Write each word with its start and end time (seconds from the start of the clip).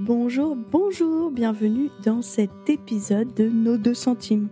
Bonjour, 0.00 0.56
bonjour, 0.56 1.30
bienvenue 1.30 1.90
dans 2.04 2.22
cet 2.22 2.50
épisode 2.68 3.34
de 3.34 3.48
Nos 3.48 3.76
deux 3.76 3.94
centimes. 3.94 4.48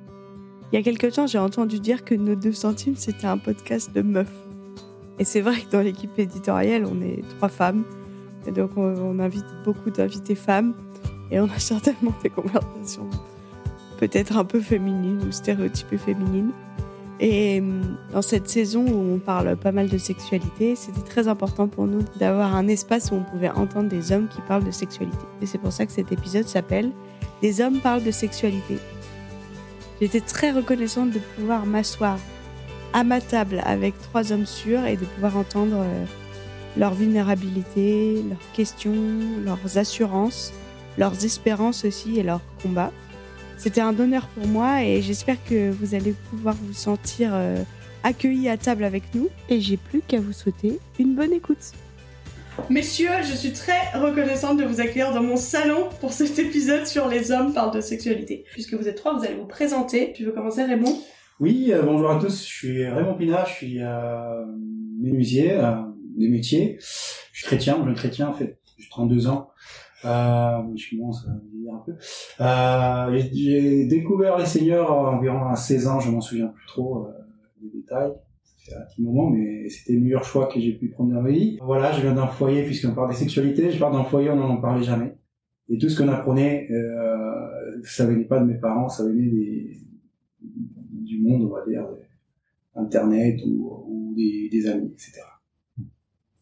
Il 0.72 0.76
y 0.76 0.78
a 0.78 0.82
quelque 0.82 1.06
temps, 1.06 1.26
j'ai 1.26 1.38
entendu 1.38 1.78
dire 1.78 2.04
que 2.04 2.14
Nos 2.14 2.34
deux 2.34 2.52
centimes, 2.52 2.96
c'était 2.96 3.26
un 3.26 3.38
podcast 3.38 3.94
de 3.94 4.02
meufs. 4.02 4.26
Et 5.18 5.24
c'est 5.24 5.40
vrai 5.40 5.60
que 5.60 5.70
dans 5.70 5.80
l'équipe 5.80 6.18
éditoriale, 6.18 6.84
on 6.84 7.00
est 7.00 7.22
trois 7.36 7.48
femmes. 7.48 7.84
Donc, 8.54 8.70
on, 8.76 8.82
on 8.82 9.18
invite 9.20 9.46
beaucoup 9.64 9.90
d'invités 9.90 10.34
femmes. 10.34 10.74
Et 11.30 11.38
on 11.38 11.44
a 11.44 11.58
certainement 11.58 12.14
des 12.22 12.30
conversations 12.30 13.08
peut-être 13.98 14.36
un 14.36 14.44
peu 14.44 14.60
féminines 14.60 15.22
ou 15.26 15.32
stéréotypées 15.32 15.98
féminines. 15.98 16.52
Et 17.18 17.60
hum, 17.60 17.96
dans 18.12 18.22
cette 18.22 18.48
saison 18.48 18.84
où 18.86 19.14
on 19.14 19.18
parle 19.18 19.56
pas 19.56 19.72
mal 19.72 19.88
de 19.88 19.98
sexualité, 19.98 20.76
c'était 20.76 21.00
très 21.00 21.28
important 21.28 21.66
pour 21.66 21.86
nous 21.86 22.02
d'avoir 22.16 22.54
un 22.54 22.68
espace 22.68 23.10
où 23.10 23.14
on 23.14 23.22
pouvait 23.22 23.48
entendre 23.48 23.88
des 23.88 24.12
hommes 24.12 24.28
qui 24.28 24.40
parlent 24.42 24.64
de 24.64 24.70
sexualité. 24.70 25.16
Et 25.40 25.46
c'est 25.46 25.58
pour 25.58 25.72
ça 25.72 25.86
que 25.86 25.92
cet 25.92 26.12
épisode 26.12 26.46
s'appelle 26.46 26.90
Des 27.40 27.60
hommes 27.60 27.80
parlent 27.80 28.04
de 28.04 28.10
sexualité. 28.10 28.78
J'étais 30.00 30.20
très 30.20 30.52
reconnaissante 30.52 31.10
de 31.10 31.20
pouvoir 31.36 31.64
m'asseoir 31.64 32.18
à 32.92 33.02
ma 33.02 33.20
table 33.20 33.62
avec 33.64 33.98
trois 34.00 34.32
hommes 34.32 34.46
sûrs 34.46 34.84
et 34.84 34.96
de 34.96 35.04
pouvoir 35.06 35.36
entendre 35.38 35.76
euh, 35.78 36.04
leur 36.76 36.92
vulnérabilité, 36.94 38.22
leurs 38.28 38.52
questions, 38.52 38.94
leurs 39.42 39.78
assurances, 39.78 40.52
leurs 40.98 41.24
espérances 41.24 41.84
aussi 41.84 42.18
et 42.18 42.22
leurs 42.22 42.42
combats. 42.62 42.92
C'était 43.56 43.80
un 43.80 43.98
honneur 43.98 44.28
pour 44.28 44.46
moi 44.46 44.82
et 44.82 45.02
j'espère 45.02 45.36
que 45.44 45.70
vous 45.70 45.94
allez 45.94 46.14
pouvoir 46.30 46.54
vous 46.54 46.74
sentir 46.74 47.30
euh, 47.32 47.56
accueillis 48.02 48.48
à 48.48 48.56
table 48.56 48.84
avec 48.84 49.14
nous. 49.14 49.28
Et 49.48 49.60
j'ai 49.60 49.76
plus 49.76 50.02
qu'à 50.06 50.20
vous 50.20 50.32
souhaiter 50.32 50.78
une 50.98 51.14
bonne 51.14 51.32
écoute. 51.32 51.72
Messieurs, 52.70 53.10
je 53.22 53.34
suis 53.34 53.52
très 53.52 53.90
reconnaissante 53.94 54.58
de 54.58 54.64
vous 54.64 54.80
accueillir 54.80 55.12
dans 55.12 55.22
mon 55.22 55.36
salon 55.36 55.88
pour 56.00 56.12
cet 56.12 56.38
épisode 56.38 56.86
sur 56.86 57.08
les 57.08 57.30
hommes 57.30 57.52
parlent 57.52 57.74
de 57.74 57.80
sexualité. 57.80 58.44
Puisque 58.52 58.74
vous 58.74 58.88
êtes 58.88 58.96
trois, 58.96 59.16
vous 59.16 59.24
allez 59.24 59.36
vous 59.36 59.46
présenter. 59.46 60.12
Tu 60.14 60.24
veux 60.24 60.32
commencer 60.32 60.64
Raymond? 60.64 60.96
Oui, 61.38 61.70
euh, 61.70 61.82
bonjour 61.82 62.10
à 62.10 62.18
tous, 62.18 62.40
je 62.40 62.52
suis 62.52 62.86
Raymond 62.86 63.14
Pinard, 63.14 63.46
je 63.46 63.52
suis 63.52 63.82
euh, 63.82 64.46
menuisier, 65.02 65.52
euh, 65.52 65.74
des 66.16 66.28
métiers. 66.28 66.78
Je 66.80 67.38
suis 67.40 67.46
chrétien, 67.46 67.76
jeune 67.84 67.94
chrétien 67.94 68.28
en 68.28 68.32
fait, 68.32 68.58
j'ai 68.78 68.88
32 68.88 69.26
ans. 69.26 69.50
Euh, 70.04 70.62
je 70.76 70.96
commence 70.96 71.26
à 71.26 71.32
vieillir 71.50 71.74
un 71.74 71.82
peu. 71.84 71.92
Euh, 72.40 73.18
j'ai- 73.32 73.86
découvert 73.86 74.36
les 74.38 74.46
seigneurs 74.46 74.92
environ 74.92 75.46
à 75.46 75.56
16 75.56 75.86
ans, 75.88 76.00
je 76.00 76.10
m'en 76.10 76.20
souviens 76.20 76.48
plus 76.48 76.66
trop 76.66 77.06
euh, 77.06 77.10
des 77.62 77.70
détails. 77.80 78.12
C'est 78.58 78.74
un 78.74 78.80
petit 78.82 79.02
moment, 79.02 79.30
mais 79.30 79.68
c'était 79.68 79.94
le 79.94 80.00
meilleur 80.00 80.24
choix 80.24 80.48
que 80.48 80.58
j'ai 80.60 80.72
pu 80.72 80.88
prendre 80.90 81.12
dans 81.14 81.22
ma 81.22 81.30
vie. 81.30 81.56
Voilà, 81.62 81.92
je 81.92 82.00
viens 82.02 82.14
d'un 82.14 82.26
foyer, 82.26 82.64
puisqu'on 82.64 82.94
parle 82.94 83.10
des 83.10 83.16
sexualités, 83.16 83.70
je 83.70 83.78
pars 83.78 83.92
d'un 83.92 84.04
foyer, 84.04 84.28
on 84.30 84.36
n'en 84.36 84.50
en 84.50 84.60
parlait 84.60 84.82
jamais. 84.84 85.16
Et 85.68 85.78
tout 85.78 85.88
ce 85.88 86.00
qu'on 86.00 86.08
apprenait, 86.08 86.68
euh, 86.70 87.80
ça 87.84 88.06
venait 88.06 88.24
pas 88.24 88.40
de 88.40 88.44
mes 88.44 88.58
parents, 88.58 88.88
ça 88.88 89.04
venait 89.04 89.28
des, 89.28 89.78
du 90.40 91.20
monde, 91.22 91.44
on 91.44 91.54
va 91.54 91.64
dire, 91.66 91.86
Internet 92.74 93.40
ou, 93.46 93.84
ou 93.88 94.14
des, 94.16 94.48
des 94.50 94.66
amis, 94.68 94.90
etc. 94.92 95.20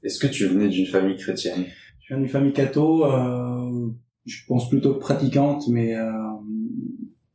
Est-ce 0.03 0.19
que 0.19 0.27
tu 0.27 0.47
venais 0.47 0.69
d'une 0.69 0.87
famille 0.87 1.17
chrétienne? 1.17 1.65
Je 2.05 2.15
viens 2.15 2.19
d'une 2.19 2.29
famille 2.29 2.53
catho, 2.53 3.05
euh, 3.07 3.89
je 4.27 4.45
pense 4.47 4.69
plutôt 4.69 4.95
pratiquante, 4.95 5.69
mais 5.69 5.97
euh, 5.97 6.13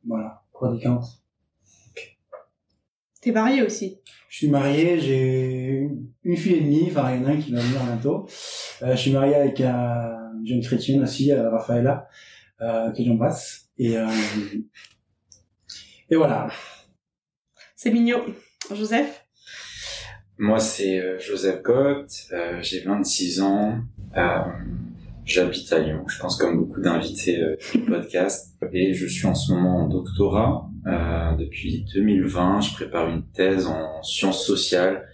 voilà, 0.05 0.43
pratiquante. 0.53 1.05
T'es 3.21 3.31
marié 3.31 3.63
aussi? 3.63 3.99
Je 4.29 4.37
suis 4.37 4.47
marié, 4.47 4.99
j'ai 4.99 5.89
une 6.23 6.37
fille 6.37 6.53
et 6.53 6.61
demie, 6.61 6.85
enfin 6.89 7.13
il 7.15 7.21
y 7.21 7.25
en 7.25 7.27
a 7.27 7.31
un 7.31 7.37
qui 7.37 7.51
va 7.51 7.59
venir 7.59 7.83
bientôt. 7.83 8.27
Euh, 8.83 8.91
je 8.91 8.95
suis 9.01 9.11
marié 9.11 9.35
avec 9.35 9.59
un- 9.61 10.31
une 10.39 10.45
jeune 10.47 10.61
chrétienne 10.61 11.01
aussi, 11.01 11.31
euh, 11.31 11.49
Raphaëla, 11.49 12.07
euh, 12.61 12.91
que 12.91 13.03
j'embrasse. 13.03 13.69
Et, 13.77 13.97
euh, 13.97 14.07
et 16.09 16.15
voilà. 16.15 16.49
C'est 17.75 17.91
mignon. 17.91 18.23
Joseph? 18.73 19.25
Moi, 20.37 20.59
c'est 20.59 21.19
Joseph 21.19 21.61
Cotte, 21.63 22.27
euh, 22.31 22.59
j'ai 22.61 22.81
26 22.81 23.41
ans, 23.41 23.79
j'habite 25.25 25.71
à 25.71 25.79
Lyon, 25.79 26.03
je 26.07 26.19
pense 26.19 26.37
comme 26.37 26.57
beaucoup 26.57 26.81
d'invités 26.81 27.41
euh, 27.41 27.55
du 27.73 27.81
podcast, 27.85 28.55
et 28.73 28.93
je 28.93 29.05
suis 29.05 29.27
en 29.27 29.35
ce 29.35 29.53
moment 29.53 29.85
en 29.85 29.87
doctorat. 29.87 30.69
Euh, 30.87 31.35
depuis 31.35 31.85
2020, 31.93 32.61
je 32.61 32.73
prépare 32.73 33.09
une 33.09 33.23
thèse 33.31 33.67
en 33.67 34.01
sciences 34.01 34.45
sociales 34.45 35.07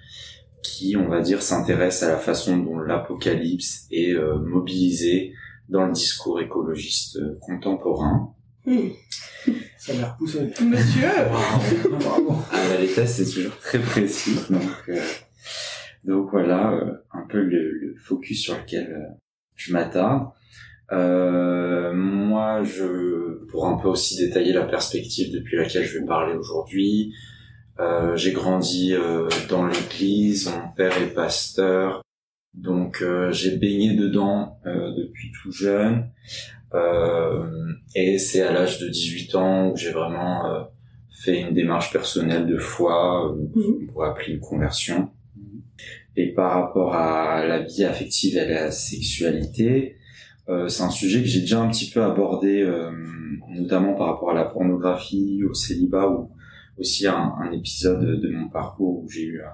qui, 0.63 0.95
on 0.97 1.07
va 1.07 1.21
dire, 1.21 1.41
s'intéresse 1.41 2.03
à 2.03 2.09
la 2.09 2.17
façon 2.17 2.57
dont 2.57 2.79
l'apocalypse 2.79 3.87
est 3.91 4.13
euh, 4.13 4.39
mobilisé 4.39 5.33
dans 5.69 5.85
le 5.85 5.93
discours 5.93 6.39
écologiste 6.41 7.17
euh, 7.17 7.37
contemporain. 7.41 8.33
Hmm. 8.65 8.89
Ça 9.77 9.93
a 9.93 9.95
l'air 9.95 10.17
poussé. 10.17 10.51
Monsieur 10.61 11.07
Bravo. 11.99 12.35
Ah, 12.51 12.57
bah, 12.69 12.81
les 12.81 12.87
tests, 12.87 13.23
c'est 13.23 13.31
toujours 13.31 13.57
très 13.59 13.79
précis. 13.79 14.39
Donc, 14.49 14.61
euh, 14.89 14.99
donc 16.05 16.29
voilà, 16.31 16.73
euh, 16.73 16.93
un 17.11 17.25
peu 17.27 17.41
le, 17.41 17.71
le 17.71 17.95
focus 17.95 18.41
sur 18.43 18.55
lequel 18.57 18.91
euh, 18.91 19.13
je 19.55 19.73
m'attarde. 19.73 20.29
Euh, 20.91 21.93
moi, 21.93 22.63
je, 22.63 23.45
pour 23.49 23.67
un 23.67 23.77
peu 23.77 23.87
aussi 23.87 24.17
détailler 24.17 24.53
la 24.53 24.65
perspective 24.65 25.33
depuis 25.33 25.57
laquelle 25.57 25.83
je 25.83 25.99
vais 25.99 26.05
parler 26.05 26.35
aujourd'hui, 26.35 27.13
euh, 27.79 28.15
j'ai 28.15 28.31
grandi 28.31 28.93
euh, 28.93 29.27
dans 29.49 29.65
l'église, 29.65 30.49
mon 30.49 30.69
père 30.75 30.97
est 31.01 31.13
pasteur, 31.13 32.01
donc 32.53 33.01
euh, 33.01 33.31
j'ai 33.31 33.57
baigné 33.57 33.95
dedans 33.95 34.59
euh, 34.65 34.91
depuis 34.95 35.31
tout 35.31 35.51
jeune. 35.51 36.09
Euh, 36.73 37.73
et 37.95 38.17
c'est 38.19 38.41
à 38.41 38.51
l'âge 38.51 38.79
de 38.79 38.87
18 38.87 39.35
ans 39.35 39.71
où 39.71 39.77
j'ai 39.77 39.91
vraiment 39.91 40.51
euh, 40.51 40.63
fait 41.09 41.41
une 41.41 41.53
démarche 41.53 41.91
personnelle 41.91 42.45
de 42.45 42.57
foi, 42.57 43.33
on 43.33 43.85
pourrait 43.87 44.09
appeler 44.09 44.33
une 44.33 44.39
conversion. 44.39 45.09
Et 46.17 46.33
par 46.33 46.53
rapport 46.53 46.95
à 46.95 47.45
la 47.45 47.59
vie 47.59 47.83
affective 47.83 48.37
et 48.37 48.41
à 48.41 48.47
la 48.47 48.71
sexualité, 48.71 49.97
euh, 50.47 50.67
c'est 50.67 50.83
un 50.83 50.89
sujet 50.89 51.21
que 51.21 51.27
j'ai 51.27 51.41
déjà 51.41 51.59
un 51.59 51.69
petit 51.69 51.89
peu 51.89 52.03
abordé, 52.03 52.61
euh, 52.61 52.91
notamment 53.49 53.95
par 53.95 54.07
rapport 54.07 54.31
à 54.31 54.33
la 54.33 54.45
pornographie, 54.45 55.43
au 55.43 55.53
célibat, 55.53 56.07
ou 56.09 56.29
aussi 56.77 57.07
un, 57.07 57.33
un 57.39 57.51
épisode 57.51 58.19
de 58.21 58.29
mon 58.29 58.49
parcours 58.49 59.03
où 59.03 59.09
j'ai 59.09 59.23
eu 59.23 59.41
euh, 59.41 59.47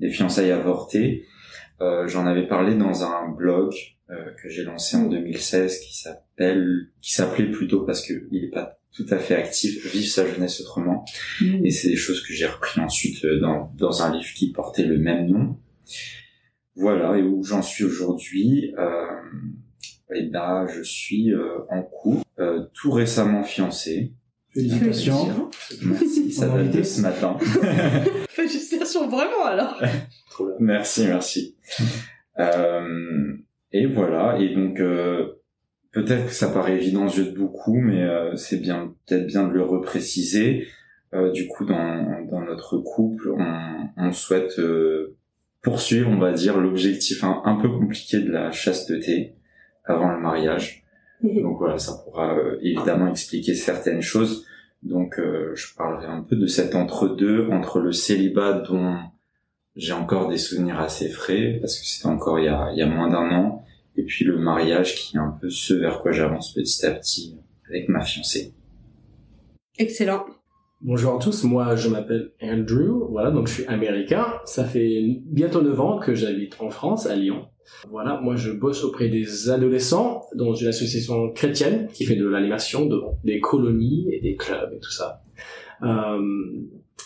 des 0.00 0.10
fiançailles 0.10 0.52
avortées. 0.52 1.24
Euh, 1.80 2.06
J'en 2.08 2.26
avais 2.26 2.46
parlé 2.46 2.74
dans 2.74 3.04
un 3.04 3.28
blog 3.30 3.72
euh, 4.10 4.30
que 4.42 4.48
j'ai 4.48 4.64
lancé 4.64 4.96
en 4.96 5.06
2016 5.06 5.80
qui 5.80 5.96
s'appelle, 5.96 6.90
qui 7.00 7.12
s'appelait 7.12 7.50
plutôt 7.50 7.84
parce 7.84 8.04
que 8.04 8.26
il 8.30 8.44
est 8.44 8.50
pas 8.50 8.78
tout 8.92 9.06
à 9.10 9.18
fait 9.18 9.36
actif, 9.36 9.86
Vive 9.92 10.08
sa 10.08 10.26
jeunesse 10.26 10.60
autrement. 10.60 11.04
Et 11.62 11.70
c'est 11.70 11.88
des 11.88 11.96
choses 11.96 12.22
que 12.26 12.32
j'ai 12.32 12.46
repris 12.46 12.80
ensuite 12.80 13.24
dans, 13.40 13.70
dans 13.76 14.02
un 14.02 14.12
livre 14.12 14.32
qui 14.34 14.50
portait 14.50 14.84
le 14.84 14.98
même 14.98 15.28
nom. 15.28 15.56
Voilà, 16.76 17.18
et 17.18 17.22
où 17.22 17.42
j'en 17.42 17.62
suis 17.62 17.84
aujourd'hui. 17.84 18.74
Euh, 18.78 19.06
et 20.14 20.24
ben, 20.24 20.66
je 20.68 20.82
suis 20.82 21.32
euh, 21.32 21.58
en 21.70 21.82
couple, 21.82 22.24
euh, 22.38 22.64
tout 22.74 22.90
récemment 22.90 23.42
fiancé. 23.42 24.12
Félicitations. 24.54 25.50
Merci, 25.82 26.32
ça 26.32 26.48
date 26.48 26.70
de 26.70 26.82
ce 26.82 27.00
matin. 27.02 27.36
Félicitations 28.28 29.08
vraiment 29.08 29.44
alors 29.44 29.80
Merci, 30.60 31.06
merci. 31.06 31.56
Euh, 32.40 33.34
et 33.72 33.86
voilà, 33.86 34.38
et 34.38 34.54
donc 34.54 34.78
euh, 34.78 35.40
peut-être 35.90 36.26
que 36.26 36.32
ça 36.32 36.48
paraît 36.48 36.76
évident 36.76 37.06
aux 37.06 37.10
yeux 37.10 37.32
de 37.32 37.36
beaucoup, 37.36 37.74
mais 37.74 38.04
euh, 38.04 38.36
c'est 38.36 38.58
bien 38.58 38.94
peut-être 39.06 39.26
bien 39.26 39.48
de 39.48 39.52
le 39.52 39.64
repréciser. 39.64 40.68
Euh, 41.14 41.32
du 41.32 41.48
coup, 41.48 41.64
dans, 41.64 42.24
dans 42.30 42.42
notre 42.42 42.78
couple, 42.78 43.32
on, 43.36 43.88
on 43.96 44.12
souhaite 44.12 44.60
euh, 44.60 45.17
poursuivre, 45.62 46.10
on 46.10 46.18
va 46.18 46.32
dire, 46.32 46.58
l'objectif 46.58 47.24
un, 47.24 47.42
un 47.44 47.56
peu 47.56 47.68
compliqué 47.68 48.20
de 48.20 48.30
la 48.30 48.50
chasteté 48.50 49.34
avant 49.84 50.10
le 50.10 50.20
mariage. 50.20 50.84
Donc 51.22 51.58
voilà, 51.58 51.78
ça 51.78 52.00
pourra 52.04 52.36
euh, 52.36 52.58
évidemment 52.62 53.10
expliquer 53.10 53.54
certaines 53.54 54.02
choses. 54.02 54.46
Donc 54.82 55.18
euh, 55.18 55.52
je 55.54 55.74
parlerai 55.74 56.06
un 56.06 56.22
peu 56.22 56.36
de 56.36 56.46
cet 56.46 56.74
entre-deux, 56.74 57.48
entre 57.50 57.80
le 57.80 57.90
célibat 57.90 58.52
dont 58.52 58.96
j'ai 59.74 59.92
encore 59.92 60.28
des 60.28 60.38
souvenirs 60.38 60.78
assez 60.78 61.08
frais, 61.08 61.58
parce 61.60 61.78
que 61.78 61.86
c'était 61.86 62.06
encore 62.06 62.38
il 62.38 62.44
y 62.44 62.48
a, 62.48 62.70
il 62.72 62.78
y 62.78 62.82
a 62.82 62.86
moins 62.86 63.08
d'un 63.08 63.30
an, 63.32 63.64
et 63.96 64.04
puis 64.04 64.24
le 64.24 64.38
mariage 64.38 64.94
qui 64.94 65.16
est 65.16 65.20
un 65.20 65.36
peu 65.40 65.50
ce 65.50 65.74
vers 65.74 66.00
quoi 66.00 66.12
j'avance 66.12 66.54
petit 66.54 66.86
à 66.86 66.92
petit 66.92 67.36
avec 67.68 67.88
ma 67.88 68.04
fiancée. 68.04 68.54
Excellent. 69.76 70.24
Bonjour 70.80 71.16
à 71.16 71.18
tous, 71.18 71.42
moi 71.44 71.74
je 71.74 71.88
m'appelle 71.88 72.30
Andrew, 72.40 73.08
voilà, 73.10 73.32
donc 73.32 73.48
je 73.48 73.54
suis 73.54 73.66
américain. 73.66 74.26
Ça 74.44 74.64
fait 74.64 75.02
bientôt 75.26 75.60
9 75.60 75.80
ans 75.80 75.98
que 75.98 76.14
j'habite 76.14 76.56
en 76.60 76.70
France, 76.70 77.06
à 77.06 77.16
Lyon. 77.16 77.46
Voilà, 77.90 78.20
moi 78.20 78.36
je 78.36 78.52
bosse 78.52 78.84
auprès 78.84 79.08
des 79.08 79.50
adolescents 79.50 80.22
dans 80.36 80.54
une 80.54 80.68
association 80.68 81.32
chrétienne 81.32 81.88
qui 81.92 82.04
fait 82.04 82.14
de 82.14 82.26
l'animation, 82.26 82.86
de, 82.86 83.00
des 83.24 83.40
colonies 83.40 84.06
et 84.12 84.20
des 84.20 84.36
clubs 84.36 84.72
et 84.72 84.78
tout 84.78 84.90
ça. 84.90 85.22
Euh, 85.82 86.18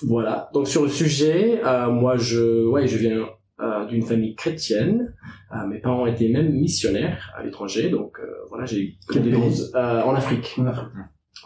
voilà, 0.02 0.50
donc 0.52 0.68
sur 0.68 0.82
le 0.82 0.88
sujet, 0.88 1.62
euh, 1.64 1.90
moi 1.90 2.16
je, 2.18 2.66
ouais, 2.66 2.86
je 2.86 2.98
viens 2.98 3.26
euh, 3.60 3.86
d'une 3.86 4.02
famille 4.02 4.34
chrétienne. 4.34 5.14
Euh, 5.54 5.66
mes 5.66 5.78
parents 5.78 6.06
étaient 6.06 6.28
même 6.28 6.52
missionnaires 6.52 7.32
à 7.36 7.42
l'étranger, 7.42 7.88
donc 7.88 8.18
euh, 8.20 8.26
voilà, 8.50 8.66
j'ai 8.66 8.96
grandi 9.08 9.30
pays 9.30 9.40
dans- 9.72 9.78
euh, 9.78 10.02
en 10.02 10.14
Afrique. 10.14 10.56
En 10.58 10.66
Afrique. 10.66 10.88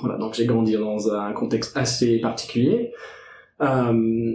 Voilà, 0.00 0.19
donc 0.19 0.35
j'ai 0.35 0.47
grandi 0.47 0.73
dans 0.75 1.12
un 1.15 1.33
contexte 1.33 1.77
assez 1.77 2.19
particulier. 2.21 2.93
Euh, 3.62 4.35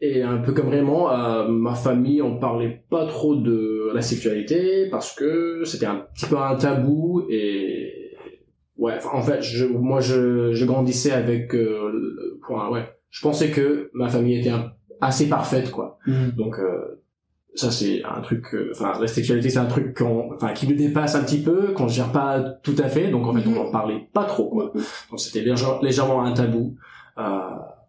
et 0.00 0.22
un 0.22 0.38
peu 0.38 0.52
comme 0.52 0.66
vraiment, 0.66 1.10
euh, 1.12 1.48
ma 1.48 1.74
famille, 1.74 2.20
on 2.22 2.38
parlait 2.38 2.84
pas 2.90 3.06
trop 3.06 3.36
de 3.36 3.90
la 3.94 4.02
sexualité 4.02 4.88
parce 4.90 5.14
que 5.14 5.62
c'était 5.64 5.86
un 5.86 6.06
petit 6.14 6.26
peu 6.26 6.36
un 6.36 6.56
tabou 6.56 7.24
et 7.30 8.12
ouais, 8.76 8.98
en 9.12 9.22
fait, 9.22 9.40
je, 9.42 9.64
moi 9.66 10.00
je, 10.00 10.52
je 10.52 10.64
grandissais 10.66 11.12
avec 11.12 11.54
euh, 11.54 11.90
le 11.92 12.40
ouais, 12.70 12.84
je 13.10 13.22
pensais 13.22 13.50
que 13.50 13.90
ma 13.94 14.08
famille 14.08 14.38
était 14.40 14.50
un- 14.50 14.72
assez 15.00 15.28
parfaite 15.28 15.70
quoi. 15.70 15.98
Mhm. 16.06 16.32
Donc 16.36 16.58
euh, 16.58 17.00
ça 17.54 17.70
c'est 17.70 18.02
un 18.04 18.20
truc, 18.20 18.52
euh, 18.54 18.70
enfin 18.72 18.92
la 19.00 19.06
sexualité 19.06 19.48
c'est 19.50 19.58
un 19.58 19.66
truc 19.66 19.96
qu'on, 19.96 20.32
enfin 20.34 20.52
qui 20.52 20.66
me 20.66 20.74
dépasse 20.74 21.14
un 21.14 21.22
petit 21.24 21.40
peu, 21.40 21.72
qu'on 21.72 21.88
gère 21.88 22.10
pas 22.12 22.40
tout 22.62 22.74
à 22.78 22.88
fait, 22.88 23.08
donc 23.08 23.26
en 23.26 23.32
fait 23.34 23.46
on 23.48 23.56
en 23.56 23.70
parlait 23.70 24.08
pas 24.12 24.24
trop 24.24 24.48
quoi. 24.50 24.72
Donc 25.10 25.20
c'était 25.20 25.40
légère- 25.42 25.80
légèrement 25.82 26.22
un 26.24 26.32
tabou. 26.32 26.74
Euh, 27.18 27.38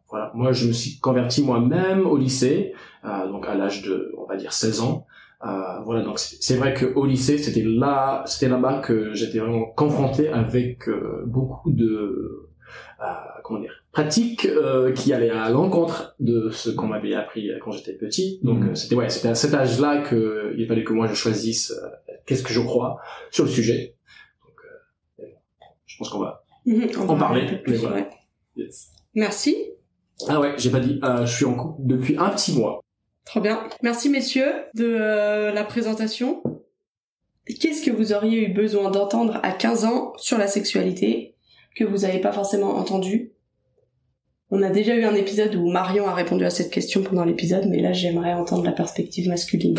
voilà, 0.09 0.31
moi 0.35 0.51
je 0.51 0.67
me 0.67 0.71
suis 0.71 0.99
converti 0.99 1.43
moi-même 1.43 2.05
au 2.05 2.15
lycée, 2.17 2.73
euh, 3.05 3.27
donc 3.27 3.47
à 3.47 3.55
l'âge 3.55 3.81
de, 3.81 4.13
on 4.17 4.25
va 4.25 4.35
dire 4.37 4.53
16 4.53 4.81
ans. 4.81 5.05
Euh, 5.45 5.79
voilà, 5.83 6.01
donc 6.03 6.17
c'est 6.19 6.55
vrai 6.57 6.73
que 6.73 6.85
au 6.95 7.05
lycée 7.05 7.37
c'était 7.37 7.63
là, 7.65 8.23
c'était 8.25 8.49
là-bas 8.49 8.79
que 8.79 9.13
j'étais 9.13 9.39
vraiment 9.39 9.65
confronté 9.65 10.29
avec 10.29 10.87
euh, 10.87 11.23
beaucoup 11.25 11.71
de, 11.71 12.47
comment 13.43 13.59
dire, 13.59 13.83
pratiques 13.91 14.45
euh, 14.45 14.91
qui 14.93 15.13
allaient 15.13 15.29
à 15.29 15.49
l'encontre 15.49 16.15
de 16.19 16.49
ce 16.49 16.69
qu'on 16.69 16.87
m'avait 16.87 17.13
appris 17.15 17.49
quand 17.63 17.71
j'étais 17.71 17.93
petit. 17.93 18.39
Donc 18.43 18.59
Mhm. 18.59 18.69
euh, 18.69 18.75
c'était 18.75 18.95
ouais, 18.95 19.09
c'était 19.09 19.27
à 19.29 19.35
cet 19.35 19.53
âge-là 19.53 20.01
que 20.01 20.53
il 20.57 20.67
fallait 20.67 20.83
que 20.83 20.93
moi 20.93 21.07
je 21.07 21.13
choisisse 21.13 21.71
euh, 21.71 21.87
qu'est-ce 22.25 22.43
que 22.43 22.53
je 22.53 22.61
crois 22.61 22.99
sur 23.31 23.43
le 23.45 23.49
sujet. 23.51 23.95
Donc 24.43 24.55
euh, 25.21 25.25
je 25.85 25.97
pense 25.97 26.09
qu'on 26.09 26.19
va 26.19 26.43
Mhm, 26.65 26.89
on 26.99 27.05
va 27.05 27.13
en 27.13 27.17
parler. 27.17 27.41
un 27.43 27.49
peu 27.49 27.61
plus, 27.61 27.71
mais 27.73 27.77
voilà. 27.77 27.95
ouais. 27.97 28.09
Yes. 28.57 28.89
Merci. 29.13 29.55
Ah 30.27 30.39
ouais, 30.39 30.53
j'ai 30.57 30.71
pas 30.71 30.79
dit. 30.79 30.99
Euh, 31.03 31.25
je 31.25 31.35
suis 31.35 31.45
en 31.45 31.53
couple 31.55 31.81
depuis 31.85 32.15
un 32.17 32.29
petit 32.29 32.57
mois. 32.57 32.81
Trop 33.25 33.41
bien. 33.41 33.67
Merci 33.83 34.09
messieurs 34.09 34.51
de 34.75 34.85
euh, 34.99 35.51
la 35.51 35.63
présentation. 35.63 36.41
Qu'est-ce 37.45 37.85
que 37.85 37.91
vous 37.91 38.13
auriez 38.13 38.49
eu 38.49 38.53
besoin 38.53 38.89
d'entendre 38.89 39.39
à 39.43 39.51
15 39.51 39.85
ans 39.85 40.13
sur 40.17 40.37
la 40.39 40.47
sexualité? 40.47 41.34
Que 41.75 41.83
vous 41.83 41.99
n'avez 41.99 42.19
pas 42.19 42.31
forcément 42.31 42.75
entendu 42.77 43.31
On 44.51 44.61
a 44.61 44.69
déjà 44.69 44.95
eu 44.95 45.03
un 45.03 45.15
épisode 45.15 45.55
où 45.55 45.69
Marion 45.69 46.07
a 46.07 46.13
répondu 46.13 46.45
à 46.45 46.49
cette 46.49 46.71
question 46.71 47.03
pendant 47.03 47.25
l'épisode, 47.25 47.65
mais 47.69 47.81
là 47.81 47.91
j'aimerais 47.93 48.33
entendre 48.33 48.63
la 48.63 48.71
perspective 48.71 49.27
masculine. 49.27 49.77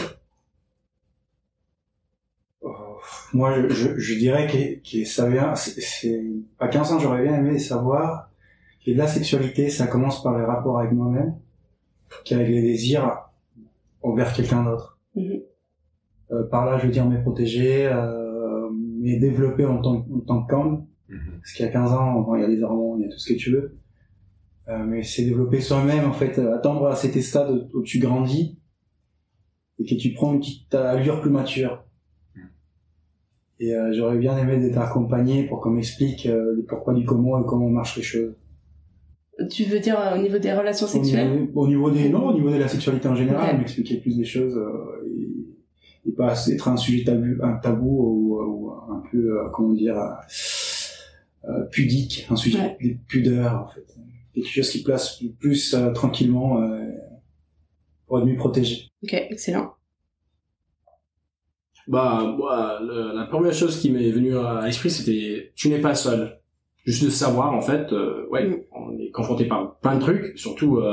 Euh, 2.64 2.68
Moi, 3.32 3.54
je, 3.54 3.68
je, 3.74 3.98
je 3.98 4.14
dirais 4.18 4.46
que, 4.46 4.88
que 4.88 5.04
ça 5.06 5.28
vient, 5.28 5.54
c'est- 5.54 5.80
c'est, 5.80 6.22
à 6.58 6.68
15 6.68 6.92
ans, 6.92 6.98
j'aurais 6.98 7.22
bien 7.22 7.34
aimé 7.36 7.58
savoir 7.58 8.30
que 8.84 8.90
la 8.92 9.06
sexualité, 9.06 9.68
ça 9.70 9.86
commence 9.86 10.22
par 10.22 10.38
les 10.38 10.44
rapports 10.44 10.78
avec 10.78 10.92
moi-même, 10.92 11.34
qu'avec 12.24 12.48
les 12.48 12.62
désirs 12.62 13.28
envers 14.02 14.32
quelqu'un 14.32 14.64
d'autre. 14.64 14.98
Mhm. 15.14 15.40
Euh, 16.32 16.42
par 16.44 16.66
là, 16.66 16.78
je 16.78 16.86
veux 16.86 16.92
dire, 16.92 17.04
me 17.06 17.20
protéger, 17.22 17.86
euh, 17.86 18.68
me 18.70 19.18
développer 19.20 19.64
en 19.64 19.80
tant, 19.80 20.04
en 20.14 20.20
tant 20.26 20.42
qu'homme, 20.44 20.86
parce 21.08 21.52
qu'il 21.52 21.64
y 21.64 21.68
a 21.68 21.72
15 21.72 21.92
ans, 21.92 22.20
bon, 22.20 22.36
il 22.36 22.42
y 22.42 22.44
a 22.44 22.48
les 22.48 22.62
hormones, 22.62 23.00
il 23.00 23.04
y 23.04 23.06
a 23.06 23.12
tout 23.12 23.18
ce 23.18 23.32
que 23.32 23.38
tu 23.38 23.50
veux. 23.50 23.78
Euh, 24.68 24.84
mais 24.84 25.02
c'est 25.02 25.24
développer 25.24 25.60
soi-même, 25.60 26.04
en 26.04 26.12
fait, 26.12 26.38
euh, 26.38 26.54
attendre 26.54 26.86
à 26.86 26.96
cet 26.96 27.20
stade 27.22 27.68
où 27.72 27.82
tu 27.82 27.98
grandis 27.98 28.58
et 29.78 29.84
que 29.84 29.94
tu 29.94 30.12
prends 30.12 30.32
une 30.32 30.40
petite 30.40 30.74
allure 30.74 31.20
plus 31.20 31.30
mature. 31.30 31.84
Et 33.58 33.74
euh, 33.74 33.92
j'aurais 33.94 34.18
bien 34.18 34.36
aimé 34.36 34.58
d'être 34.58 34.78
accompagné 34.78 35.46
pour 35.46 35.60
qu'on 35.60 35.70
m'explique 35.70 36.26
euh, 36.26 36.54
le 36.54 36.64
pourquoi 36.64 36.92
du 36.92 37.04
comment 37.04 37.40
et 37.40 37.46
comment 37.46 37.70
marchent 37.70 37.96
les 37.96 38.02
choses. 38.02 38.34
Tu 39.50 39.64
veux 39.64 39.80
dire 39.80 39.98
euh, 39.98 40.16
au 40.16 40.18
niveau 40.18 40.38
des 40.38 40.52
relations 40.52 40.86
Au 40.86 40.90
sexuelles 40.90 41.40
niveau, 41.40 41.60
au 41.60 41.68
niveau 41.68 41.90
des 41.90 42.08
non, 42.08 42.28
au 42.28 42.34
niveau 42.34 42.50
de 42.50 42.56
la 42.56 42.68
sexualité 42.68 43.08
en 43.08 43.14
général, 43.14 43.58
m'expliquer 43.58 43.98
plus 43.98 44.16
des 44.16 44.24
choses 44.24 44.56
euh, 44.56 45.06
et, 45.06 46.08
et 46.08 46.12
pas 46.12 46.34
être 46.48 46.68
un 46.68 46.76
sujet 46.76 47.04
tabou, 47.04 47.42
un 47.42 47.56
tabou 47.56 47.86
ou, 47.86 48.42
ou 48.42 48.70
un 48.70 49.02
peu 49.10 49.38
euh, 49.38 49.48
comment 49.52 49.72
dire 49.72 49.96
pudique, 51.70 52.26
un 52.30 52.36
sujet 52.36 52.58
Ouais. 52.58 52.76
de 52.80 52.96
pudeur 53.06 53.54
en 53.64 53.68
fait, 53.68 53.86
quelque 54.34 54.48
chose 54.48 54.70
qui 54.70 54.82
place 54.82 55.22
plus, 55.38 55.74
euh, 55.74 55.92
tranquillement 55.92 56.60
euh, 56.62 56.80
pour 58.06 58.18
être 58.18 58.26
mieux 58.26 58.36
protégé. 58.36 58.88
Ok, 59.02 59.12
excellent. 59.30 59.72
Bah, 61.88 62.34
moi, 62.36 62.80
le- 62.82 63.14
la 63.16 63.26
première 63.26 63.52
chose 63.54 63.78
qui 63.80 63.90
m'est 63.92 64.10
venue 64.10 64.36
à 64.36 64.62
l'esprit, 64.66 64.90
c'était 64.90 65.52
tu 65.54 65.68
n'es 65.68 65.80
pas 65.80 65.94
seul. 65.94 66.40
Juste 66.84 67.04
de 67.04 67.10
savoir, 67.10 67.52
en 67.52 67.60
fait, 67.60 67.92
euh, 67.92 68.26
ouais, 68.30 68.46
Mm. 68.48 68.56
on 68.72 68.98
est 68.98 69.10
confronté 69.10 69.44
par 69.46 69.78
plein 69.78 69.96
de 69.96 70.00
trucs, 70.00 70.36
surtout 70.38 70.78
euh, 70.78 70.92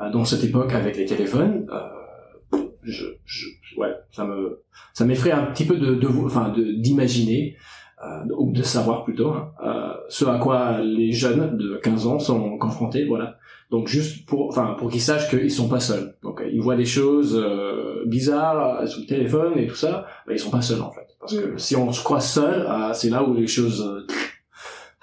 euh, 0.00 0.10
dans 0.10 0.24
cette 0.24 0.44
époque 0.44 0.72
avec 0.72 0.96
les 0.96 1.06
téléphones. 1.06 1.66
Euh, 1.72 2.58
je, 2.82 3.04
je, 3.24 3.46
ouais, 3.78 3.92
ça 4.12 4.24
me, 4.26 4.62
ça 4.94 5.04
m'effraie 5.04 5.32
un 5.32 5.46
petit 5.52 5.66
peu 5.66 5.76
de, 5.76 6.06
enfin, 6.24 6.50
de 6.50 6.72
d'imaginer 6.72 7.56
euh, 7.56 7.87
ou 8.36 8.52
de 8.52 8.62
savoir 8.62 9.04
plutôt 9.04 9.30
hein, 9.30 9.52
euh, 9.64 9.92
ce 10.08 10.24
à 10.24 10.38
quoi 10.38 10.78
les 10.80 11.12
jeunes 11.12 11.56
de 11.56 11.76
15 11.82 12.06
ans 12.06 12.18
sont 12.18 12.56
confrontés, 12.58 13.04
voilà. 13.06 13.36
Donc 13.70 13.86
juste 13.88 14.24
pour, 14.26 14.48
enfin, 14.48 14.76
pour 14.78 14.88
qu'ils 14.90 15.00
sachent 15.02 15.28
qu'ils 15.28 15.50
sont 15.50 15.68
pas 15.68 15.80
seuls. 15.80 16.16
Donc 16.22 16.40
euh, 16.40 16.48
ils 16.50 16.62
voient 16.62 16.76
des 16.76 16.86
choses 16.86 17.36
euh, 17.36 18.04
bizarres 18.06 18.80
euh, 18.80 18.86
sur 18.86 19.00
le 19.00 19.06
téléphone 19.06 19.58
et 19.58 19.66
tout 19.66 19.74
ça, 19.74 20.06
bah, 20.26 20.32
ils 20.32 20.38
sont 20.38 20.50
pas 20.50 20.62
seuls 20.62 20.80
en 20.80 20.90
fait. 20.90 21.06
Parce 21.20 21.36
que 21.36 21.58
si 21.58 21.76
on 21.76 21.92
se 21.92 22.02
croit 22.02 22.20
seul, 22.20 22.66
euh, 22.66 22.92
c'est 22.94 23.10
là 23.10 23.22
où 23.24 23.34
les 23.34 23.46
choses, 23.46 23.82
euh, 23.86 24.06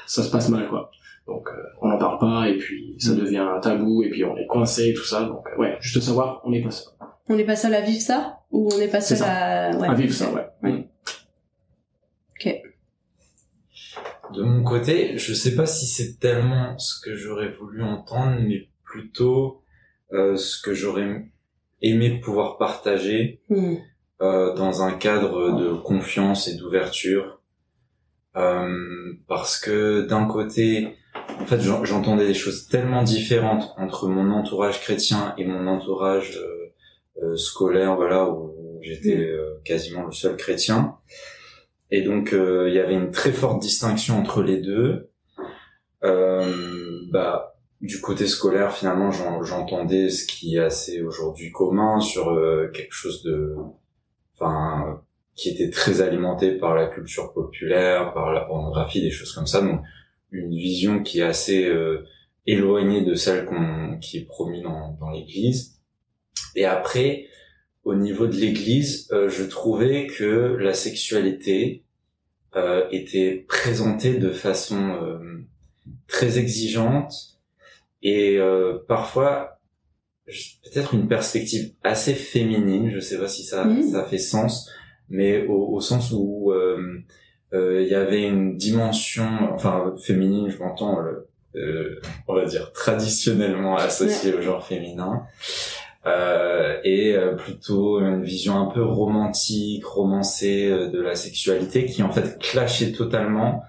ça 0.07 0.23
se 0.23 0.31
passe 0.31 0.49
mal 0.49 0.67
quoi. 0.69 0.89
Donc 1.27 1.47
euh, 1.49 1.61
on 1.81 1.89
n'en 1.89 1.97
parle 1.97 2.17
pas 2.19 2.47
et 2.49 2.57
puis 2.57 2.95
ça 2.97 3.11
Mm. 3.11 3.17
devient 3.17 3.37
un 3.55 3.59
tabou 3.59 4.03
et 4.03 4.09
puis 4.09 4.23
on 4.23 4.35
est 4.37 4.47
coincé 4.47 4.89
et 4.89 4.93
tout 4.93 5.03
ça. 5.03 5.23
Donc 5.25 5.45
euh, 5.47 5.59
ouais, 5.61 5.77
juste 5.81 5.99
savoir, 6.01 6.41
on 6.45 6.49
n'est 6.51 6.61
pas 6.63 6.71
seul. 6.71 6.93
On 7.27 7.35
n'est 7.35 7.43
pas 7.45 7.55
seul 7.55 7.73
à 7.73 7.81
vivre 7.81 8.01
ça 8.01 8.39
Ou 8.51 8.69
on 8.73 8.77
n'est 8.77 8.87
pas 8.87 9.01
seul 9.01 9.17
à... 9.23 9.75
ouais, 9.77 9.87
à 9.87 9.93
vivre 9.95 10.13
ça, 10.13 10.31
ouais. 10.31 10.45
Ouais. 10.63 10.71
Mm. 10.71 10.83
De 14.35 14.43
mon 14.43 14.63
côté, 14.63 15.17
je 15.17 15.33
sais 15.33 15.55
pas 15.55 15.65
si 15.65 15.85
c'est 15.87 16.19
tellement 16.19 16.77
ce 16.77 16.99
que 17.01 17.15
j'aurais 17.15 17.51
voulu 17.51 17.83
entendre, 17.83 18.37
mais 18.41 18.69
plutôt 18.83 19.61
euh, 20.13 20.35
ce 20.35 20.61
que 20.61 20.73
j'aurais 20.73 21.25
aimé 21.81 22.19
pouvoir 22.23 22.57
partager 22.57 23.41
Hmm. 23.49 23.75
euh, 24.21 24.53
dans 24.55 24.81
un 24.83 24.93
cadre 24.93 25.59
de 25.59 25.73
confiance 25.73 26.47
et 26.47 26.55
d'ouverture. 26.55 27.41
Euh, 28.35 29.13
parce 29.27 29.57
que 29.59 30.01
d'un 30.01 30.25
côté, 30.25 30.95
en 31.39 31.45
fait, 31.45 31.61
j'en- 31.61 31.85
j'entendais 31.85 32.27
des 32.27 32.33
choses 32.33 32.67
tellement 32.67 33.03
différentes 33.03 33.73
entre 33.77 34.07
mon 34.07 34.31
entourage 34.31 34.81
chrétien 34.81 35.33
et 35.37 35.45
mon 35.45 35.67
entourage 35.67 36.37
euh, 36.37 36.73
euh, 37.23 37.37
scolaire, 37.37 37.95
voilà, 37.95 38.29
où 38.29 38.79
j'étais 38.81 39.17
euh, 39.17 39.55
quasiment 39.63 40.03
le 40.03 40.11
seul 40.11 40.35
chrétien. 40.35 40.95
Et 41.91 42.01
donc, 42.01 42.33
euh, 42.33 42.67
il 42.69 42.75
y 42.75 42.79
avait 42.79 42.95
une 42.95 43.11
très 43.11 43.31
forte 43.31 43.61
distinction 43.61 44.19
entre 44.19 44.41
les 44.41 44.57
deux. 44.57 45.11
Euh, 46.03 47.01
bah, 47.11 47.57
du 47.81 48.01
côté 48.01 48.27
scolaire, 48.27 48.71
finalement, 48.73 49.11
j'en- 49.11 49.43
j'entendais 49.43 50.09
ce 50.09 50.25
qui 50.25 50.55
est 50.55 50.59
assez 50.59 51.01
aujourd'hui 51.01 51.51
commun 51.51 51.99
sur 51.99 52.29
euh, 52.29 52.69
quelque 52.73 52.93
chose 52.93 53.23
de, 53.23 53.55
enfin, 54.33 55.01
qui 55.35 55.49
était 55.49 55.69
très 55.69 56.01
alimenté 56.01 56.53
par 56.53 56.75
la 56.75 56.87
culture 56.87 57.33
populaire, 57.33 58.13
par 58.13 58.33
la 58.33 58.41
pornographie, 58.41 59.01
des 59.01 59.11
choses 59.11 59.33
comme 59.33 59.47
ça. 59.47 59.61
Donc, 59.61 59.81
une 60.31 60.55
vision 60.55 61.03
qui 61.03 61.19
est 61.19 61.23
assez 61.23 61.65
euh, 61.65 62.03
éloignée 62.47 63.03
de 63.03 63.13
celle 63.15 63.45
qu'on, 63.45 63.99
qui 63.99 64.17
est 64.17 64.25
promise 64.25 64.63
dans, 64.63 64.97
dans 64.99 65.11
l'Église. 65.11 65.79
Et 66.55 66.65
après, 66.65 67.27
au 67.85 67.93
niveau 67.93 68.25
de 68.25 68.35
l'Église, 68.35 69.07
euh, 69.11 69.29
je 69.29 69.43
trouvais 69.43 70.07
que 70.07 70.57
la 70.59 70.73
sexualité 70.73 71.83
euh, 72.55 72.85
était 72.91 73.45
présentée 73.47 74.15
de 74.15 74.31
façon 74.31 74.97
euh, 75.03 75.45
très 76.07 76.39
exigeante 76.39 77.13
et 78.01 78.37
euh, 78.39 78.79
parfois 78.87 79.59
peut-être 80.25 80.95
une 80.95 81.07
perspective 81.07 81.73
assez 81.83 82.15
féminine. 82.15 82.91
Je 82.91 82.99
sais 82.99 83.19
pas 83.19 83.27
si 83.27 83.43
ça 83.43 83.67
ça 83.91 84.03
fait 84.03 84.17
sens, 84.17 84.71
mais 85.09 85.45
au, 85.45 85.75
au 85.75 85.79
sens 85.79 86.11
où 86.11 86.51
euh, 86.51 87.03
euh, 87.53 87.83
il 87.83 87.87
y 87.87 87.93
avait 87.93 88.23
une 88.23 88.57
dimension, 88.57 89.29
enfin 89.53 89.93
féminine, 90.03 90.49
je 90.49 90.57
m'entends, 90.57 90.97
on 92.27 92.33
va 92.33 92.45
dire 92.45 92.73
traditionnellement 92.73 93.77
associée 93.77 94.33
au 94.33 94.41
genre 94.41 94.65
féminin, 94.65 95.23
euh, 96.05 96.77
et 96.83 97.15
euh, 97.15 97.35
plutôt 97.35 97.99
une 97.99 98.23
vision 98.23 98.59
un 98.59 98.71
peu 98.71 98.83
romantique, 98.83 99.85
romancée 99.85 100.69
euh, 100.69 100.89
de 100.89 101.01
la 101.01 101.15
sexualité, 101.15 101.85
qui 101.85 102.03
en 102.03 102.11
fait 102.11 102.37
clashait 102.39 102.91
totalement 102.91 103.63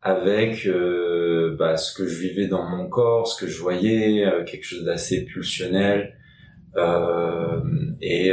avec 0.00 0.66
euh, 0.66 1.56
bah, 1.58 1.76
ce 1.76 1.94
que 1.94 2.06
je 2.06 2.20
vivais 2.20 2.46
dans 2.46 2.64
mon 2.64 2.88
corps, 2.88 3.26
ce 3.26 3.38
que 3.38 3.50
je 3.50 3.60
voyais, 3.60 4.24
euh, 4.24 4.44
quelque 4.44 4.64
chose 4.64 4.84
d'assez 4.84 5.24
pulsionnel, 5.24 6.18
euh, 6.76 7.60
et 8.00 8.32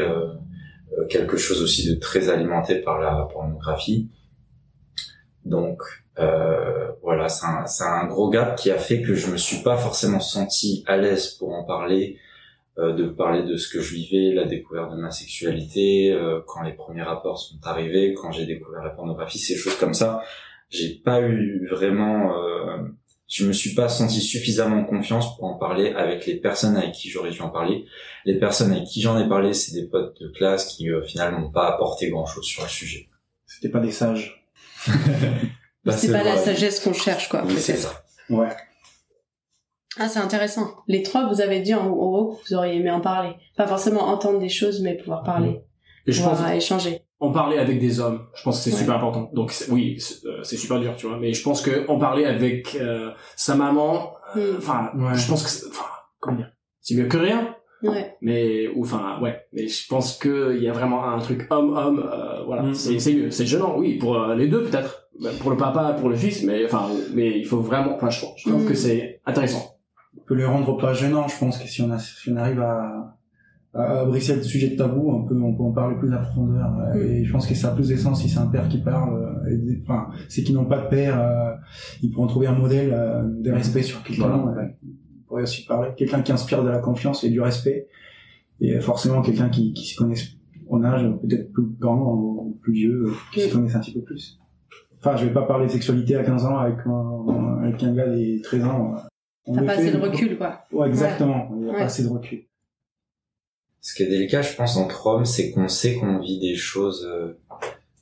quelque 1.10 1.38
chose 1.38 1.62
aussi 1.62 1.88
de 1.88 2.00
très 2.00 2.29
alimenté 2.29 2.75
par 2.75 3.00
la 3.00 3.27
pornographie. 3.31 4.10
Donc 5.46 5.81
euh, 6.20 6.91
voilà, 7.01 7.29
c'est 7.29 7.46
un, 7.46 7.65
un, 7.88 8.05
gros 8.05 8.29
gap 8.29 8.55
qui 8.58 8.70
a 8.72 8.77
fait 8.77 9.01
que 9.01 9.13
je 9.13 9.31
me 9.31 9.38
suis 9.38 9.63
pas 9.63 9.77
forcément 9.77 10.20
senti 10.20 10.84
à 10.88 10.98
l'aise 10.98 11.29
pour 11.29 11.53
en 11.53 11.63
parler, 11.63 12.17
euh, 12.78 12.94
de 12.94 13.04
parler 13.10 13.44
de 13.44 13.58
ce 13.58 13.68
que 13.68 13.82
je 13.82 13.96
vivais, 13.96 14.34
la 14.34 14.46
découverte 14.46 14.92
de 14.92 14.98
ma 14.98 15.12
sexualité, 15.12 16.12
euh, 16.12 16.40
quand 16.48 16.62
les 16.62 16.72
premiers 16.72 17.01
rapports 17.01 17.38
sont 17.38 17.60
arrivés, 17.63 18.13
quand 18.13 18.32
j'ai 18.32 18.46
découvert 18.46 18.82
la 18.82 18.92
pornographie, 18.92 19.40
ces 19.40 19.58
choses 19.58 19.75
comme 19.75 19.94
ça. 19.94 20.24
J'ai 20.70 20.96
pas 21.04 21.22
eu 21.22 21.68
vraiment, 21.70 22.34
euh, 22.38 22.78
je 23.28 23.46
me 23.46 23.51
suis 23.51 23.75
pas 23.75 23.90
senti 23.90 24.22
suffisamment 24.22 24.86
confiance 24.86 25.36
pour 25.36 25.46
en 25.46 25.58
parler 25.58 25.90
avec 25.90 26.25
les 26.25 26.36
personnes 26.36 26.78
avec 26.78 26.94
qui 26.94 27.10
j'aurais 27.10 27.32
dû 27.32 27.42
en 27.42 27.50
parler. 27.50 27.84
Les 28.24 28.40
personnes 28.40 28.72
avec 28.72 28.86
qui 28.86 29.01
j'en 29.01 29.20
ai 29.20 29.28
parlé, 29.28 29.54
c'est 29.54 29.74
des 29.74 29.88
potes 29.88 30.22
de 30.22 30.30
classe 30.30 30.74
qui 30.74 30.88
finalement 31.06 31.42
n'ont 31.42 31.51
pas 31.51 31.68
apporté 31.68 32.10
grand 32.10 32.25
chose 32.25 32.46
sur 32.46 32.63
le 32.63 32.70
sujet. 32.70 33.10
C'était 33.46 33.70
pas 33.70 33.82
des 33.82 33.92
sages. 33.92 34.48
Bah, 35.84 35.94
c'est 35.94 36.12
pas 36.12 36.24
la 36.24 36.38
sagesse 36.38 36.80
qu'on 36.80 36.94
cherche, 36.94 37.28
quoi, 37.28 37.44
c'est 37.58 37.75
ça. 37.75 38.04
Ouais. 38.30 38.50
Ah, 40.00 40.07
c'est 40.07 40.19
intéressant. 40.19 40.67
Les 40.88 41.03
trois, 41.03 41.27
vous 41.27 41.41
avez 41.41 41.60
dit 41.60 41.74
en 41.74 41.89
gros 41.89 42.33
que 42.33 42.48
vous 42.48 42.55
auriez 42.55 42.77
aimé 42.77 42.91
en 42.91 43.01
parler. 43.01 43.33
Pas 43.57 43.67
forcément 43.67 44.07
entendre 44.07 44.39
des 44.39 44.50
choses, 44.50 44.81
mais 44.81 44.95
pouvoir 44.95 45.24
parler. 45.24 45.62
Et 46.07 46.12
je 46.12 46.21
pouvoir 46.21 46.38
pense 46.38 46.51
échanger. 46.51 47.01
En 47.19 47.31
parler 47.31 47.57
avec 47.57 47.79
des 47.79 48.00
hommes, 48.00 48.25
je 48.33 48.41
pense 48.41 48.63
que 48.63 48.69
c'est 48.69 48.75
super 48.75 48.95
important. 48.95 49.29
Donc 49.33 49.53
oui, 49.69 50.01
euh, 50.25 50.41
c'est 50.43 50.57
super 50.57 50.79
dur, 50.79 50.95
tu 50.95 51.07
vois. 51.07 51.17
Mais 51.17 51.33
je 51.33 51.43
pense 51.43 51.62
que 51.62 51.88
en 51.88 52.00
parler 52.00 52.25
avec 52.25 52.75
euh, 52.75 53.12
sa 53.36 53.55
maman, 53.55 54.13
euh, 54.36 54.53
hmm. 54.53 54.57
enfin, 54.57 54.91
je 55.13 55.27
pense 55.27 55.43
que, 55.43 55.69
enfin, 55.69 55.86
comment 56.19 56.38
dire, 56.38 56.51
c'est 56.79 56.95
mieux 56.95 57.07
que 57.07 57.17
rien. 57.17 57.55
Ouais. 57.83 58.15
Mais 58.21 58.67
ou 58.75 58.83
enfin 58.83 59.19
ouais, 59.21 59.39
mais 59.53 59.67
je 59.67 59.88
pense 59.88 60.17
que 60.17 60.55
il 60.55 60.63
y 60.63 60.67
a 60.67 60.71
vraiment 60.71 61.03
un 61.03 61.19
truc 61.19 61.48
homme 61.50 61.75
homme 61.75 62.00
euh, 62.00 62.43
voilà, 62.45 62.63
mm. 62.63 62.74
c'est 62.75 63.00
c'est 63.00 63.13
mieux, 63.13 63.31
c'est 63.31 63.45
gênant 63.45 63.75
oui 63.77 63.98
pour 63.98 64.21
euh, 64.21 64.36
les 64.36 64.48
deux 64.48 64.63
peut-être, 64.63 65.10
pour 65.39 65.50
le 65.50 65.57
papa, 65.57 65.95
pour 66.00 66.10
le 66.10 66.15
fils, 66.15 66.43
mais 66.43 66.63
enfin 66.65 66.86
mais 67.13 67.39
il 67.39 67.45
faut 67.45 67.60
vraiment 67.60 67.95
enfin 67.95 68.12
je, 68.12 68.24
je 68.38 68.50
trouve 68.50 68.67
que 68.67 68.74
mm. 68.74 68.75
c'est 68.75 69.21
intéressant. 69.25 69.71
On 70.32 70.34
peut 70.34 70.40
le 70.40 70.48
rendre 70.48 70.78
pas 70.78 70.94
gênant, 70.94 71.28
je 71.28 71.38
pense 71.38 71.58
que 71.58 71.68
si 71.68 71.82
on 71.82 71.92
a 71.92 72.00
si 72.00 72.32
on 72.32 72.38
arrive 72.38 72.62
à 72.62 73.18
à 73.74 74.06
briser 74.06 74.36
le 74.36 74.44
sujet 74.44 74.70
de 74.70 74.76
tabou, 74.76 75.12
on 75.12 75.24
peut 75.26 75.36
on 75.42 75.54
peut 75.54 75.64
en 75.64 75.72
parler 75.72 75.98
plus 75.98 76.14
à 76.14 76.18
profondeur 76.20 76.72
mm. 76.72 76.98
et 76.98 77.24
je 77.26 77.32
pense 77.32 77.48
que 77.48 77.56
ça 77.56 77.70
a 77.70 77.76
plus 77.76 77.90
d'essence 77.90 78.22
si 78.22 78.30
c'est 78.30 78.40
un 78.40 78.48
père 78.48 78.68
qui 78.70 78.80
parle 78.80 79.42
enfin 79.82 80.08
c'est 80.30 80.44
qu'ils 80.44 80.56
n'ont 80.56 80.66
pas 80.66 80.82
de 80.82 80.90
père, 80.90 81.20
euh, 81.20 81.54
ils 82.02 82.12
pourront 82.12 82.28
trouver 82.28 82.48
un 82.48 82.56
modèle 82.56 82.90
de 83.42 83.52
respect 83.52 83.84
sur 83.84 84.04
quelqu'un 84.04 84.46
pourrait 85.32 85.44
aussi 85.44 85.66
parler. 85.66 85.92
Quelqu'un 85.96 86.22
qui 86.22 86.32
inspire 86.34 86.62
de 86.64 86.70
la 86.70 86.80
confiance 86.80 87.24
et 87.24 87.30
du 87.30 87.40
respect. 87.40 87.88
Et 88.60 88.80
forcément 88.80 89.22
quelqu'un 89.22 89.50
qui, 89.50 89.74
qui 89.74 89.88
se 89.88 89.98
connaisse 89.98 90.28
en 90.70 90.84
âge, 90.84 91.04
peut-être 91.22 91.52
plus 91.52 91.66
grand 91.80 92.14
ou 92.14 92.60
plus 92.62 92.74
vieux, 92.74 93.06
qui 93.34 93.42
se 93.42 93.54
connaisse 93.54 93.76
un 93.76 93.80
petit 93.80 93.94
peu 93.94 94.02
plus. 94.02 94.40
Enfin, 95.00 95.16
je 95.16 95.26
vais 95.26 95.34
pas 95.34 95.42
parler 95.44 95.66
de 95.66 95.72
sexualité 95.72 96.16
à 96.16 96.24
15 96.24 96.46
ans 96.46 96.58
avec 96.58 96.78
un, 96.86 97.64
avec 97.64 97.82
un 97.82 97.94
gars 97.96 98.08
de 98.08 98.42
13 98.44 98.66
ans. 98.66 98.96
T'as 99.45 99.63
pas 99.63 99.74
assez 99.74 99.91
de 99.91 99.98
recul, 99.98 100.38
quoi. 100.38 100.65
Ouais, 100.71 100.88
exactement. 100.88 101.50
Il 101.51 101.63
n'y 101.63 101.69
a 101.69 101.74
pas 101.74 101.83
assez 101.83 102.03
de 102.03 102.10
recul. 102.10 102.45
Ce 103.81 103.95
qui 103.95 104.03
est 104.03 104.07
délicat, 104.07 104.41
je 104.43 104.55
pense, 104.55 104.77
entre 104.77 105.07
hommes, 105.07 105.25
c'est 105.25 105.51
qu'on 105.51 105.67
sait 105.67 105.95
qu'on 105.95 106.19
vit 106.19 106.39
des 106.39 106.55
choses 106.55 107.05
euh, 107.05 107.39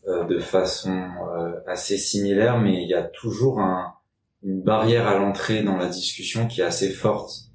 euh, 0.07 0.25
de 0.25 0.39
façon 0.39 0.91
euh, 0.91 1.53
assez 1.67 1.97
similaire, 1.97 2.59
mais 2.59 2.83
il 2.83 2.89
y 2.89 2.93
a 2.93 3.03
toujours 3.03 3.59
un, 3.59 3.93
une 4.43 4.61
barrière 4.61 5.07
à 5.07 5.17
l'entrée 5.17 5.63
dans 5.63 5.77
la 5.77 5.87
discussion 5.87 6.47
qui 6.47 6.61
est 6.61 6.65
assez 6.65 6.89
forte 6.89 7.49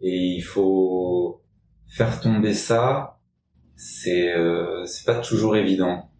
et 0.00 0.16
il 0.16 0.42
faut 0.42 1.42
faire 1.88 2.20
tomber 2.20 2.54
ça 2.54 3.20
c'est 3.76 4.32
euh, 4.34 4.86
c'est 4.86 5.04
pas 5.04 5.16
toujours 5.16 5.56
évident 5.56 6.10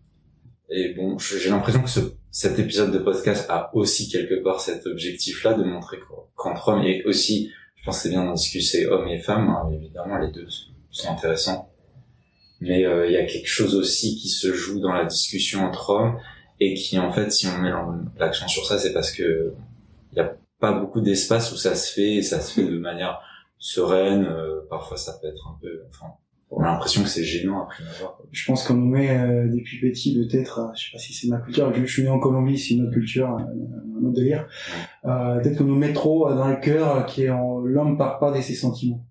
et 0.68 0.94
bon 0.94 1.18
j'ai 1.18 1.48
l'impression 1.48 1.82
que 1.82 1.88
ce, 1.88 2.00
cet 2.32 2.58
épisode 2.58 2.90
de 2.90 2.98
podcast 2.98 3.46
a 3.48 3.70
aussi 3.74 4.08
quelque 4.08 4.42
part 4.42 4.60
cet 4.60 4.86
objectif 4.86 5.44
là 5.44 5.54
de 5.54 5.62
montrer 5.62 5.98
qu'entre 6.34 6.68
hommes 6.68 6.82
et 6.82 7.04
aussi 7.04 7.52
je 7.76 7.84
pense 7.84 7.98
que 7.98 8.02
c'est 8.02 8.08
bien 8.08 8.24
d'en 8.24 8.32
discuter 8.32 8.88
hommes 8.88 9.06
et 9.06 9.20
femmes 9.20 9.48
hein, 9.48 9.70
évidemment 9.72 10.18
les 10.18 10.32
deux 10.32 10.48
sont 10.90 11.12
intéressants 11.12 11.70
mais 12.60 12.84
euh, 12.84 13.06
il 13.06 13.12
y 13.12 13.16
a 13.16 13.24
quelque 13.26 13.48
chose 13.48 13.76
aussi 13.76 14.16
qui 14.16 14.28
se 14.28 14.52
joue 14.52 14.80
dans 14.80 14.92
la 14.92 15.04
discussion 15.04 15.64
entre 15.64 15.90
hommes 15.90 16.18
et 16.58 16.74
qui 16.74 16.98
en 16.98 17.12
fait 17.12 17.30
si 17.30 17.46
on 17.46 17.58
met 17.58 17.70
l'accent 18.18 18.48
sur 18.48 18.66
ça 18.66 18.78
c'est 18.78 18.92
parce 18.92 19.12
que 19.12 19.54
il 20.10 20.16
n'y 20.16 20.20
a 20.20 20.36
pas 20.58 20.72
beaucoup 20.72 21.00
d'espace 21.00 21.52
où 21.52 21.56
ça 21.56 21.74
se 21.74 21.92
fait 21.92 22.14
et 22.16 22.22
ça 22.22 22.40
se 22.40 22.54
fait 22.54 22.64
de 22.64 22.78
manière 22.78 23.20
sereine. 23.62 24.26
Euh, 24.26 24.60
parfois, 24.68 24.96
ça 24.96 25.18
peut 25.20 25.28
être 25.28 25.48
un 25.48 25.58
peu. 25.60 25.84
Enfin, 25.88 26.12
on 26.54 26.62
a 26.62 26.66
l'impression 26.66 27.02
que 27.02 27.08
c'est 27.08 27.24
gênant 27.24 27.62
après 27.62 27.82
avoir. 27.96 28.18
Je 28.30 28.46
pense 28.46 28.66
qu'on 28.66 28.74
nous 28.74 28.88
met 28.88 29.10
euh, 29.10 29.48
depuis 29.48 29.80
petit 29.80 30.14
peut-être, 30.14 30.58
euh, 30.58 30.72
je 30.76 30.84
sais 30.84 30.90
pas 30.92 30.98
si 30.98 31.14
c'est 31.14 31.28
ma 31.28 31.38
culture, 31.38 31.72
je, 31.74 31.84
suis 31.86 32.02
né 32.02 32.10
en 32.10 32.18
Colombie, 32.18 32.58
c'est 32.58 32.74
une 32.74 32.82
autre 32.82 32.92
culture, 32.92 33.28
un 33.28 34.04
autre 34.04 34.14
délire. 34.14 34.46
Euh, 35.06 35.40
peut-être 35.40 35.58
qu'on 35.58 35.64
nous 35.64 35.78
met 35.78 35.94
trop 35.94 36.28
dans 36.32 36.48
le 36.48 36.56
cœur 36.56 37.06
qui 37.06 37.22
est 37.22 37.30
l'homme 37.64 37.96
part 37.96 38.18
pas 38.18 38.30
de 38.30 38.40
ses 38.40 38.54
sentiments. 38.54 39.04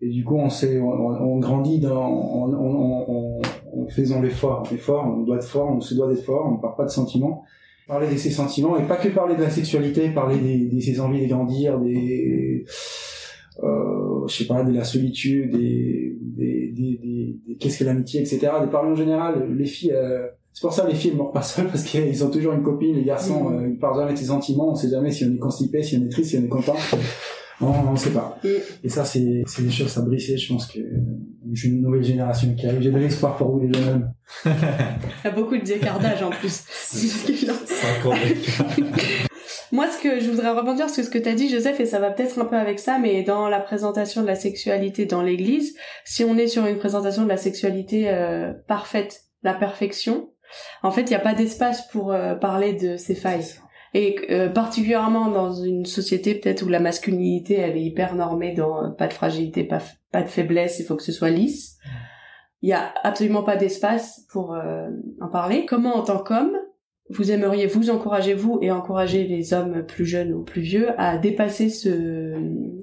Et 0.00 0.08
du 0.08 0.24
coup, 0.24 0.36
on 0.36 0.48
sait, 0.48 0.80
on, 0.80 1.38
grandit 1.40 1.78
dans, 1.78 2.06
en, 2.06 3.40
faisant 3.90 4.22
l'effort, 4.22 4.66
l'effort, 4.70 5.04
on 5.06 5.24
doit 5.24 5.36
être 5.36 5.44
fort, 5.44 5.70
on 5.70 5.80
se 5.80 5.94
doit 5.94 6.08
d'être 6.08 6.24
fort, 6.24 6.50
on 6.50 6.56
part 6.56 6.74
pas 6.76 6.84
de 6.84 6.90
sentiments 6.90 7.44
parler 7.86 8.08
de 8.08 8.16
ses 8.16 8.30
sentiments 8.30 8.78
et 8.78 8.84
pas 8.84 8.94
que 8.94 9.08
parler 9.08 9.34
de 9.34 9.42
la 9.42 9.50
sexualité, 9.50 10.10
parler 10.10 10.38
de 10.38 10.78
ses 10.78 11.00
envies 11.00 11.26
de 11.26 11.34
grandir, 11.34 11.80
des, 11.80 12.64
euh, 13.62 14.09
je 14.28 14.36
sais 14.36 14.46
pas, 14.46 14.62
de 14.62 14.72
la 14.72 14.84
solitude, 14.84 15.50
des, 15.50 16.16
des, 16.20 16.72
des, 16.72 17.40
des 17.46 17.56
qu'est-ce 17.58 17.78
que 17.78 17.84
l'amitié, 17.84 18.20
etc. 18.20 18.38
De 18.62 18.66
parler 18.66 18.92
en 18.92 18.96
général, 18.96 19.54
les 19.56 19.66
filles, 19.66 19.92
euh, 19.92 20.26
c'est 20.52 20.62
pour 20.62 20.72
ça 20.72 20.86
les 20.88 20.94
filles 20.94 21.12
ne 21.12 21.18
meurent 21.18 21.32
pas 21.32 21.42
seules 21.42 21.66
parce 21.66 21.84
qu'ils 21.84 22.24
ont 22.24 22.30
toujours 22.30 22.52
une 22.52 22.62
copine, 22.62 22.96
les 22.96 23.04
garçons, 23.04 23.50
mmh. 23.50 23.54
euh, 23.54 23.68
ils 23.68 23.78
parlent 23.78 23.98
jamais 23.98 24.12
de 24.12 24.18
ses 24.18 24.26
sentiments, 24.26 24.70
on 24.70 24.74
sait 24.74 24.90
jamais 24.90 25.10
si 25.10 25.24
on 25.24 25.32
est 25.32 25.38
constipé, 25.38 25.82
si 25.82 25.96
on 25.96 26.04
est 26.04 26.08
triste, 26.08 26.30
si 26.30 26.38
on 26.38 26.44
est 26.44 26.48
content. 26.48 26.76
On 27.62 27.92
ne 27.92 27.96
sait 27.96 28.10
pas. 28.10 28.38
Mm. 28.42 28.48
Et 28.84 28.88
ça, 28.88 29.04
c'est, 29.04 29.42
c'est 29.46 29.62
des 29.62 29.70
choses 29.70 29.96
à 29.98 30.02
briser. 30.02 30.36
Je 30.36 30.52
pense 30.52 30.66
que 30.66 30.80
j'ai 31.52 31.68
une 31.68 31.82
nouvelle 31.82 32.02
génération 32.02 32.54
qui 32.54 32.66
arrive. 32.66 32.80
J'ai 32.80 32.90
de 32.90 32.98
l'espoir 32.98 33.36
pour 33.36 33.50
vous, 33.50 33.60
les 33.60 33.72
jeunes 33.72 34.12
Il 34.46 34.50
y 35.24 35.28
a 35.28 35.30
beaucoup 35.30 35.56
de 35.56 35.64
décardage 35.64 36.22
en 36.22 36.30
plus. 36.30 36.64
Moi, 39.72 39.88
ce 39.88 40.02
que 40.02 40.20
je 40.20 40.30
voudrais 40.30 40.50
rebondir 40.50 40.90
sur 40.90 41.04
ce 41.04 41.10
que 41.10 41.18
tu 41.18 41.28
as 41.28 41.34
dit, 41.34 41.48
Joseph, 41.48 41.78
et 41.80 41.86
ça 41.86 42.00
va 42.00 42.10
peut-être 42.10 42.40
un 42.40 42.44
peu 42.44 42.56
avec 42.56 42.78
ça, 42.78 42.98
mais 42.98 43.22
dans 43.22 43.48
la 43.48 43.60
présentation 43.60 44.22
de 44.22 44.26
la 44.26 44.34
sexualité 44.34 45.06
dans 45.06 45.22
l'Église, 45.22 45.76
si 46.04 46.24
on 46.24 46.36
est 46.36 46.48
sur 46.48 46.66
une 46.66 46.78
présentation 46.78 47.22
de 47.22 47.28
la 47.28 47.36
sexualité 47.36 48.08
euh, 48.08 48.52
parfaite, 48.66 49.22
la 49.42 49.54
perfection, 49.54 50.30
en 50.82 50.90
fait, 50.90 51.02
il 51.02 51.10
n'y 51.10 51.14
a 51.14 51.20
pas 51.20 51.34
d'espace 51.34 51.86
pour 51.88 52.12
euh, 52.12 52.34
parler 52.34 52.72
de 52.72 52.96
ces 52.96 53.14
failles. 53.14 53.46
Et 53.92 54.16
euh, 54.30 54.48
particulièrement 54.48 55.30
dans 55.30 55.52
une 55.52 55.84
société 55.84 56.36
peut-être 56.36 56.62
où 56.62 56.68
la 56.68 56.78
masculinité 56.78 57.54
elle 57.54 57.76
est 57.76 57.82
hyper 57.82 58.14
normée 58.14 58.54
dans 58.54 58.84
euh, 58.84 58.88
pas 58.90 59.08
de 59.08 59.12
fragilité, 59.12 59.64
pas, 59.64 59.80
pas 60.12 60.22
de 60.22 60.28
faiblesse, 60.28 60.78
il 60.78 60.86
faut 60.86 60.94
que 60.94 61.02
ce 61.02 61.12
soit 61.12 61.30
lisse. 61.30 61.76
Il 62.62 62.68
y 62.68 62.72
a 62.72 62.92
absolument 63.02 63.42
pas 63.42 63.56
d'espace 63.56 64.26
pour 64.30 64.54
euh, 64.54 64.88
en 65.20 65.28
parler. 65.28 65.66
Comment 65.66 65.96
en 65.96 66.02
tant 66.02 66.18
qu'homme 66.18 66.56
vous 67.10 67.30
aimeriez 67.32 67.66
vous 67.66 67.90
encourager 67.90 68.34
vous 68.34 68.58
et 68.62 68.70
encourager 68.70 69.26
les 69.26 69.52
hommes 69.52 69.84
plus 69.86 70.06
jeunes 70.06 70.32
ou 70.32 70.42
plus 70.42 70.62
vieux 70.62 70.88
à 70.98 71.18
dépasser 71.18 71.68
ce 71.68 72.34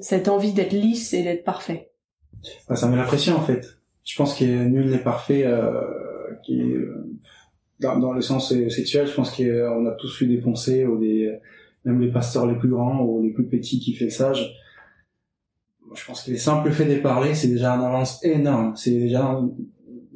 cette 0.01 0.27
envie 0.27 0.53
d'être 0.53 0.74
lisse 0.74 1.13
et 1.13 1.24
d'être 1.24 1.43
parfait? 1.43 1.91
Bah, 2.67 2.75
Ça 2.75 2.88
met 2.88 2.98
la 2.98 3.05
en 3.05 3.41
fait. 3.41 3.77
Je 4.03 4.15
pense 4.15 4.36
que 4.36 4.43
nul 4.43 4.89
n'est 4.89 5.00
parfait. 5.00 5.43
Euh, 5.46 5.81
qui 6.43 6.62
dans, 7.79 8.13
le 8.13 8.22
sens 8.22 8.53
sexuel, 8.69 9.07
je 9.07 9.13
pense 9.13 9.36
qu'on 9.36 9.86
a 9.86 9.91
tous 9.91 10.22
eu 10.22 10.27
des 10.27 10.38
pensées, 10.38 10.86
ou 10.86 10.98
des, 10.98 11.31
même 11.86 12.01
les 12.01 12.12
pasteurs 12.12 12.48
les 12.48 12.55
plus 12.55 12.69
grands 12.69 13.01
ou 13.01 13.22
les 13.22 13.31
plus 13.31 13.46
petits 13.46 13.79
qui 13.79 13.93
fait 13.93 14.05
le 14.05 14.12
sage. 14.12 14.55
Je 15.93 16.05
pense 16.05 16.24
que 16.24 16.31
les 16.31 16.38
simples 16.38 16.72
faits 16.72 16.89
de 16.89 16.96
parler, 17.01 17.34
c'est 17.34 17.48
déjà 17.48 17.74
un 17.74 17.84
avance 17.84 18.24
énorme. 18.24 18.75
C'est 18.75 18.91
déjà 18.91 19.39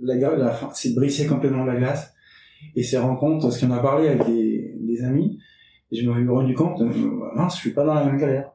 la, 0.02 0.16
la 0.16 0.60
c'est 0.74 0.94
briser 0.94 1.28
complètement 1.28 1.64
la 1.64 1.76
glace. 1.76 2.11
Et 2.76 2.84
ces 2.84 2.98
rencontres, 2.98 3.44
parce 3.44 3.60
qu'on 3.60 3.72
a 3.72 3.80
parlé 3.80 4.08
avec 4.08 4.26
des, 4.26 4.76
des, 4.80 5.04
amis, 5.04 5.40
et 5.92 5.98
je 5.98 6.10
me 6.10 6.16
suis 6.16 6.28
rendu 6.28 6.54
compte, 6.54 6.82
euh, 6.82 6.90
mince, 7.36 7.56
je 7.56 7.62
suis 7.62 7.72
pas 7.72 7.86
dans 7.86 7.94
la 7.94 8.06
même 8.06 8.18
galère. 8.18 8.52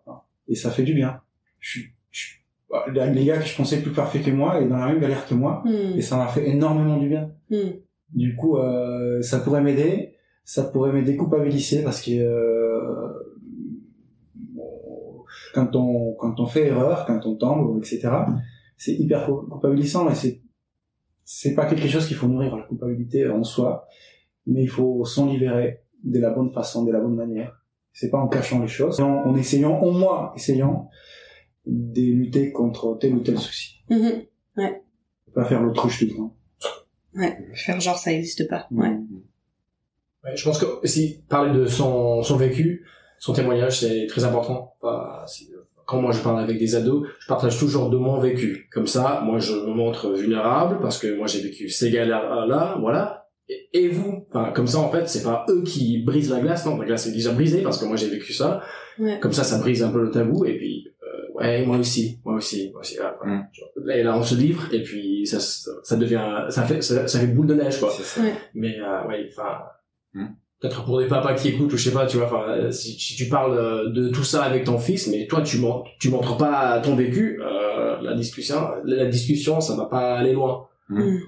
Et 0.49 0.55
ça 0.55 0.71
fait 0.71 0.85
du 0.85 0.95
bien. 0.95 1.21
Je 1.61 1.71
suis, 1.71 1.91
je, 2.11 2.27
bah, 2.71 2.85
les 2.89 3.25
gars 3.25 3.39
que 3.39 3.47
je 3.47 3.57
pensais 3.57 3.81
plus 3.83 3.93
parfaits 3.93 4.23
que 4.23 4.31
moi, 4.31 4.61
et 4.61 4.67
dans 4.67 4.79
la 4.79 4.87
même 4.87 5.01
galère 5.01 5.27
que 5.27 5.35
moi, 5.35 5.63
hmm. 5.65 5.99
et 5.99 6.03
ça 6.03 6.17
m'a 6.17 6.29
fait 6.29 6.49
énormément 6.49 6.97
du 6.97 7.09
bien. 7.09 7.31
Hmm. 7.51 7.73
Du 8.15 8.37
coup, 8.37 8.57
euh, 8.57 9.21
ça 9.23 9.41
pourrait 9.41 9.63
m'aider, 9.63 10.15
ça 10.45 10.63
pourrait 10.63 10.93
me 10.93 11.03
déculpabiliser 11.03 11.83
parce 11.83 12.01
que 12.01 12.13
euh, 12.13 13.13
quand 15.53 15.75
on 15.75 16.15
quand 16.15 16.39
on 16.39 16.47
fait 16.47 16.69
erreur, 16.69 17.05
quand 17.07 17.27
on 17.27 17.35
tombe, 17.35 17.79
etc. 17.79 18.09
C'est 18.77 18.95
hyper 18.95 19.27
culpabilisant 19.27 20.09
et 20.09 20.15
c'est 20.15 20.41
c'est 21.29 21.55
pas 21.55 21.67
quelque 21.67 21.89
chose 21.89 22.07
qu'il 22.07 22.17
faut 22.17 22.29
nourrir 22.29 22.57
la 22.57 22.63
culpabilité 22.63 23.29
en 23.29 23.43
soi, 23.43 23.89
mais 24.47 24.63
il 24.63 24.69
faut 24.69 25.05
s'en 25.05 25.27
libérer 25.27 25.83
de 26.05 26.21
la 26.21 26.31
bonne 26.31 26.53
façon, 26.53 26.85
de 26.85 26.93
la 26.93 27.01
bonne 27.01 27.17
manière. 27.17 27.61
C'est 27.93 28.11
pas 28.11 28.19
en 28.19 28.29
cachant 28.29 28.61
les 28.63 28.69
choses, 28.69 29.01
en, 29.01 29.25
en 29.25 29.35
essayant, 29.37 29.81
au 29.83 29.91
moins 29.91 30.33
essayant 30.37 30.89
de 31.67 32.01
lutter 32.01 32.53
contre 32.53 32.97
tel 33.01 33.15
ou 33.15 33.21
tel 33.21 33.39
souci. 33.39 33.81
Mm-hmm. 33.91 34.27
Ouais. 34.59 34.83
Pas 35.35 35.45
faire 35.45 35.63
l'autruche 35.63 35.99
tout 35.99 36.05
le 36.07 36.17
temps. 36.17 36.37
Ouais. 37.17 37.37
Faire 37.55 37.81
genre 37.81 37.99
ça 37.99 38.13
existe 38.13 38.49
pas. 38.49 38.69
Ouais. 38.71 38.97
Ouais, 40.25 40.37
je 40.37 40.45
pense 40.45 40.59
que 40.61 40.87
si 40.87 41.25
parler 41.29 41.59
de 41.59 41.67
son, 41.67 42.23
son 42.23 42.37
vécu, 42.37 42.87
son 43.19 43.33
témoignage, 43.33 43.81
c'est 43.81 44.07
très 44.07 44.23
important. 44.25 44.77
Si- 45.27 45.51
quand 45.87 46.01
moi 46.03 46.13
je 46.13 46.21
parle 46.21 46.41
avec 46.41 46.59
des 46.59 46.75
ados, 46.75 47.07
je 47.21 47.27
partage 47.27 47.59
toujours 47.59 47.91
de 47.91 47.97
mon 47.97 48.19
vécu. 48.19 48.69
Comme 48.73 48.87
ça, 48.87 49.23
moi 49.25 49.39
je 49.39 49.53
me 49.55 49.73
montre 49.73 50.11
vulnérable 50.13 50.79
parce 50.81 50.99
que 50.99 51.17
moi 51.17 51.27
j'ai 51.27 51.41
vécu 51.41 51.69
ces 51.69 51.91
galères-là, 51.91 52.77
voilà. 52.81 53.23
Et, 53.49 53.69
et 53.73 53.89
vous, 53.89 54.27
enfin, 54.29 54.51
comme 54.53 54.67
ça 54.67 54.79
en 54.81 54.91
fait, 54.91 55.09
c'est 55.09 55.23
pas 55.23 55.47
eux 55.49 55.63
qui 55.63 56.03
brisent 56.03 56.31
la 56.33 56.41
glace, 56.41 56.67
non, 56.67 56.77
la 56.77 56.85
glace 56.85 57.07
est 57.07 57.13
déjà 57.13 57.31
brisée 57.33 57.63
parce 57.63 57.79
que 57.79 57.85
moi 57.87 57.97
j'ai 57.97 58.09
vécu 58.09 58.33
ça. 58.33 58.61
Ouais. 58.99 59.19
Comme 59.21 59.33
ça, 59.33 59.45
ça 59.45 59.59
brise 59.59 59.83
un 59.85 59.91
peu 59.91 60.03
le 60.03 60.11
tabou 60.11 60.45
et 60.45 60.57
puis 60.57 60.89
euh, 61.03 61.33
ouais, 61.39 61.65
moi 61.65 61.77
aussi, 61.79 62.19
moi 62.25 62.35
aussi, 62.35 62.71
moi 62.73 62.81
aussi. 62.81 62.97
voilà, 62.97 63.17
voilà. 63.23 63.97
Et 63.97 64.03
là, 64.03 64.19
on 64.19 64.23
se 64.23 64.35
livre 64.35 64.67
et 64.75 64.83
puis 64.83 65.25
ça, 65.27 65.39
ça 65.39 65.97
devient, 65.97 66.47
ça 66.49 66.65
fait, 66.65 66.83
ça, 66.83 67.07
ça 67.07 67.21
fait 67.21 67.29
boule 67.29 67.47
de 67.47 67.55
neige 67.55 67.79
quoi. 67.79 67.93
C'est 67.97 68.03
ça. 68.03 68.21
Ouais. 68.23 68.35
Mais 68.55 68.77
euh, 68.81 69.07
ouais, 69.07 69.29
enfin, 69.31 69.59
Hmm. 70.15 70.29
Peut-être 70.61 70.85
pour 70.85 70.99
des 71.01 71.07
papas 71.07 71.35
qui 71.35 71.49
écoutent 71.49 71.73
ou 71.73 71.77
je 71.77 71.85
sais 71.89 71.95
pas, 71.95 72.07
tu 72.07 72.17
vois, 72.17 72.49
euh, 72.49 72.71
si, 72.71 72.97
tu 72.97 73.29
parles 73.29 73.57
euh, 73.57 73.91
de 73.91 74.09
tout 74.09 74.25
ça 74.25 74.45
avec 74.45 74.65
ton 74.65 74.79
fils, 74.79 75.09
mais 75.09 75.27
toi 75.27 75.43
tu 75.43 75.59
montres, 75.59 75.91
tu 75.99 76.09
montres 76.09 76.37
pas 76.37 76.81
ton 76.81 76.97
vécu, 76.97 77.41
euh, 77.43 78.01
la 78.01 78.15
discussion, 78.15 78.69
la 78.85 79.07
discussion, 79.07 79.61
ça 79.61 79.77
va 79.77 79.87
pas 79.87 80.15
aller 80.17 80.33
loin. 80.33 80.67
Mm. 80.89 81.19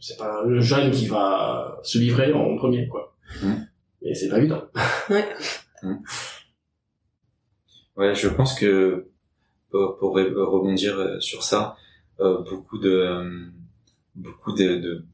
C'est 0.00 0.18
pas 0.18 0.42
le 0.44 0.60
jeune 0.60 0.90
qui 0.90 1.06
va 1.06 1.78
se 1.84 1.96
livrer 1.98 2.32
en 2.32 2.56
premier, 2.56 2.88
quoi. 2.88 3.14
Hmm. 3.40 3.54
Et 4.02 4.14
c'est 4.16 4.28
pas 4.28 4.38
évident. 4.38 4.64
Ouais. 5.10 5.28
Ouais, 7.96 8.14
je 8.14 8.28
pense 8.28 8.58
que 8.58 9.06
pour, 9.70 9.96
pour 9.98 10.16
re- 10.18 10.32
rebondir 10.34 10.98
euh, 10.98 11.20
sur 11.20 11.42
ça, 11.44 11.76
euh, 12.20 12.42
beaucoup 12.42 12.78
de 12.78 12.90
euh, 12.90 13.46
beaucoup 14.14 14.52
de 14.52 15.04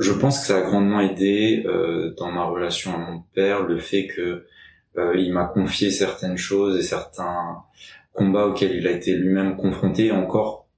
je, 0.00 0.12
pense 0.12 0.40
que 0.40 0.46
ça 0.46 0.58
a 0.58 0.62
grandement 0.62 1.00
aidé 1.00 1.62
euh, 1.66 2.14
dans 2.18 2.30
ma 2.30 2.44
relation 2.44 2.94
à 2.94 2.98
mon 2.98 3.22
père 3.34 3.62
le 3.62 3.78
fait 3.78 4.06
que 4.06 4.46
euh, 4.98 5.16
il 5.16 5.32
m'a 5.32 5.46
confié 5.46 5.90
certaines 5.90 6.36
choses 6.36 6.78
et 6.78 6.82
certains 6.82 7.62
combats 8.12 8.46
auxquels 8.46 8.74
il 8.74 8.86
a 8.86 8.90
été 8.90 9.14
lui-même 9.14 9.56
confronté 9.56 10.06
et 10.06 10.12
encore 10.12 10.68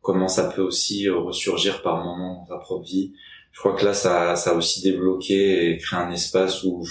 comment 0.00 0.28
ça 0.28 0.50
peut 0.50 0.62
aussi 0.62 1.08
ressurgir 1.08 1.82
par 1.82 2.04
moments 2.04 2.46
dans 2.48 2.56
sa 2.56 2.58
propre 2.58 2.84
vie. 2.84 3.14
Je 3.52 3.60
crois 3.60 3.74
que 3.74 3.84
là 3.84 3.94
ça 3.94 4.36
ça 4.36 4.50
a 4.50 4.54
aussi 4.54 4.82
débloqué 4.82 5.70
et 5.70 5.78
créé 5.78 5.98
un 5.98 6.10
espace 6.10 6.64
où 6.64 6.84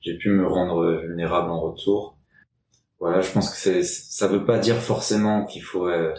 j'ai 0.00 0.16
pu 0.16 0.30
me 0.30 0.46
rendre 0.46 1.00
vulnérable 1.02 1.50
en 1.50 1.60
retour 1.60 2.16
voilà, 3.00 3.22
je 3.22 3.32
pense 3.32 3.50
que 3.50 3.56
c'est, 3.56 3.82
ça 3.82 4.28
veut 4.28 4.44
pas 4.44 4.58
dire 4.58 4.76
forcément 4.76 5.46
qu'il 5.46 5.62
faut 5.62 5.88
euh, 5.88 6.12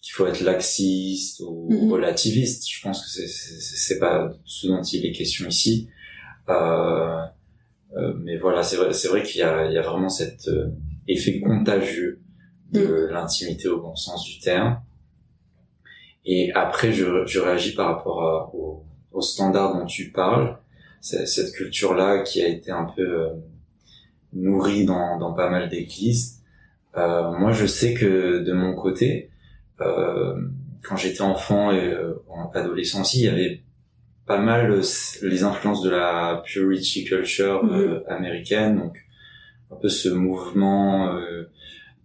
qu'il 0.00 0.12
faut 0.14 0.26
être 0.26 0.40
laxiste 0.40 1.40
ou 1.40 1.68
Mhm. 1.70 1.92
relativiste. 1.92 2.68
Je 2.70 2.80
pense 2.82 3.02
que 3.04 3.08
c'est, 3.26 3.98
pas 3.98 4.32
ce 4.44 4.66
dont 4.66 4.82
il 4.82 5.04
est 5.06 5.12
question 5.12 5.46
ici. 5.48 5.88
Euh, 6.48 7.18
euh, 7.96 8.14
mais 8.18 8.36
voilà, 8.38 8.62
c'est 8.62 8.76
vrai, 8.76 8.92
c'est 8.92 9.08
vrai 9.08 9.22
qu'il 9.22 9.36
y 9.36 9.40
y 9.40 9.42
a 9.78 9.82
vraiment 9.82 10.08
cet 10.08 10.48
euh, 10.48 10.68
effet 11.06 11.40
contagieux 11.40 12.20
de 12.72 13.08
l'intimité 13.10 13.68
au 13.68 13.80
bon 13.80 13.94
sens 13.96 14.24
du 14.24 14.38
terme. 14.38 14.80
Et 16.24 16.52
après, 16.52 16.92
je, 16.92 17.26
je 17.26 17.40
réagis 17.40 17.74
par 17.74 17.88
rapport 17.96 18.22
à- 18.22 18.54
au, 18.54 18.84
au 19.12 19.20
standard 19.20 19.76
dont 19.78 19.86
tu 19.86 20.12
parles. 20.12 20.58
Cette 21.00 21.52
culture-là 21.52 22.22
qui 22.22 22.42
a 22.42 22.48
été 22.48 22.70
un 22.70 22.84
peu 22.84 23.02
euh, 23.02 23.28
nourri 24.34 24.84
dans, 24.84 25.18
dans 25.18 25.32
pas 25.32 25.48
mal 25.50 25.68
d'églises. 25.68 26.42
Euh, 26.96 27.32
moi, 27.38 27.52
je 27.52 27.64
sais 27.66 27.94
que 27.94 28.40
de 28.40 28.52
mon 28.52 28.74
côté, 28.74 29.30
quand 30.82 30.96
j'étais 30.96 31.22
enfant 31.22 31.72
et 31.72 31.92
euh, 31.92 32.14
en 32.28 32.50
adolescent 32.50 33.02
aussi, 33.02 33.20
il 33.20 33.24
y 33.24 33.28
avait 33.28 33.62
pas 34.26 34.38
mal 34.38 34.70
euh, 34.70 34.82
les 35.22 35.42
influences 35.42 35.82
de 35.82 35.90
la 35.90 36.42
purity 36.44 37.04
culture 37.04 37.64
euh, 37.64 38.02
américaine, 38.08 38.78
donc 38.78 38.98
un 39.70 39.76
peu 39.76 39.88
ce 39.88 40.08
mouvement 40.08 41.14
euh, 41.14 41.44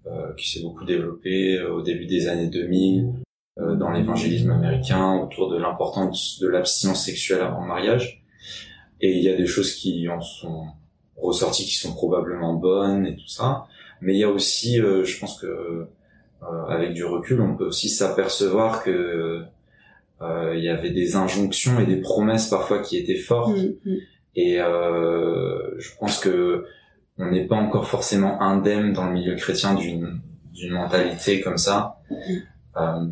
euh, 0.08 0.34
qui 0.38 0.52
s'est 0.52 0.62
beaucoup 0.62 0.86
développé 0.86 1.58
euh, 1.58 1.74
au 1.74 1.82
début 1.82 2.06
des 2.06 2.28
années 2.28 2.48
2000 2.48 3.14
euh, 3.58 3.76
dans 3.76 3.92
l'évangélisme 3.92 4.52
américain 4.52 5.14
autour 5.14 5.50
de 5.50 5.58
l'importance 5.58 6.40
de 6.40 6.48
l'abstinence 6.48 7.06
sexuelle 7.06 7.42
avant 7.42 7.62
mariage. 7.62 8.24
Et 9.02 9.12
il 9.12 9.24
y 9.24 9.30
a 9.30 9.36
des 9.36 9.46
choses 9.46 9.74
qui 9.76 10.08
en 10.10 10.22
sont 10.22 10.68
ressorties 11.16 11.66
qui 11.66 11.76
sont 11.76 11.94
probablement 11.94 12.54
bonnes 12.54 13.06
et 13.06 13.16
tout 13.16 13.28
ça. 13.28 13.66
Mais 14.02 14.14
il 14.14 14.20
y 14.20 14.24
a 14.24 14.30
aussi, 14.30 14.80
euh, 14.80 15.04
je 15.04 15.20
pense 15.20 15.40
que 15.40 15.48
euh, 15.48 15.90
avec 16.70 16.94
du 16.94 17.04
recul, 17.04 17.42
on 17.42 17.56
peut 17.56 17.66
aussi 17.66 17.90
s'apercevoir 17.90 18.84
que 18.84 19.44
euh, 20.22 20.54
il 20.56 20.64
y 20.64 20.70
avait 20.70 20.92
des 20.92 21.16
injonctions 21.16 21.80
et 21.80 21.86
des 21.86 21.98
promesses 21.98 22.50
parfois 22.50 22.80
qui 22.80 22.98
étaient 22.98 23.16
fortes. 23.16 23.58
Mm, 23.58 23.90
mm. 23.90 23.98
Et 24.36 24.62
euh, 24.62 25.80
je 25.80 25.90
pense 26.00 26.20
que 26.20 26.66
on 27.18 27.32
n'est 27.32 27.48
pas 27.48 27.56
encore 27.56 27.88
forcément 27.88 28.42
indemne 28.42 28.94
dans 28.94 29.08
le 29.08 29.14
milieu 29.14 29.36
chrétien 29.36 29.74
d'une 29.74 30.22
d'une 30.54 30.72
mentalité 30.72 31.42
comme 31.42 31.58
ça, 31.58 32.00
euh, 32.78 33.06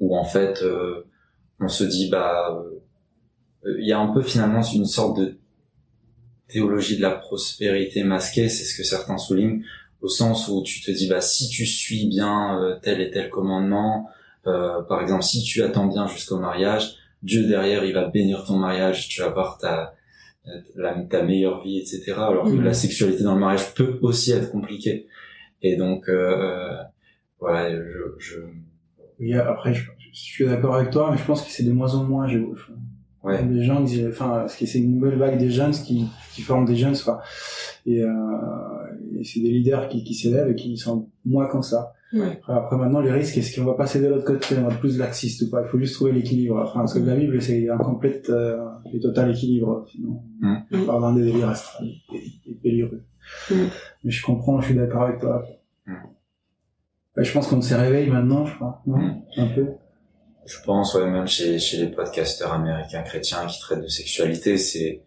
où 0.00 0.16
en 0.16 0.24
fait 0.24 0.62
euh, 0.62 1.06
on 1.60 1.68
se 1.68 1.84
dit 1.84 2.08
bah 2.10 2.58
euh, 3.64 3.76
il 3.78 3.86
y 3.86 3.92
a 3.92 3.98
un 3.98 4.12
peu 4.12 4.22
finalement 4.22 4.62
une 4.62 4.86
sorte 4.86 5.18
de 5.18 5.36
théologie 6.48 6.96
de 6.96 7.02
la 7.02 7.10
prospérité 7.10 8.02
masquée, 8.02 8.48
c'est 8.48 8.64
ce 8.64 8.76
que 8.76 8.84
certains 8.84 9.18
soulignent, 9.18 9.62
au 10.02 10.08
sens 10.08 10.48
où 10.48 10.62
tu 10.62 10.80
te 10.82 10.90
dis 10.90 11.08
bah 11.08 11.20
si 11.20 11.48
tu 11.48 11.66
suis 11.66 12.06
bien 12.08 12.60
euh, 12.60 12.76
tel 12.82 13.00
et 13.00 13.10
tel 13.10 13.30
commandement, 13.30 14.08
euh, 14.46 14.82
par 14.82 15.00
exemple 15.02 15.22
si 15.22 15.42
tu 15.42 15.62
attends 15.62 15.86
bien 15.86 16.06
jusqu'au 16.06 16.38
mariage, 16.38 16.94
Dieu 17.22 17.46
derrière 17.46 17.84
il 17.84 17.92
va 17.94 18.06
bénir 18.08 18.44
ton 18.44 18.56
mariage, 18.56 19.08
tu 19.08 19.20
vas 19.20 19.28
avoir 19.28 19.58
ta 19.58 19.94
la, 20.76 20.94
ta 20.94 21.22
meilleure 21.22 21.62
vie, 21.64 21.78
etc. 21.78 22.12
Alors 22.16 22.44
que 22.44 22.50
Mhm. 22.50 22.64
la 22.64 22.74
sexualité 22.74 23.24
dans 23.24 23.34
le 23.34 23.40
mariage 23.40 23.74
peut 23.74 23.98
aussi 24.02 24.30
être 24.32 24.52
compliquée. 24.52 25.08
Et 25.62 25.76
donc 25.76 26.08
euh, 26.08 26.76
voilà, 27.40 27.70
je, 27.74 27.82
je 28.18 28.36
Oui, 29.18 29.34
après, 29.34 29.74
je, 29.74 29.90
je 29.98 30.08
suis 30.20 30.46
d'accord 30.46 30.76
avec 30.76 30.90
toi, 30.90 31.10
mais 31.10 31.18
je 31.18 31.24
pense 31.24 31.42
que 31.42 31.50
c'est 31.50 31.64
de 31.64 31.72
moins 31.72 31.94
en 31.94 32.04
moins. 32.04 32.28
Je, 32.28 32.38
je- 32.38 32.72
ouais 33.24 33.42
Les 33.44 33.64
gens, 33.64 33.82
enfin, 34.08 34.28
parce 34.40 34.54
que 34.56 34.66
c'est 34.66 34.78
une 34.78 34.94
nouvelle 35.00 35.18
vague 35.18 35.36
des 35.38 35.50
jeunes 35.50 35.72
qui, 35.72 36.06
qui 36.34 36.42
forment 36.42 36.66
des 36.66 36.76
jeunes, 36.76 36.96
quoi. 36.96 37.22
Et, 37.86 38.02
euh, 38.02 38.08
et 39.18 39.24
c'est 39.24 39.40
des 39.40 39.50
leaders 39.50 39.88
qui, 39.88 40.04
qui 40.04 40.14
s'élèvent 40.14 40.50
et 40.50 40.54
qui 40.54 40.76
sont 40.76 41.08
moins 41.24 41.46
comme 41.46 41.62
ça. 41.62 41.92
Ouais. 42.12 42.40
Après, 42.46 42.76
maintenant, 42.76 43.00
les 43.00 43.10
risques, 43.10 43.36
est-ce 43.36 43.58
qu'on 43.58 43.66
va 43.66 43.74
passer 43.74 44.00
de 44.00 44.06
l'autre 44.06 44.24
côté, 44.24 44.54
on 44.58 44.62
va 44.62 44.72
être 44.72 44.78
plus 44.80 44.96
laxiste 44.96 45.42
ou 45.42 45.50
pas? 45.50 45.62
Il 45.62 45.68
faut 45.68 45.78
juste 45.78 45.94
trouver 45.94 46.12
l'équilibre. 46.12 46.56
Enfin, 46.62 46.80
parce 46.80 46.94
que 46.94 47.00
la 47.00 47.16
Bible, 47.16 47.42
c'est 47.42 47.68
un 47.68 47.78
complète 47.78 48.30
euh, 48.30 48.58
et 48.92 49.00
total 49.00 49.30
équilibre. 49.32 49.84
Sinon, 49.90 50.22
Mm. 50.40 50.56
on 50.72 50.84
parle 50.86 51.02
d'un 51.02 51.14
des 51.14 51.24
délires 51.24 51.48
astrales 51.48 51.88
et, 52.14 52.50
et 52.50 52.54
périlleux. 52.62 53.02
Mm. 53.50 53.54
Mais 54.04 54.10
je 54.10 54.24
comprends, 54.24 54.60
je 54.60 54.66
suis 54.66 54.74
d'accord 54.74 55.02
avec 55.02 55.18
toi. 55.20 55.44
Mm. 55.86 55.94
Ouais, 57.16 57.24
je 57.24 57.32
pense 57.32 57.48
qu'on 57.48 57.60
se 57.60 57.74
réveille 57.74 58.08
maintenant, 58.08 58.44
je 58.46 58.54
crois. 58.54 58.82
Non? 58.86 58.98
Mm. 58.98 59.22
Un 59.38 59.46
peu. 59.48 59.66
Je 60.46 60.56
pense, 60.64 60.94
ouais, 60.94 61.10
même 61.10 61.26
chez, 61.26 61.58
chez 61.58 61.78
les 61.78 61.88
podcasteurs 61.88 62.52
américains 62.52 63.02
chrétiens 63.02 63.46
qui 63.46 63.58
traitent 63.58 63.82
de 63.82 63.88
sexualité, 63.88 64.58
c'est, 64.58 65.02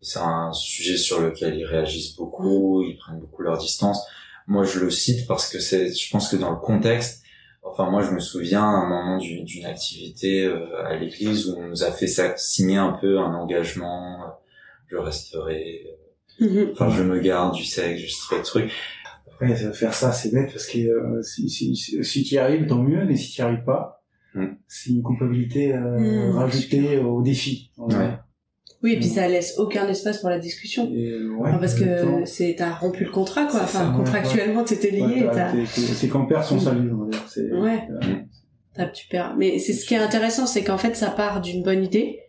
c'est 0.00 0.18
un 0.20 0.52
sujet 0.52 0.96
sur 0.96 1.20
lequel 1.20 1.56
ils 1.56 1.64
réagissent 1.64 2.14
beaucoup, 2.16 2.82
ils 2.82 2.96
prennent 2.96 3.20
beaucoup 3.20 3.42
leur 3.42 3.58
distance. 3.58 4.04
Moi, 4.46 4.64
je 4.64 4.80
le 4.80 4.90
cite 4.90 5.26
parce 5.26 5.50
que 5.50 5.58
c'est, 5.60 5.92
je 5.94 6.10
pense 6.10 6.28
que 6.30 6.36
dans 6.36 6.50
le 6.50 6.56
contexte, 6.56 7.22
enfin, 7.62 7.90
moi, 7.90 8.02
je 8.02 8.12
me 8.12 8.20
souviens 8.20 8.62
à 8.62 8.66
un 8.66 8.88
moment 8.88 9.18
du- 9.18 9.42
d'une 9.42 9.66
activité 9.66 10.44
euh, 10.44 10.84
à 10.86 10.96
l'église 10.96 11.48
où 11.48 11.56
on 11.58 11.66
nous 11.68 11.82
a 11.84 11.92
fait 11.92 12.06
ça, 12.06 12.34
signer 12.36 12.76
un 12.78 12.92
peu 12.92 13.18
un 13.18 13.34
engagement, 13.34 14.22
euh, 14.22 14.26
je 14.86 14.96
resterai, 14.96 15.84
Mhm. 16.40 16.70
enfin, 16.72 16.88
je 16.90 17.02
me 17.02 17.18
garde 17.18 17.54
du 17.54 17.64
sexe, 17.64 18.00
je 18.00 18.08
serai 18.10 18.42
truc. 18.42 18.70
Après, 19.26 19.54
faire 19.72 19.92
ça, 19.94 20.12
c'est 20.12 20.32
bête 20.32 20.50
parce 20.52 20.66
que 20.66 20.78
euh, 20.78 21.22
si, 21.22 21.48
si, 21.50 21.76
si, 21.76 22.02
si 22.04 22.22
tu 22.24 22.34
y 22.36 22.38
arrives, 22.38 22.66
tant 22.66 22.82
mieux, 22.82 23.04
mais 23.04 23.16
si 23.16 23.30
tu 23.32 23.40
y 23.40 23.44
arrives 23.44 23.64
pas, 23.64 23.96
Mm. 24.34 24.46
c'est 24.68 24.90
une 24.90 25.02
culpabilité 25.02 25.74
euh, 25.74 26.30
Mm. 26.32 26.36
rajoutée 26.36 26.98
au 26.98 27.22
défi. 27.22 27.70
Ouais. 27.78 28.17
Oui, 28.82 28.92
et 28.92 28.96
puis 28.96 29.08
ça 29.08 29.26
laisse 29.26 29.58
aucun 29.58 29.88
espace 29.88 30.18
pour 30.18 30.30
la 30.30 30.38
discussion. 30.38 30.88
Et, 30.94 31.12
ouais, 31.12 31.48
Enfin, 31.48 31.58
parce 31.58 31.74
que 31.74 32.24
c'est 32.26 32.54
t'as 32.56 32.74
rompu 32.74 33.04
le 33.04 33.10
contrat 33.10 33.46
quoi. 33.46 33.60
Enfin 33.64 33.92
contractuellement 33.96 34.62
t'étais 34.62 34.90
lié. 34.92 35.00
ouais, 35.02 35.26
t'es- 35.64 35.66
c'est 35.66 36.06
qu'on 36.08 36.26
perd 36.26 36.44
son 36.44 36.56
Mm. 36.56 36.60
salut. 36.60 36.92
on 36.92 37.04
va 37.04 37.10
dire. 37.10 37.24
C'est- 37.28 37.50
Ouais. 37.52 37.80
t'as- 38.76 38.86
tu 38.86 39.08
perds. 39.08 39.34
Mais 39.36 39.58
c'est 39.58 39.72
ce 39.72 39.84
qui 39.84 39.94
est 39.94 39.98
intéressant, 39.98 40.46
c'est 40.46 40.62
qu'en 40.62 40.78
fait 40.78 40.94
ça 40.94 41.10
part 41.10 41.40
d'une 41.40 41.64
bonne 41.64 41.82
idée, 41.84 42.20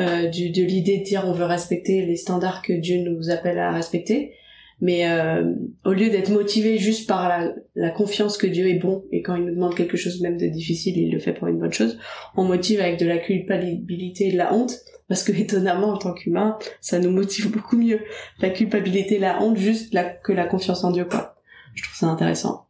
euh, 0.00 0.26
du, 0.28 0.50
de 0.50 0.62
l'idée 0.62 0.98
de 0.98 1.04
dire 1.04 1.22
on 1.26 1.32
veut 1.32 1.44
respecter 1.44 2.04
les 2.06 2.16
standards 2.16 2.62
que 2.62 2.72
Dieu 2.72 2.98
nous 3.08 3.30
appelle 3.30 3.58
à 3.58 3.70
respecter. 3.70 4.32
Mais 4.80 5.08
euh, 5.08 5.44
au 5.84 5.92
lieu 5.92 6.10
d'être 6.10 6.30
motivé 6.32 6.76
juste 6.76 7.08
par 7.08 7.28
la, 7.28 7.54
la 7.76 7.90
confiance 7.90 8.36
que 8.36 8.48
Dieu 8.48 8.66
est 8.68 8.80
bon 8.80 9.04
et 9.12 9.22
quand 9.22 9.36
il 9.36 9.44
nous 9.44 9.54
demande 9.54 9.76
quelque 9.76 9.96
chose 9.96 10.20
même 10.22 10.36
de 10.38 10.48
difficile, 10.48 10.98
il 10.98 11.12
le 11.12 11.20
fait 11.20 11.32
pour 11.32 11.46
une 11.46 11.58
bonne 11.60 11.72
chose, 11.72 11.98
on 12.36 12.42
motive 12.42 12.80
avec 12.80 12.98
de 12.98 13.06
la 13.06 13.18
culpabilité 13.18 14.26
et 14.26 14.32
de 14.32 14.38
la 14.38 14.52
honte 14.52 14.74
parce 15.12 15.24
que 15.24 15.32
étonnamment 15.38 15.88
en 15.88 15.98
tant 15.98 16.14
qu'humain, 16.14 16.58
ça 16.80 16.98
nous 16.98 17.10
motive 17.10 17.50
beaucoup 17.50 17.76
mieux 17.76 18.00
la 18.40 18.48
culpabilité, 18.48 19.18
la 19.18 19.42
honte 19.42 19.58
juste 19.58 19.92
la, 19.92 20.04
que 20.04 20.32
la 20.32 20.46
confiance 20.46 20.84
en 20.84 20.90
Dieu 20.90 21.04
quoi. 21.04 21.36
Je 21.74 21.82
trouve 21.82 21.94
ça 21.94 22.06
intéressant. 22.06 22.66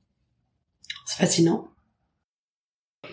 C'est 1.07 1.21
fascinant. 1.21 1.69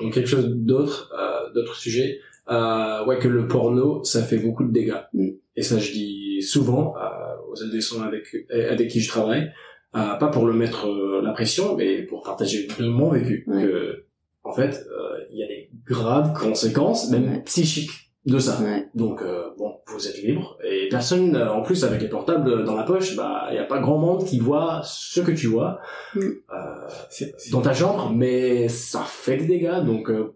Donc 0.02 0.14
quelque 0.14 0.30
chose 0.30 0.50
d'autre, 0.50 1.14
euh, 1.16 1.54
d'autres 1.54 1.76
sujets. 1.76 2.22
Euh, 2.50 3.06
ouais, 3.06 3.20
que 3.20 3.28
le 3.28 3.48
porno, 3.48 4.04
ça 4.04 4.24
fait 4.24 4.40
beaucoup 4.40 4.64
de 4.64 4.72
dégâts. 4.72 5.04
Mm. 5.14 5.30
Et 5.56 5.62
ça, 5.62 5.78
je 5.78 5.92
dis 5.92 6.42
souvent 6.42 6.96
euh, 6.98 7.52
aux 7.52 7.62
adolescents 7.62 8.02
avec 8.02 8.36
avec 8.52 8.90
qui 8.90 9.00
je 9.00 9.10
travaille, 9.10 9.52
euh, 9.96 10.16
pas 10.16 10.30
pour 10.30 10.48
le 10.48 10.54
mettre 10.54 10.88
la 11.22 11.34
pression, 11.34 11.76
mais 11.76 12.02
pour 12.02 12.24
partager 12.24 12.68
de 12.80 12.88
mon 12.88 13.12
vécu. 13.12 13.46
Que, 13.46 14.06
en 14.44 14.54
fait, 14.54 14.84
il 15.32 15.38
y 15.38 15.44
a 15.44 15.48
des 15.48 15.70
graves 15.86 16.34
conséquences, 16.34 17.12
même 17.12 17.44
psychiques, 17.44 18.09
de 18.30 18.40
ça. 18.40 18.62
Ouais. 18.62 18.88
Donc 18.96 19.22
euh, 19.22 19.50
bon, 19.58 19.76
vous 19.88 20.08
êtes 20.08 20.22
libre 20.24 20.58
et 20.64 20.88
personne, 20.90 21.36
euh, 21.36 21.52
en 21.52 21.62
plus 21.62 21.84
avec 21.84 22.02
les 22.02 22.08
portables 22.10 22.64
dans 22.64 22.76
la 22.76 22.84
poche, 22.84 23.16
bah 23.16 23.48
il 23.52 23.56
y 23.56 23.60
a 23.60 23.64
pas 23.66 23.80
grand 23.80 23.98
monde 23.98 24.26
qui 24.26 24.40
voit 24.40 24.82
ce 24.84 25.20
que 25.22 25.32
tu 25.32 25.48
vois 25.48 25.80
Mm. 26.16 26.20
euh, 26.20 27.26
dans 27.52 27.62
ta 27.62 27.74
chambre, 27.74 28.12
mais 28.16 28.68
ça 28.70 29.02
fait 29.06 29.38
des 29.38 29.46
dégâts. 29.48 29.84
Donc 29.86 30.10
euh, 30.10 30.34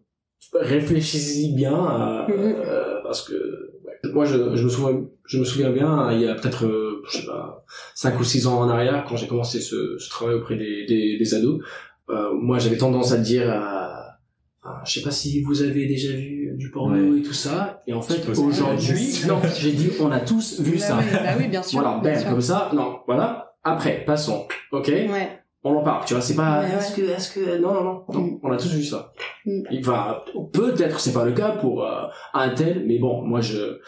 réfléchissez-y 0.54 1.54
bien 1.54 2.26
euh, 2.30 3.02
parce 3.04 3.22
que 3.28 3.34
ouais. 3.86 4.12
moi 4.14 4.26
je, 4.26 4.56
je 4.56 4.64
me 4.64 4.70
souviens, 4.70 5.02
je 5.26 5.40
me 5.40 5.44
souviens 5.46 5.72
bien 5.72 6.12
il 6.12 6.22
y 6.22 6.28
a 6.28 6.36
peut-être 6.36 6.66
euh, 6.66 7.02
je 7.10 7.18
sais 7.20 7.26
pas 7.26 7.66
cinq 7.96 8.20
ou 8.20 8.24
six 8.24 8.48
ans 8.48 8.60
en 8.60 8.70
arrière 8.70 9.06
quand 9.08 9.16
j'ai 9.16 9.28
commencé 9.28 9.60
ce, 9.62 9.98
ce 9.98 10.10
travail 10.10 10.36
auprès 10.36 10.56
des, 10.56 10.86
des, 10.86 11.18
des 11.18 11.34
ados. 11.34 11.62
euh, 12.10 12.34
moi 12.34 12.60
j'avais 12.60 12.78
tendance 12.78 13.12
à 13.14 13.18
dire 13.18 13.50
à, 13.50 14.18
à- 14.64 14.82
je 14.86 14.94
sais 14.94 15.02
pas 15.02 15.12
si 15.12 15.42
vous 15.42 15.62
avez 15.62 15.86
déjà 15.88 16.12
vu 16.14 16.43
du 16.58 16.70
porno 16.72 16.96
Ouais. 16.96 17.20
et 17.20 17.22
tout 17.24 17.34
ça 17.34 17.82
et 17.88 17.94
en 17.94 18.02
fait 18.02 18.28
aujourd'hui 18.30 19.22
non 19.28 19.40
j'ai 19.56 19.72
dit 19.72 19.90
on 20.02 20.12
a 20.12 20.20
tous 20.20 20.60
vu 20.62 20.74
Bah 20.74 20.80
ça 20.80 20.98
oui, 21.00 21.06
bah 21.12 21.30
oui, 21.40 21.48
bien 21.48 21.64
sûr. 21.64 21.82
voilà 21.82 21.98
bien 22.00 22.12
ben 22.14 22.20
sûr. 22.20 22.30
comme 22.30 22.42
ça 22.42 22.70
non 22.74 23.00
voilà 23.08 23.56
après 23.64 24.04
passons 24.06 24.46
ok? 24.72 24.88
Ouais. 24.88 25.30
on 25.64 25.76
en 25.76 25.84
parle 25.84 26.06
tu 26.06 26.14
vois 26.14 26.22
c'est 26.22 26.36
pas 26.36 26.62
Ouais, 26.62 26.68
est-ce 26.78 26.96
que 26.96 27.02
est-ce 27.02 27.32
que 27.34 27.58
non 27.60 27.74
non 27.74 27.84
non, 27.84 28.04
non 28.14 28.20
Mm. 28.22 28.40
on 28.44 28.52
a 28.52 28.58
tous 28.58 28.74
vu 28.74 28.84
ça 28.84 29.12
Mm. 29.46 29.62
enfin 29.80 30.18
peut-être 30.54 31.00
c'est 31.00 31.14
pas 31.14 31.26
le 31.26 31.32
cas 31.34 31.52
pour 31.52 31.84
euh, 31.86 32.04
un 32.34 32.50
tel 32.50 32.84
mais 32.88 33.00
bon 33.00 33.22
moi 33.24 33.42
je 33.42 33.80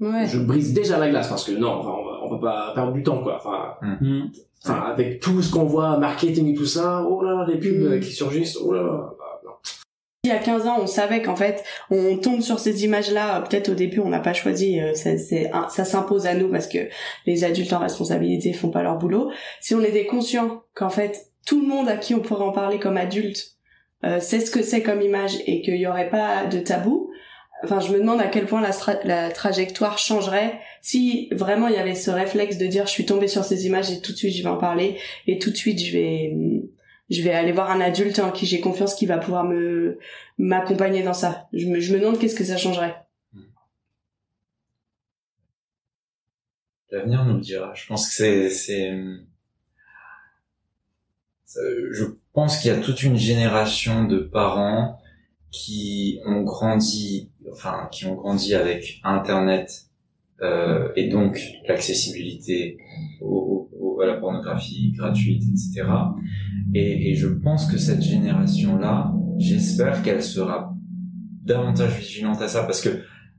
Ouais. 0.00 0.26
je 0.26 0.40
brise 0.40 0.74
déjà 0.74 0.98
la 0.98 1.08
glace 1.08 1.28
parce 1.28 1.44
que 1.44 1.52
non 1.52 1.68
enfin, 1.70 1.90
on 1.90 2.04
va 2.04 2.18
on 2.24 2.30
va 2.30 2.38
pas 2.38 2.72
perdre 2.74 2.92
du 2.92 3.02
temps 3.04 3.22
quoi 3.22 3.36
enfin 3.36 3.74
Hmm. 4.00 4.22
enfin 4.64 4.80
avec 4.92 5.20
tout 5.20 5.40
ce 5.40 5.52
qu'on 5.52 5.64
voit 5.64 5.98
marketing 5.98 6.48
et 6.52 6.54
tout 6.54 6.66
ça 6.66 7.04
oh 7.08 7.22
là 7.22 7.32
là 7.34 7.46
les 7.48 7.58
pubs 7.58 7.80
Mm. 7.80 7.92
euh, 7.92 7.98
qui 8.00 8.10
surgissent 8.10 8.58
oh 8.60 8.72
là 8.72 8.82
là. 8.82 9.13
Il 10.24 10.28
y 10.28 10.32
a 10.32 10.38
15 10.38 10.66
ans, 10.66 10.78
on 10.80 10.86
savait 10.86 11.20
qu'en 11.20 11.36
fait, 11.36 11.62
on 11.90 12.16
tombe 12.16 12.40
sur 12.40 12.58
ces 12.58 12.82
images-là. 12.84 13.42
Peut-être 13.42 13.68
au 13.68 13.74
début, 13.74 14.00
on 14.00 14.08
n'a 14.08 14.20
pas 14.20 14.32
choisi. 14.32 14.80
euh, 14.80 14.94
Ça, 14.94 15.18
ça 15.68 15.84
s'impose 15.84 16.24
à 16.26 16.32
nous 16.32 16.50
parce 16.50 16.66
que 16.66 16.78
les 17.26 17.44
adultes 17.44 17.74
en 17.74 17.78
responsabilité 17.78 18.54
font 18.54 18.70
pas 18.70 18.82
leur 18.82 18.96
boulot. 18.96 19.30
Si 19.60 19.74
on 19.74 19.82
était 19.82 20.06
conscient 20.06 20.62
qu'en 20.74 20.88
fait, 20.88 21.26
tout 21.46 21.60
le 21.60 21.66
monde 21.68 21.90
à 21.90 21.98
qui 21.98 22.14
on 22.14 22.20
pourrait 22.20 22.44
en 22.44 22.52
parler 22.52 22.78
comme 22.78 22.96
adulte 22.96 23.50
euh, 24.04 24.18
sait 24.18 24.40
ce 24.40 24.50
que 24.50 24.62
c'est 24.62 24.82
comme 24.82 25.02
image 25.02 25.36
et 25.46 25.60
qu'il 25.60 25.76
y 25.76 25.86
aurait 25.86 26.08
pas 26.08 26.46
de 26.46 26.58
tabou. 26.58 27.10
Enfin, 27.62 27.80
je 27.80 27.92
me 27.92 27.98
demande 27.98 28.20
à 28.22 28.26
quel 28.28 28.46
point 28.46 28.62
la, 28.62 28.70
la 29.04 29.30
trajectoire 29.30 29.98
changerait 29.98 30.58
si 30.80 31.28
vraiment 31.32 31.68
il 31.68 31.74
y 31.74 31.78
avait 31.78 31.94
ce 31.94 32.10
réflexe 32.10 32.56
de 32.56 32.66
dire 32.66 32.86
je 32.86 32.92
suis 32.92 33.04
tombé 33.06 33.28
sur 33.28 33.44
ces 33.44 33.66
images 33.66 33.90
et 33.90 34.00
tout 34.00 34.12
de 34.12 34.16
suite 34.16 34.34
je 34.34 34.42
vais 34.42 34.48
en 34.48 34.56
parler 34.58 34.96
et 35.26 35.38
tout 35.38 35.50
de 35.50 35.56
suite 35.56 35.82
je 35.82 35.92
vais 35.92 36.34
je 37.10 37.22
vais 37.22 37.32
aller 37.32 37.52
voir 37.52 37.70
un 37.70 37.80
adulte 37.80 38.18
en 38.18 38.30
qui 38.30 38.46
j'ai 38.46 38.60
confiance 38.60 38.94
qui 38.94 39.06
va 39.06 39.18
pouvoir 39.18 39.44
me 39.44 39.98
m'accompagner 40.38 41.02
dans 41.02 41.14
ça. 41.14 41.48
Je 41.52 41.66
me, 41.66 41.80
je 41.80 41.92
me 41.92 42.00
demande 42.00 42.18
qu'est-ce 42.18 42.34
que 42.34 42.44
ça 42.44 42.56
changerait. 42.56 42.96
L'avenir 46.90 47.24
nous 47.24 47.34
le 47.34 47.40
dira. 47.40 47.74
Je 47.74 47.86
pense 47.86 48.08
que 48.08 48.14
c'est, 48.14 48.50
c'est, 48.50 48.92
je 51.90 52.04
pense 52.32 52.58
qu'il 52.58 52.70
y 52.70 52.74
a 52.74 52.80
toute 52.80 53.02
une 53.02 53.16
génération 53.16 54.04
de 54.04 54.18
parents 54.18 55.00
qui 55.50 56.20
ont 56.26 56.42
grandi, 56.42 57.30
enfin, 57.52 57.88
qui 57.92 58.06
ont 58.06 58.14
grandi 58.14 58.54
avec 58.54 59.00
Internet, 59.04 59.86
euh, 60.42 60.92
et 60.96 61.08
donc 61.08 61.40
l'accessibilité 61.68 62.78
au, 63.20 63.70
au- 63.94 64.00
à 64.00 64.06
la 64.06 64.14
pornographie 64.16 64.92
gratuite, 64.92 65.42
etc. 65.42 65.86
Et, 66.74 67.10
et 67.10 67.14
je 67.14 67.28
pense 67.28 67.70
que 67.70 67.78
cette 67.78 68.02
génération-là, 68.02 69.12
j'espère 69.38 70.02
qu'elle 70.02 70.22
sera 70.22 70.74
davantage 71.44 71.98
vigilante 71.98 72.40
à 72.42 72.48
ça, 72.48 72.62
parce 72.64 72.80
que 72.80 72.88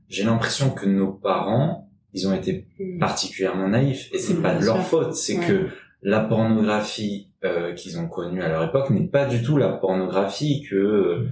j'ai 0.08 0.24
l'impression 0.24 0.70
que 0.70 0.86
nos 0.86 1.12
parents, 1.12 1.90
ils 2.12 2.26
ont 2.28 2.32
été 2.34 2.66
particulièrement 3.00 3.68
naïfs 3.68 4.08
et 4.14 4.18
c'est 4.18 4.34
Mm, 4.34 4.42
pas 4.42 4.54
de 4.58 4.64
leur 4.64 4.76
sûr. 4.76 4.84
faute 4.84 5.14
c'est 5.14 5.38
Ouais. 5.38 5.46
que 5.46 5.66
la 6.02 6.20
pornographie 6.20 7.28
euh, 7.44 7.74
qu'ils 7.74 7.98
ont 7.98 8.08
connue 8.08 8.40
à 8.42 8.48
leur 8.48 8.62
époque 8.64 8.90
n'est 8.90 9.08
pas 9.08 9.26
du 9.26 9.42
tout 9.42 9.56
la 9.56 9.68
pornographie 9.68 10.62
que 10.68 10.74
euh, 10.76 11.28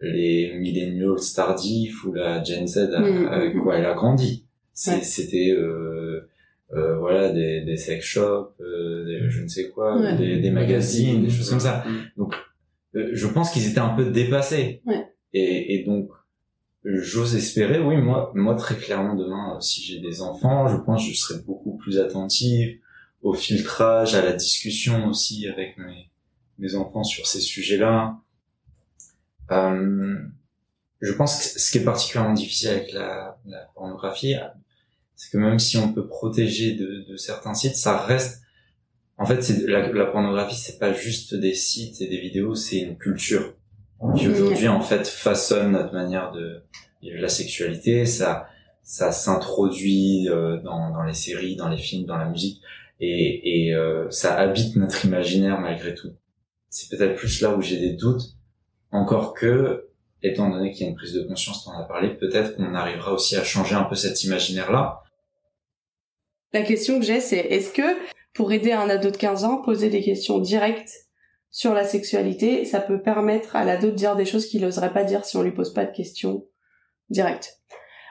les 0.00 0.56
millennials 0.58 1.16
tardifs 1.34 2.04
ou 2.04 2.12
la 2.12 2.42
Gen 2.44 2.66
Z 2.66 2.90
Mm, 2.98 3.26
avec 3.28 3.54
mm, 3.54 3.62
quoi 3.62 3.76
elle 3.78 3.86
a 3.86 3.94
grandi 3.94 4.46
c'était 4.72 5.50
euh, 5.50 5.89
euh, 6.72 6.98
voilà 6.98 7.30
des, 7.32 7.62
des 7.62 7.76
sex 7.76 8.04
shops 8.04 8.54
euh, 8.60 9.04
des, 9.04 9.28
je 9.30 9.42
ne 9.42 9.48
sais 9.48 9.68
quoi 9.70 9.98
Ouais. 10.00 10.16
des, 10.16 10.40
des 10.40 10.50
magazines 10.50 11.22
des 11.22 11.30
choses 11.30 11.50
comme 11.50 11.60
ça 11.60 11.84
Mm. 12.16 12.22
euh, 12.96 13.10
je 13.12 13.26
pense 13.26 13.50
qu'ils 13.52 13.68
étaient 13.70 13.78
un 13.80 13.94
peu 13.96 14.10
dépassés. 14.10 14.82
Ouais. 14.86 15.06
Et, 15.32 15.74
et 15.76 15.84
donc, 15.84 16.10
j'ose 16.84 17.34
espérer, 17.36 17.78
oui, 17.80 17.96
moi, 17.98 18.32
moi 18.34 18.54
très 18.54 18.76
clairement 18.76 19.14
demain, 19.14 19.56
euh, 19.56 19.60
si 19.60 19.82
j'ai 19.82 20.00
des 20.00 20.22
enfants, 20.22 20.66
je 20.68 20.76
pense 20.76 21.04
que 21.06 21.12
je 21.12 21.16
serai 21.18 21.40
beaucoup 21.42 21.76
plus 21.76 21.98
attentif 22.00 22.78
au 23.22 23.34
filtrage, 23.34 24.14
à 24.14 24.22
la 24.24 24.32
discussion 24.32 25.06
aussi 25.08 25.46
avec 25.48 25.76
mes, 25.78 26.10
mes 26.58 26.74
enfants 26.74 27.04
sur 27.04 27.26
ces 27.26 27.40
sujets-là. 27.40 28.16
Euh, 29.50 30.18
je 31.00 31.12
pense 31.12 31.38
que 31.54 31.60
ce 31.60 31.70
qui 31.70 31.78
est 31.78 31.84
particulièrement 31.84 32.34
difficile 32.34 32.68
avec 32.70 32.92
la, 32.92 33.38
la 33.46 33.58
pornographie, 33.74 34.34
c'est 35.20 35.32
que 35.32 35.36
même 35.36 35.58
si 35.58 35.76
on 35.76 35.92
peut 35.92 36.08
protéger 36.08 36.72
de, 36.72 37.04
de 37.06 37.16
certains 37.18 37.52
sites, 37.52 37.76
ça 37.76 37.98
reste 37.98 38.40
en 39.18 39.26
fait, 39.26 39.42
c'est 39.42 39.66
la, 39.66 39.92
la 39.92 40.06
pornographie, 40.06 40.56
c'est 40.56 40.78
pas 40.78 40.94
juste 40.94 41.34
des 41.34 41.52
sites 41.52 42.00
et 42.00 42.08
des 42.08 42.18
vidéos, 42.18 42.54
c'est 42.54 42.78
une 42.78 42.96
culture 42.96 43.54
qui 44.16 44.28
aujourd'hui 44.28 44.68
en 44.68 44.80
fait 44.80 45.06
façonne 45.06 45.72
notre 45.72 45.92
manière 45.92 46.32
de 46.32 46.62
vivre 47.02 47.20
la 47.20 47.28
sexualité. 47.28 48.06
Ça, 48.06 48.48
ça 48.82 49.12
s'introduit 49.12 50.26
euh, 50.30 50.56
dans, 50.62 50.90
dans 50.90 51.02
les 51.02 51.12
séries, 51.12 51.54
dans 51.54 51.68
les 51.68 51.76
films, 51.76 52.06
dans 52.06 52.16
la 52.16 52.30
musique, 52.30 52.62
et, 52.98 53.66
et 53.66 53.74
euh, 53.74 54.08
ça 54.08 54.38
habite 54.38 54.74
notre 54.76 55.04
imaginaire 55.04 55.60
malgré 55.60 55.94
tout. 55.94 56.12
C'est 56.70 56.88
peut-être 56.88 57.16
plus 57.16 57.42
là 57.42 57.54
où 57.54 57.60
j'ai 57.60 57.78
des 57.78 57.92
doutes, 57.92 58.38
encore 58.90 59.34
que, 59.34 59.90
étant 60.22 60.48
donné 60.48 60.72
qu'il 60.72 60.86
y 60.86 60.86
a 60.86 60.90
une 60.92 60.96
prise 60.96 61.12
de 61.12 61.24
conscience, 61.24 61.66
t'en 61.66 61.78
as 61.78 61.84
parlé, 61.84 62.08
peut-être 62.08 62.56
qu'on 62.56 62.74
arrivera 62.74 63.12
aussi 63.12 63.36
à 63.36 63.44
changer 63.44 63.74
un 63.74 63.84
peu 63.84 63.96
cet 63.96 64.24
imaginaire-là. 64.24 65.02
La 66.52 66.62
question 66.62 66.98
que 66.98 67.04
j'ai, 67.04 67.20
c'est 67.20 67.38
est-ce 67.38 67.72
que 67.72 67.82
pour 68.34 68.52
aider 68.52 68.72
un 68.72 68.88
ado 68.88 69.10
de 69.10 69.16
15 69.16 69.44
ans, 69.44 69.62
poser 69.62 69.88
des 69.88 70.02
questions 70.02 70.38
directes 70.38 70.92
sur 71.50 71.74
la 71.74 71.84
sexualité, 71.84 72.64
ça 72.64 72.80
peut 72.80 73.02
permettre 73.02 73.56
à 73.56 73.64
l'ado 73.64 73.90
de 73.90 73.96
dire 73.96 74.16
des 74.16 74.24
choses 74.24 74.46
qu'il 74.46 74.62
n'oserait 74.62 74.92
pas 74.92 75.04
dire 75.04 75.24
si 75.24 75.36
on 75.36 75.42
lui 75.42 75.52
pose 75.52 75.72
pas 75.72 75.84
de 75.84 75.92
questions 75.92 76.46
directes? 77.08 77.60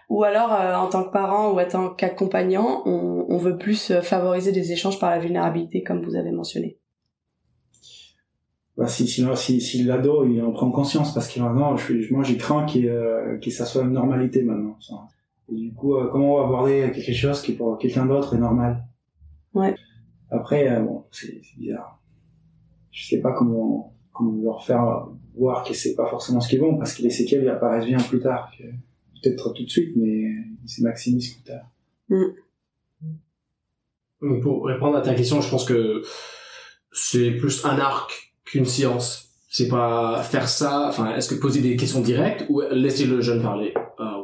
Ou 0.09 0.23
alors, 0.23 0.53
euh, 0.53 0.75
en 0.75 0.89
tant 0.89 1.03
que 1.03 1.11
parent 1.11 1.51
ou 1.51 1.59
en 1.59 1.67
tant 1.67 1.89
qu'accompagnant, 1.91 2.81
on, 2.85 3.37
veut 3.37 3.57
plus 3.57 3.91
euh, 3.91 4.01
favoriser 4.01 4.51
des 4.51 4.71
échanges 4.71 4.99
par 4.99 5.11
la 5.11 5.19
vulnérabilité, 5.19 5.83
comme 5.83 6.03
vous 6.03 6.15
avez 6.15 6.31
mentionné. 6.31 6.79
Bah, 8.75 8.87
si, 8.87 9.07
si, 9.07 9.61
si 9.61 9.83
l'ado, 9.83 10.25
il 10.25 10.41
en 10.41 10.51
prend 10.51 10.71
conscience, 10.71 11.13
parce 11.13 11.27
que 11.27 11.39
maintenant, 11.39 11.77
je 11.77 12.11
moi, 12.11 12.23
j'ai 12.23 12.37
craint 12.37 12.65
qu'il, 12.65 12.87
euh, 12.87 13.39
ça 13.51 13.65
soit 13.65 13.83
une 13.83 13.91
normalité 13.91 14.41
maintenant. 14.41 14.77
Et 15.51 15.55
du 15.55 15.73
coup, 15.73 15.95
euh, 15.95 16.07
comment 16.11 16.35
on 16.35 16.37
va 16.41 16.43
aborder 16.45 16.91
quelque 16.93 17.13
chose 17.13 17.41
qui 17.41 17.53
pour 17.53 17.77
quelqu'un 17.77 18.05
d'autre 18.05 18.35
est 18.35 18.39
normal? 18.39 18.83
Ouais. 19.53 19.75
Après, 20.29 20.69
euh, 20.71 20.81
bon, 20.81 21.05
c'est 21.11 21.41
bizarre. 21.57 21.99
Je 22.91 23.07
sais 23.07 23.21
pas 23.21 23.31
comment, 23.33 23.95
comment 24.13 24.41
leur 24.43 24.63
faire 24.63 25.07
voir 25.35 25.63
que 25.63 25.73
c'est 25.73 25.95
pas 25.95 26.05
forcément 26.07 26.39
ce 26.41 26.49
qui 26.49 26.55
est 26.57 26.59
bon, 26.59 26.77
parce 26.77 26.93
que 26.93 27.01
les 27.01 27.09
séquelles 27.09 27.43
ils 27.43 27.49
apparaissent 27.49 27.85
bien 27.85 27.97
plus 27.97 28.19
tard. 28.19 28.51
que- 28.57 28.63
Peut-être 29.21 29.51
tout 29.53 29.63
de 29.63 29.69
suite, 29.69 29.95
mais 29.97 30.23
c'est 30.65 30.81
maximise 30.81 31.33
plus 31.33 31.43
tard. 31.43 31.65
Donc, 34.21 34.41
Pour 34.41 34.65
répondre 34.65 34.97
à 34.97 35.01
ta 35.01 35.13
question, 35.13 35.41
je 35.41 35.49
pense 35.49 35.65
que 35.65 36.01
c'est 36.91 37.31
plus 37.31 37.65
un 37.65 37.77
arc 37.79 38.33
qu'une 38.45 38.65
science. 38.65 39.25
C'est 39.49 39.67
pas 39.67 40.21
faire 40.23 40.47
ça, 40.47 40.87
enfin, 40.89 41.15
est-ce 41.15 41.33
que 41.33 41.39
poser 41.39 41.59
des 41.61 41.75
questions 41.75 42.01
directes 42.01 42.45
ou 42.49 42.61
laisser 42.71 43.05
le 43.05 43.19
jeune 43.19 43.41
parler? 43.41 43.73
Euh, 43.99 44.18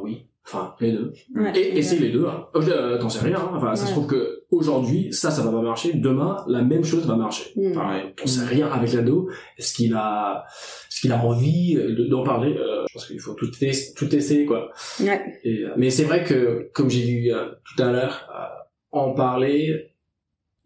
enfin, 0.46 0.74
les 0.80 0.92
deux. 0.92 1.12
Ouais. 1.34 1.52
Et 1.58 1.78
essayer 1.78 2.00
les 2.00 2.12
deux. 2.12 2.26
Hein. 2.26 2.46
Euh, 2.54 2.98
T'en 2.98 3.08
sais 3.08 3.24
rien. 3.24 3.38
hein. 3.38 3.50
Enfin, 3.54 3.74
ça 3.74 3.86
se 3.86 3.92
trouve 3.92 4.06
que 4.06 4.44
aujourd'hui, 4.50 5.12
ça, 5.12 5.30
ça 5.30 5.42
va 5.42 5.50
pas 5.50 5.60
marcher. 5.62 5.92
Demain, 5.94 6.44
la 6.48 6.62
même 6.62 6.84
chose 6.84 7.06
va 7.06 7.16
marcher. 7.16 7.50
Mm. 7.56 7.72
Pareil, 7.72 8.02
on 8.22 8.26
sait 8.26 8.44
rien 8.46 8.68
avec 8.68 8.92
l'ado. 8.92 9.28
Est-ce 9.58 9.74
qu'il 9.74 9.94
a, 9.94 10.44
est-ce 10.88 11.00
qu'il 11.00 11.12
a 11.12 11.18
envie 11.24 11.74
de- 11.74 12.06
d'en 12.08 12.22
parler? 12.22 12.56
Euh, 12.56 12.84
Je 12.88 12.92
pense 12.94 13.06
qu'il 13.06 13.20
faut 13.20 13.34
tout, 13.34 13.50
ess- 13.62 13.94
tout 13.94 14.14
essayer, 14.14 14.46
quoi. 14.46 14.70
Ouais. 15.00 15.20
Et, 15.44 15.64
euh, 15.64 15.70
mais 15.76 15.90
c'est 15.90 16.04
vrai 16.04 16.24
que, 16.24 16.70
comme 16.72 16.88
j'ai 16.88 17.02
dit 17.02 17.30
euh, 17.30 17.46
tout 17.64 17.82
à 17.82 17.90
l'heure, 17.90 18.28
euh, 18.34 18.62
en 18.92 19.12
parler 19.12 19.90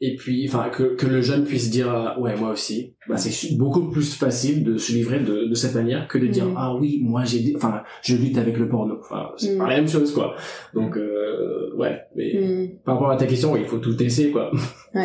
et 0.03 0.17
puis 0.17 0.47
enfin 0.49 0.71
que, 0.71 0.95
que 0.95 1.07
le 1.07 1.21
jeune 1.21 1.45
puisse 1.45 1.71
dire 1.71 1.93
euh, 1.95 2.19
ouais 2.21 2.35
moi 2.37 2.51
aussi 2.51 2.95
bah 3.09 3.19
c'est 3.19 3.57
beaucoup 3.59 3.91
plus 3.91 4.15
facile 4.15 4.65
de 4.65 4.79
se 4.79 4.93
livrer 4.93 5.21
de, 5.21 5.45
de 5.45 5.55
cette 5.55 5.75
manière 5.75 6.09
que 6.09 6.17
de 6.19 6.27
dire 6.27 6.47
Mhm. 6.47 6.55
ah 6.57 6.75
oui 6.75 7.01
moi 7.03 7.25
j'ai 7.25 7.55
enfin 7.57 7.83
je 8.03 8.17
lutte 8.17 8.39
avec 8.39 8.57
le 8.57 8.69
porno 8.69 8.97
enfin 8.99 9.31
c'est 9.37 9.53
Mhm. 9.53 9.59
pas 9.59 9.69
la 9.69 9.77
même 9.77 9.89
chose 9.89 10.13
quoi 10.15 10.37
donc 10.75 10.97
euh, 10.97 11.75
ouais 11.77 12.01
mais 12.17 12.33
Mm. 12.35 12.79
par 12.85 12.95
rapport 12.95 13.11
à 13.11 13.17
ta 13.17 13.27
question 13.27 13.55
il 13.57 13.65
faut 13.67 13.79
tout 13.79 14.03
essayer 14.03 14.31
quoi 14.31 14.51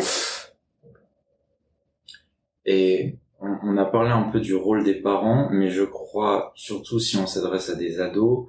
Et 2.64 3.14
on, 3.40 3.54
on 3.62 3.76
a 3.76 3.84
parlé 3.84 4.10
un 4.10 4.24
peu 4.24 4.40
du 4.40 4.54
rôle 4.54 4.82
des 4.84 4.94
parents, 4.96 5.48
mais 5.52 5.70
je 5.70 5.82
crois, 5.82 6.52
surtout 6.56 6.98
si 6.98 7.16
on 7.16 7.26
s'adresse 7.26 7.70
à 7.70 7.76
des 7.76 8.00
ados, 8.00 8.46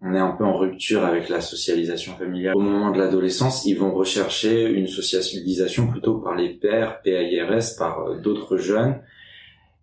on 0.00 0.14
est 0.14 0.18
un 0.18 0.30
peu 0.30 0.44
en 0.44 0.56
rupture 0.56 1.04
avec 1.04 1.28
la 1.28 1.40
socialisation 1.40 2.14
familiale. 2.14 2.54
Au 2.56 2.60
moment 2.60 2.92
de 2.92 2.98
l'adolescence, 2.98 3.64
ils 3.66 3.74
vont 3.74 3.92
rechercher 3.92 4.70
une 4.70 4.86
socialisation 4.86 5.88
plutôt 5.88 6.18
par 6.18 6.34
les 6.36 6.50
pères, 6.50 7.02
PAIRS, 7.02 7.76
par 7.78 8.00
euh, 8.06 8.20
d'autres 8.20 8.56
jeunes. 8.58 9.00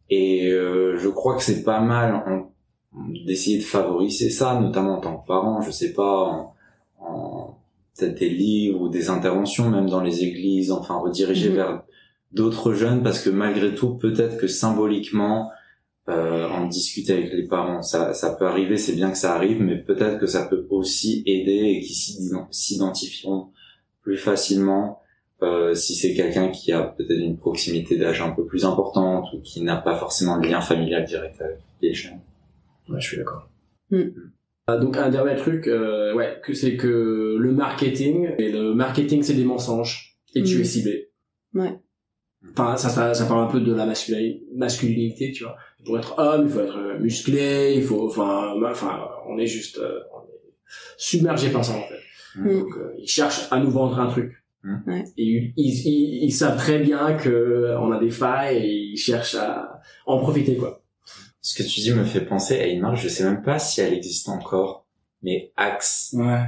Et 0.09 0.51
euh, 0.51 0.97
je 0.97 1.09
crois 1.09 1.35
que 1.35 1.43
c'est 1.43 1.63
pas 1.63 1.81
mal 1.81 2.15
en- 2.15 2.51
d'essayer 3.25 3.57
de 3.57 3.63
favoriser 3.63 4.29
ça, 4.29 4.57
notamment 4.59 4.97
en 4.97 5.01
tant 5.01 5.17
que 5.17 5.27
parent, 5.27 5.61
je 5.61 5.71
sais 5.71 5.93
pas, 5.93 6.23
en, 6.23 6.53
en 6.99 7.57
peut-être 7.97 8.17
des 8.19 8.29
livres 8.29 8.81
ou 8.81 8.89
des 8.89 9.09
interventions, 9.09 9.69
même 9.69 9.89
dans 9.89 10.01
les 10.01 10.23
églises, 10.23 10.71
enfin 10.71 10.95
rediriger 10.95 11.49
Mhm. 11.49 11.55
vers 11.55 11.83
d'autres 12.31 12.73
jeunes, 12.73 13.03
parce 13.03 13.21
que 13.21 13.29
malgré 13.29 13.73
tout, 13.75 13.95
peut-être 13.95 14.37
que 14.37 14.47
symboliquement, 14.47 15.49
euh, 16.09 16.47
en 16.47 16.67
discuter 16.67 17.13
avec 17.13 17.33
les 17.33 17.47
parents, 17.47 17.81
ça, 17.81 18.13
ça 18.13 18.33
peut 18.35 18.45
arriver, 18.45 18.77
c'est 18.77 18.93
bien 18.93 19.09
que 19.11 19.17
ça 19.17 19.33
arrive, 19.35 19.61
mais 19.61 19.77
peut-être 19.77 20.19
que 20.19 20.27
ça 20.27 20.45
peut 20.45 20.67
aussi 20.69 21.23
aider 21.25 21.75
et 21.77 21.79
qu'ils 21.81 21.95
s'ident- 21.95 22.47
s'identifieront 22.51 23.49
plus 24.01 24.17
facilement 24.17 25.01
euh, 25.41 25.73
si 25.73 25.95
c'est 25.95 26.13
quelqu'un 26.13 26.49
qui 26.49 26.71
a 26.71 26.81
peut-être 26.83 27.19
une 27.19 27.37
proximité 27.37 27.97
d'âge 27.97 28.21
un 28.21 28.31
peu 28.31 28.45
plus 28.45 28.63
importante 28.65 29.25
ou 29.33 29.41
qui 29.41 29.61
n'a 29.61 29.75
pas 29.75 29.95
forcément 29.97 30.39
de 30.39 30.47
lien 30.47 30.61
familial 30.61 31.03
direct 31.05 31.41
avec 31.41 31.57
les 31.81 31.93
jeunes. 31.93 32.19
ouais 32.89 32.99
je 33.01 33.07
suis 33.07 33.17
d'accord 33.17 33.49
Mm. 33.91 34.03
Ah, 34.67 34.77
donc 34.77 34.97
un 34.97 35.09
dernier 35.11 35.35
truc 35.35 35.67
euh, 35.67 36.15
ouais 36.15 36.37
que 36.43 36.53
c'est 36.55 36.75
que 36.75 37.35
le 37.39 37.51
marketing 37.51 38.29
et 38.39 38.51
le 38.51 38.73
marketing 38.73 39.21
c'est 39.21 39.35
des 39.35 39.43
mensonges 39.45 40.17
et 40.33 40.41
tu 40.41 40.57
Mm. 40.57 40.61
es 40.61 40.63
ciblé 40.63 41.09
Ouais. 41.53 41.79
Enfin, 42.53 42.77
ça, 42.77 42.89
ça, 42.89 43.13
ça 43.13 43.25
parle 43.25 43.43
un 43.43 43.47
peu 43.47 43.59
de 43.59 43.73
la 43.73 43.85
masculini- 43.85 44.41
masculinité, 44.55 45.31
tu 45.31 45.43
vois. 45.43 45.55
Pour 45.83 45.97
être 45.99 46.17
homme, 46.17 46.47
il 46.47 46.49
faut 46.51 46.61
être 46.61 46.77
euh, 46.77 46.99
musclé, 46.99 47.73
il 47.75 47.83
faut, 47.83 48.07
enfin, 48.07 48.55
enfin, 48.65 49.07
on 49.27 49.37
est 49.37 49.45
juste, 49.45 49.77
euh, 49.77 49.99
on 50.13 50.21
est 50.23 50.53
submergé 50.97 51.49
par 51.49 51.63
ça 51.63 51.73
en 51.73 51.81
fait. 51.83 51.99
Mm. 52.39 52.59
Donc, 52.59 52.77
euh, 52.77 52.93
ils 52.97 53.07
cherchent 53.07 53.47
à 53.51 53.59
nous 53.59 53.69
vendre 53.69 53.99
un 53.99 54.07
truc. 54.07 54.33
Mm. 54.63 54.75
Ouais. 54.87 55.03
Et 55.17 55.23
ils, 55.23 55.53
ils, 55.57 55.87
ils, 55.87 56.23
ils 56.25 56.31
savent 56.31 56.57
très 56.57 56.79
bien 56.79 57.13
que 57.13 57.29
euh, 57.29 57.79
on 57.79 57.91
a 57.91 57.99
des 57.99 58.09
failles 58.09 58.57
et 58.57 58.73
ils 58.93 58.97
cherchent 58.97 59.35
à 59.35 59.81
en 60.05 60.19
profiter 60.19 60.55
quoi. 60.55 60.81
Ce 61.41 61.53
que 61.55 61.67
tu 61.67 61.81
dis 61.81 61.93
me 61.93 62.03
fait 62.03 62.21
penser 62.25 62.59
à 62.59 62.65
une 62.65 62.81
marque, 62.81 62.97
je 62.97 63.07
sais 63.07 63.23
même 63.23 63.43
pas 63.43 63.59
si 63.59 63.79
elle 63.79 63.93
existe 63.93 64.27
encore, 64.29 64.87
mais 65.21 65.51
Axe. 65.55 66.15
Ouais. 66.17 66.45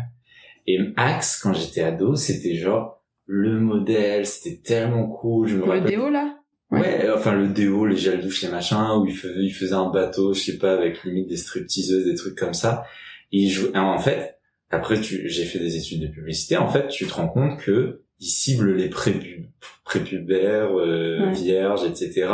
Et 0.66 0.80
Axe, 0.96 1.40
quand 1.40 1.54
j'étais 1.54 1.82
ado, 1.84 2.16
c'était 2.16 2.56
genre 2.56 2.97
le 3.28 3.60
modèle, 3.60 4.26
c'était 4.26 4.62
tellement 4.64 5.08
cool. 5.08 5.48
Je 5.48 5.56
me 5.58 5.60
Le 5.66 5.66
rappelle. 5.68 5.84
déo 5.86 6.10
là 6.10 6.34
Ouais, 6.72 7.08
enfin 7.16 7.34
le 7.34 7.48
déo, 7.48 7.86
les 7.86 7.96
gels 7.96 8.20
douche, 8.22 8.42
les 8.42 8.50
machins, 8.50 8.78
où 9.00 9.06
il 9.06 9.16
faisait, 9.16 9.40
il 9.42 9.52
faisait 9.54 9.74
un 9.74 9.90
bateau, 9.90 10.34
je 10.34 10.42
sais 10.42 10.58
pas, 10.58 10.74
avec 10.74 11.04
limite 11.06 11.30
des 11.30 11.38
stripteaseuses, 11.38 12.06
des 12.06 12.16
trucs 12.16 12.36
comme 12.38 12.54
ça. 12.54 12.84
Et 13.32 13.38
il 13.44 13.50
jouait, 13.50 13.76
en 13.78 13.98
fait, 14.00 14.38
après 14.70 15.00
tu, 15.00 15.30
j'ai 15.30 15.46
fait 15.46 15.60
des 15.60 15.78
études 15.78 16.02
de 16.02 16.08
publicité, 16.08 16.58
en 16.58 16.68
fait, 16.68 16.88
tu 16.90 17.06
te 17.08 17.14
rends 17.14 17.30
compte 17.30 17.60
que 17.60 18.02
il 18.20 18.26
cible 18.28 18.74
les 18.76 18.90
prépub, 18.90 19.46
prépubères, 19.86 20.72
euh, 20.78 21.28
Ouais. 21.28 21.32
vierges, 21.34 21.86
etc. 21.86 22.28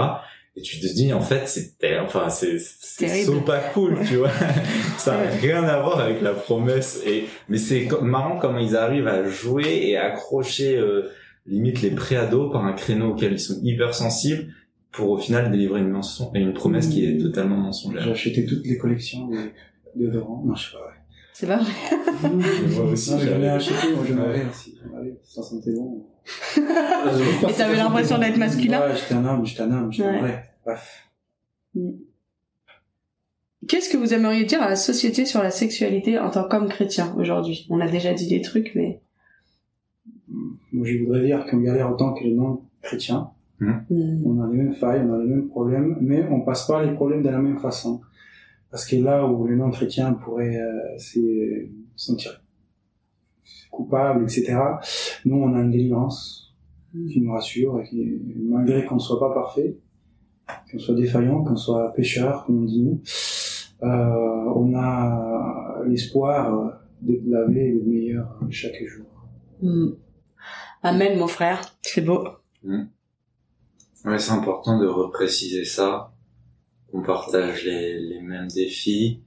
Et 0.56 0.62
tu 0.62 0.80
te 0.80 0.86
dis, 0.86 1.12
en 1.14 1.22
fait, 1.22 1.48
c'est, 1.48 1.80
ter- 1.80 2.04
enfin, 2.06 2.30
c'est, 2.30 2.60
c'est 2.60 3.26
pas 3.44 3.60
cool, 3.60 3.98
tu 4.08 4.18
vois. 4.18 4.30
Ça 5.00 5.16
a 5.16 5.24
Ouais. 5.24 5.30
rien 5.42 5.64
à 5.64 5.82
voir 5.82 6.00
avec 6.00 6.22
la 6.22 6.34
promesse. 6.34 7.02
Et, 7.08 7.26
mais 7.50 7.58
c'est 7.58 7.88
marrant 8.04 8.38
comment 8.38 8.60
ils 8.60 8.76
arrivent 8.76 9.08
à 9.08 9.28
jouer 9.28 9.88
et 9.88 9.98
accrocher, 9.98 10.78
euh, 10.78 11.10
limite 11.48 11.82
les 11.82 11.90
préados 11.90 12.52
par 12.52 12.66
un 12.66 12.74
créneau 12.74 13.14
auquel 13.14 13.34
ils 13.34 13.40
sont 13.40 13.60
hyper 13.64 13.96
sensibles 13.96 14.54
pour 14.92 15.10
au 15.10 15.18
final 15.18 15.50
délivrer 15.50 15.80
une, 15.80 15.90
mensonge, 15.90 16.30
une 16.36 16.54
promesse 16.54 16.88
qui 16.88 17.04
est 17.04 17.18
totalement 17.18 17.56
J'ai 17.56 17.62
mensongère. 17.64 18.10
acheté 18.12 18.46
toutes 18.46 18.66
les 18.68 18.78
collections 18.78 19.28
de, 19.28 19.50
de 19.96 20.12
Laurent. 20.12 20.44
Non, 20.46 20.54
je 20.54 20.66
sais 20.70 20.78
pas. 20.78 20.86
Ouais. 20.86 20.94
C'est 21.34 21.48
pas 21.48 21.58
vrai. 21.58 21.72
Moi 22.30 22.86
aussi, 22.92 23.12
Non, 23.12 23.20
j'en 23.20 23.42
ai 23.42 23.50
acheté, 23.50 23.74
moi 23.96 24.06
j'en 24.08 24.18
avais 24.20 24.46
aussi. 24.46 24.76
J'en 24.82 24.98
avais, 24.98 25.18
ça 25.24 25.42
sentait 25.42 25.74
bon. 25.74 26.06
Et 26.58 27.54
t'avais 27.54 27.76
l'impression 27.76 28.20
d'être 28.20 28.38
masculin 28.38 28.80
Ouais, 28.82 28.96
j'étais 28.96 29.16
un 29.16 29.26
homme, 29.26 29.46
j'étais 29.46 29.64
un 29.64 29.72
homme, 29.72 29.92
j'étais 29.92 30.20
vrai. 30.20 30.46
Bref. 30.64 31.10
Qu'est-ce 33.68 33.90
que 33.90 33.98
vous 33.98 34.14
aimeriez 34.14 34.46
dire 34.46 34.62
à 34.62 34.70
la 34.70 34.76
société 34.76 35.26
sur 35.26 35.42
la 35.42 35.50
sexualité 35.50 36.20
en 36.20 36.30
tant 36.30 36.48
qu'homme 36.48 36.68
chrétien 36.68 37.16
aujourd'hui? 37.18 37.66
On 37.70 37.80
a 37.80 37.90
déjà 37.90 38.14
dit 38.14 38.28
des 38.28 38.42
trucs, 38.42 38.74
mais. 38.76 39.02
Moi, 40.28 40.86
je 40.86 41.00
voudrais 41.00 41.26
dire 41.26 41.46
qu'on 41.46 41.58
galère 41.58 41.92
autant 41.92 42.14
que 42.14 42.24
les 42.24 42.34
non-chrétiens. 42.34 43.30
Hmm. 43.60 43.80
On 44.26 44.42
a 44.42 44.48
les 44.52 44.58
mêmes 44.58 44.74
failles, 44.74 45.02
on 45.08 45.14
a 45.14 45.18
les 45.18 45.30
mêmes 45.30 45.48
problèmes, 45.48 45.98
mais 46.02 46.24
on 46.30 46.42
passe 46.42 46.68
pas 46.68 46.84
les 46.84 46.94
problèmes 46.94 47.24
de 47.24 47.30
la 47.30 47.40
même 47.40 47.58
façon. 47.58 48.02
Parce 48.74 48.88
que 48.88 48.96
là 48.96 49.28
où 49.28 49.46
les 49.46 49.56
non-chrétiens 49.56 50.14
pourraient 50.14 50.58
euh, 50.58 50.98
se 50.98 51.20
sentir 51.96 52.44
coupables, 53.70 54.24
etc., 54.24 54.58
nous, 55.26 55.36
on 55.36 55.54
a 55.54 55.60
une 55.60 55.70
délivrance 55.70 56.56
qui 56.92 57.22
nous 57.22 57.34
rassure, 57.34 57.80
et 57.80 57.84
qui, 57.88 58.20
malgré 58.50 58.84
qu'on 58.84 58.96
ne 58.96 59.00
soit 59.00 59.20
pas 59.20 59.32
parfait, 59.32 59.78
qu'on 60.72 60.80
soit 60.80 60.96
défaillant, 60.96 61.44
qu'on 61.44 61.56
soit 61.56 61.94
pécheur, 61.94 62.46
comme 62.46 62.64
on 62.64 62.66
dit 62.66 62.82
nous, 62.82 63.00
euh, 63.84 64.54
on 64.56 64.74
a 64.76 65.84
l'espoir 65.86 66.80
d'être 67.00 67.28
lavé 67.28 67.68
et 67.68 67.74
d'être 67.74 67.86
meilleur 67.86 68.40
chaque 68.50 68.84
jour. 68.88 69.06
Hmm. 69.62 69.92
Amen, 70.82 71.20
mon 71.20 71.28
frère. 71.28 71.62
C'est 71.84 72.02
beau. 72.02 72.28
Ouais, 72.64 74.18
c'est 74.18 74.32
important 74.32 74.80
de 74.80 74.88
repréciser 74.88 75.64
ça, 75.64 76.13
qu'on 76.94 77.02
partage 77.02 77.66
les, 77.66 78.00
les 78.00 78.22
mêmes 78.22 78.48
défis, 78.48 79.24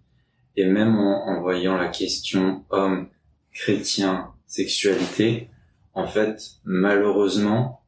et 0.57 0.65
même 0.67 0.97
en, 0.97 1.27
en 1.27 1.41
voyant 1.41 1.77
la 1.77 1.89
question 1.89 2.65
homme, 2.71 3.09
chrétien, 3.53 4.29
sexualité, 4.47 5.51
en 5.93 6.07
fait, 6.07 6.41
malheureusement, 6.65 7.83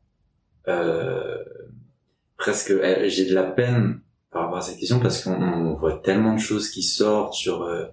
euh, 0.67 1.39
presque, 2.37 2.73
euh, 2.73 3.09
j'ai 3.09 3.27
de 3.27 3.35
la 3.35 3.45
peine 3.45 4.01
par 4.33 4.43
rapport 4.43 4.59
à 4.59 4.63
cette 4.63 4.79
question 4.79 4.99
parce 4.99 5.23
qu'on 5.23 5.41
on 5.41 5.75
voit 5.75 6.01
tellement 6.05 6.35
de 6.35 6.41
choses 6.41 6.71
qui 6.71 6.83
sortent 6.83 7.35
sur 7.35 7.63
euh, 7.63 7.85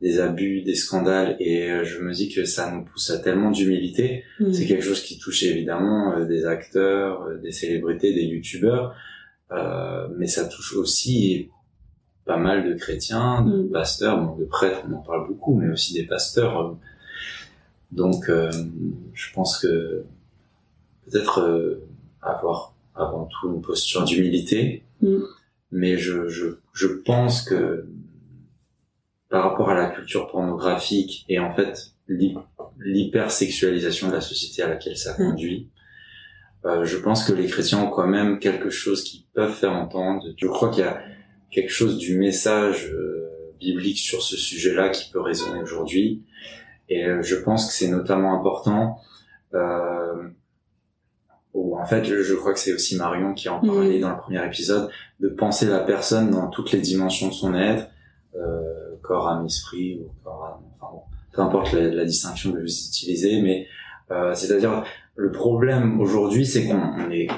des 0.00 0.20
abus, 0.20 0.62
des 0.62 0.74
scandales, 0.74 1.36
et 1.38 1.70
euh, 1.70 1.84
je 1.84 2.00
me 2.00 2.12
dis 2.12 2.32
que 2.32 2.44
ça 2.44 2.70
nous 2.70 2.84
pousse 2.84 3.10
à 3.10 3.18
tellement 3.18 3.50
d'humilité. 3.50 4.24
Hmm. 4.40 4.52
c'est 4.52 4.66
quelque 4.66 4.84
chose 4.84 5.02
qui 5.02 5.18
touche 5.18 5.42
évidemment 5.42 6.12
euh, 6.12 6.24
des 6.24 6.44
acteurs, 6.44 7.28
des 7.42 7.52
célébrités, 7.52 8.12
des 8.12 8.24
youtubeurs, 8.24 8.94
euh, 9.50 10.08
mais 10.16 10.26
ça 10.26 10.46
touche 10.46 10.76
aussi 10.76 11.50
pas 12.24 12.36
mal 12.36 12.68
de 12.68 12.74
chrétiens, 12.74 13.42
de 13.42 13.62
Mm. 13.64 13.70
pasteurs, 13.72 14.22
bon, 14.22 14.36
de 14.36 14.44
prêtres, 14.44 14.82
on 14.88 14.94
en 14.94 15.00
parle 15.00 15.26
beaucoup, 15.26 15.54
mais 15.56 15.68
aussi 15.68 15.92
des 15.94 16.04
pasteurs. 16.04 16.76
Donc, 17.90 18.28
euh, 18.28 18.50
je 19.12 19.32
pense 19.34 19.58
que 19.58 20.04
peut-être 21.04 21.40
euh, 21.40 21.82
avoir 22.22 22.74
avant 22.94 23.26
tout 23.26 23.52
une 23.54 23.60
posture 23.62 24.04
d'humilité, 24.04 24.84
Mm. 25.02 25.18
mais 25.72 25.98
je, 25.98 26.28
je, 26.28 26.46
je 26.72 26.86
pense 26.86 27.42
que 27.42 27.86
par 29.28 29.42
rapport 29.50 29.70
à 29.70 29.74
la 29.74 29.88
culture 29.88 30.30
pornographique 30.30 31.24
et 31.28 31.38
en 31.40 31.54
fait 31.54 31.92
l'hy- 32.06 32.36
l'hypersexualisation 32.78 34.08
de 34.08 34.12
la 34.12 34.20
société 34.20 34.62
à 34.62 34.68
laquelle 34.68 34.96
ça 34.96 35.16
Mm. 35.18 35.34
Euh, 36.64 36.84
je 36.84 36.96
pense 36.96 37.24
que 37.24 37.32
les 37.32 37.46
chrétiens 37.46 37.80
ont 37.80 37.90
quand 37.90 38.06
même 38.06 38.38
quelque 38.38 38.70
chose 38.70 39.02
qu'ils 39.02 39.24
peuvent 39.34 39.52
faire 39.52 39.72
entendre. 39.72 40.24
Je 40.36 40.46
crois 40.46 40.70
qu'il 40.70 40.84
y 40.84 40.86
a 40.86 41.00
quelque 41.50 41.70
chose 41.70 41.98
du 41.98 42.18
message 42.18 42.90
euh, 42.92 43.28
biblique 43.60 43.98
sur 43.98 44.22
ce 44.22 44.36
sujet-là 44.36 44.90
qui 44.90 45.10
peut 45.10 45.20
résonner 45.20 45.60
aujourd'hui. 45.60 46.22
Et 46.88 47.04
euh, 47.06 47.22
je 47.22 47.36
pense 47.36 47.66
que 47.66 47.72
c'est 47.72 47.88
notamment 47.88 48.38
important. 48.38 48.98
Euh, 49.54 50.28
ou 51.54 51.76
en 51.78 51.84
fait, 51.84 52.04
je, 52.04 52.22
je 52.22 52.34
crois 52.34 52.54
que 52.54 52.58
c'est 52.58 52.72
aussi 52.72 52.96
Marion 52.96 53.34
qui 53.34 53.48
en 53.48 53.60
parlait 53.60 53.96
Mhm. 53.96 54.00
dans 54.00 54.10
le 54.10 54.16
premier 54.16 54.44
épisode, 54.46 54.88
de 55.20 55.28
penser 55.28 55.66
la 55.66 55.80
personne 55.80 56.30
dans 56.30 56.48
toutes 56.48 56.72
les 56.72 56.80
dimensions 56.80 57.28
de 57.28 57.34
son 57.34 57.54
être, 57.54 57.88
euh, 58.36 58.96
corps, 59.02 59.28
âme, 59.28 59.44
esprit, 59.44 60.00
ou 60.00 60.10
corps, 60.24 60.44
âme, 60.46 60.64
enfin 60.80 60.92
bon, 60.92 61.02
peu 61.32 61.42
importe 61.42 61.72
la, 61.72 61.88
la 61.88 62.04
distinction 62.06 62.52
que 62.52 62.58
vous 62.58 62.86
utilisez, 62.86 63.42
mais 63.42 63.66
euh, 64.10 64.34
c'est-à-dire 64.34 64.84
le 65.14 65.30
problème 65.30 66.00
aujourd'hui, 66.00 66.46
c'est 66.46 66.66
qu'on 66.66 66.76
on 66.98 67.10
est 67.10 67.28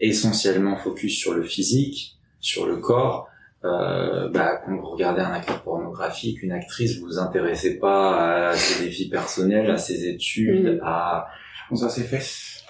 essentiellement 0.00 0.76
focus 0.76 1.16
sur 1.18 1.34
le 1.34 1.42
physique, 1.42 2.18
sur 2.40 2.66
le 2.66 2.76
corps. 2.76 3.28
Euh, 3.64 4.28
bah, 4.30 4.56
quand 4.64 4.76
vous 4.76 4.90
regardez 4.90 5.20
un 5.20 5.32
acteur 5.32 5.62
pornographique, 5.62 6.42
une 6.42 6.50
actrice, 6.52 6.98
vous 6.98 7.06
vous 7.06 7.18
intéressez 7.18 7.78
pas 7.78 8.48
à 8.50 8.56
ses 8.56 8.84
défis 8.84 9.08
personnels, 9.08 9.70
à 9.70 9.76
ses 9.78 10.08
études, 10.08 10.78
Mm. 10.80 10.84
à 10.84 11.28
Je 11.54 11.68
pense 11.70 11.82
à 11.84 11.88
ses 11.88 12.02
fesses. 12.02 12.64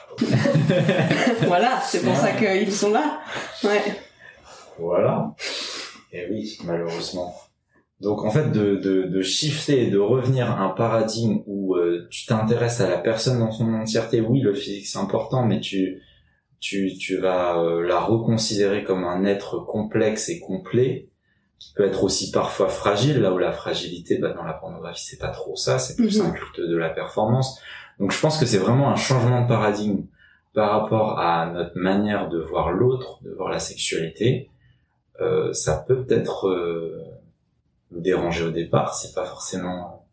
voilà, 1.46 1.80
c'est 1.80 2.02
pour 2.04 2.14
ça 2.14 2.32
qu'ils 2.32 2.72
sont 2.72 2.90
là. 2.90 3.20
Ouais. 3.64 3.82
Voilà. 4.78 5.35
Et 6.12 6.26
oui, 6.30 6.58
malheureusement. 6.64 7.35
Donc 8.02 8.24
en 8.24 8.30
fait, 8.30 8.50
de, 8.50 8.76
de, 8.76 9.04
de 9.04 9.22
shifter 9.22 9.84
et 9.86 9.90
de 9.90 9.98
revenir 9.98 10.50
à 10.50 10.58
un 10.60 10.70
paradigme 10.70 11.42
où 11.46 11.76
euh, 11.76 12.08
tu 12.10 12.26
t'intéresses 12.26 12.80
à 12.80 12.88
la 12.90 12.98
personne 12.98 13.38
dans 13.38 13.52
son 13.52 13.72
entièreté, 13.74 14.20
oui, 14.20 14.40
le 14.40 14.54
physique 14.54 14.86
c'est 14.86 14.98
important, 14.98 15.46
mais 15.46 15.60
tu, 15.60 16.02
tu, 16.58 16.96
tu 16.98 17.16
vas 17.18 17.58
euh, 17.60 17.80
la 17.86 18.00
reconsidérer 18.00 18.82
comme 18.82 19.04
un 19.04 19.24
être 19.24 19.58
complexe 19.60 20.28
et 20.28 20.40
complet, 20.40 21.10
qui 21.60 21.72
peut 21.74 21.84
être 21.84 22.02
aussi 22.02 22.32
parfois 22.32 22.68
fragile, 22.68 23.20
là 23.20 23.32
où 23.32 23.38
la 23.38 23.52
fragilité, 23.52 24.18
bah, 24.18 24.32
dans 24.32 24.42
la 24.42 24.54
pornographie, 24.54 25.04
c'est 25.04 25.20
pas 25.20 25.30
trop 25.30 25.54
ça, 25.54 25.78
c'est 25.78 25.94
plus 25.94 26.18
Mhm. 26.20 26.26
un 26.26 26.30
culte 26.32 26.60
de 26.60 26.76
la 26.76 26.90
performance. 26.90 27.60
Donc 28.00 28.10
je 28.10 28.20
pense 28.20 28.36
que 28.36 28.46
c'est 28.46 28.58
vraiment 28.58 28.88
un 28.90 28.96
changement 28.96 29.42
de 29.42 29.48
paradigme 29.48 30.06
par 30.54 30.72
rapport 30.82 31.20
à 31.20 31.46
notre 31.52 31.78
manière 31.78 32.28
de 32.28 32.40
voir 32.40 32.72
l'autre, 32.72 33.20
de 33.22 33.30
voir 33.30 33.48
la 33.48 33.60
sexualité. 33.60 34.50
Euh, 35.20 35.52
ça 35.52 35.84
peut 35.86 36.04
peut-être 36.04 36.48
euh, 36.48 36.98
nous 37.92 38.00
déranger 38.00 38.44
au 38.44 38.50
départ, 38.50 38.94
c'est 38.94 39.14
pas 39.14 39.24
forcément 39.24 40.07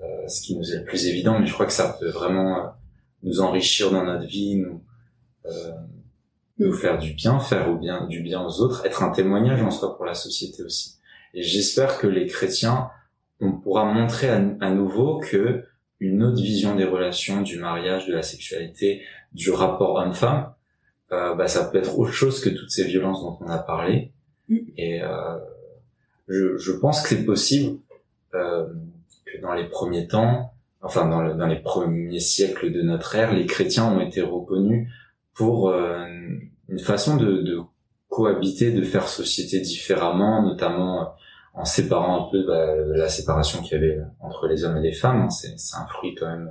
euh, 0.00 0.28
ce 0.28 0.42
qui 0.42 0.56
nous 0.56 0.72
est 0.72 0.78
le 0.78 0.84
plus 0.84 1.06
évident, 1.06 1.38
mais 1.38 1.46
je 1.46 1.54
crois 1.54 1.66
que 1.66 1.72
ça 1.72 1.96
peut 1.98 2.10
vraiment 2.10 2.58
euh, 2.58 2.68
nous 3.22 3.40
enrichir 3.40 3.90
dans 3.90 4.04
notre 4.04 4.26
vie, 4.26 4.56
nous, 4.56 4.82
euh, 5.46 5.72
nous 6.58 6.72
faire 6.72 6.98
du 6.98 7.12
bien, 7.12 7.38
faire 7.38 7.70
au 7.70 7.76
bien, 7.76 8.06
du 8.06 8.20
bien 8.20 8.44
aux 8.44 8.60
autres, 8.60 8.84
être 8.84 9.02
un 9.02 9.10
témoignage 9.10 9.62
en 9.62 9.70
soi 9.70 9.96
pour 9.96 10.04
la 10.04 10.14
société 10.14 10.62
aussi. 10.62 10.96
Et 11.34 11.42
j'espère 11.42 11.98
que 11.98 12.06
les 12.06 12.26
chrétiens, 12.26 12.90
on 13.40 13.52
pourra 13.52 13.84
montrer 13.84 14.28
à, 14.28 14.36
à 14.60 14.70
nouveau 14.70 15.18
que 15.18 15.64
une 16.00 16.22
autre 16.24 16.42
vision 16.42 16.74
des 16.74 16.84
relations, 16.84 17.42
du 17.42 17.58
mariage, 17.58 18.08
de 18.08 18.12
la 18.12 18.22
sexualité, 18.22 19.02
du 19.32 19.50
rapport 19.52 19.94
homme-femme, 19.94 20.52
euh, 21.12 21.34
bah, 21.34 21.46
ça 21.46 21.64
peut 21.64 21.78
être 21.78 21.98
autre 21.98 22.12
chose 22.12 22.40
que 22.40 22.48
toutes 22.48 22.70
ces 22.70 22.84
violences 22.84 23.22
dont 23.22 23.38
on 23.40 23.48
a 23.48 23.58
parlé. 23.58 24.12
Mm. 24.48 24.58
Et 24.76 25.02
euh, 25.02 25.38
je, 26.28 26.56
je 26.56 26.72
pense 26.72 27.02
que 27.02 27.08
c'est 27.08 27.24
possible 27.24 27.78
euh, 28.34 28.66
que 29.26 29.40
dans 29.40 29.52
les 29.54 29.68
premiers 29.68 30.06
temps, 30.06 30.52
enfin 30.80 31.06
dans, 31.08 31.20
le- 31.20 31.34
dans 31.34 31.46
les 31.46 31.60
premiers 31.60 32.20
siècles 32.20 32.72
de 32.72 32.82
notre 32.82 33.14
ère, 33.14 33.32
les 33.32 33.46
chrétiens 33.46 33.86
ont 33.92 34.00
été 34.00 34.22
reconnus 34.22 34.88
pour 35.34 35.68
euh, 35.70 36.06
une 36.68 36.78
façon 36.78 37.16
de, 37.16 37.42
de 37.42 37.58
cohabiter, 38.08 38.72
de 38.72 38.82
faire 38.82 39.08
société 39.08 39.60
différemment, 39.60 40.42
notamment 40.42 41.02
euh, 41.02 41.04
en 41.54 41.64
séparant 41.64 42.26
un 42.26 42.30
peu 42.30 42.46
bah, 42.46 42.76
la 42.76 43.08
séparation 43.08 43.62
qu'il 43.62 43.72
y 43.72 43.76
avait 43.76 44.00
entre 44.20 44.46
les 44.48 44.64
hommes 44.64 44.76
et 44.78 44.82
les 44.82 44.92
femmes. 44.92 45.28
C'est 45.30 45.54
un 45.76 45.86
fruit 45.86 46.14
quand 46.14 46.26
même 46.26 46.50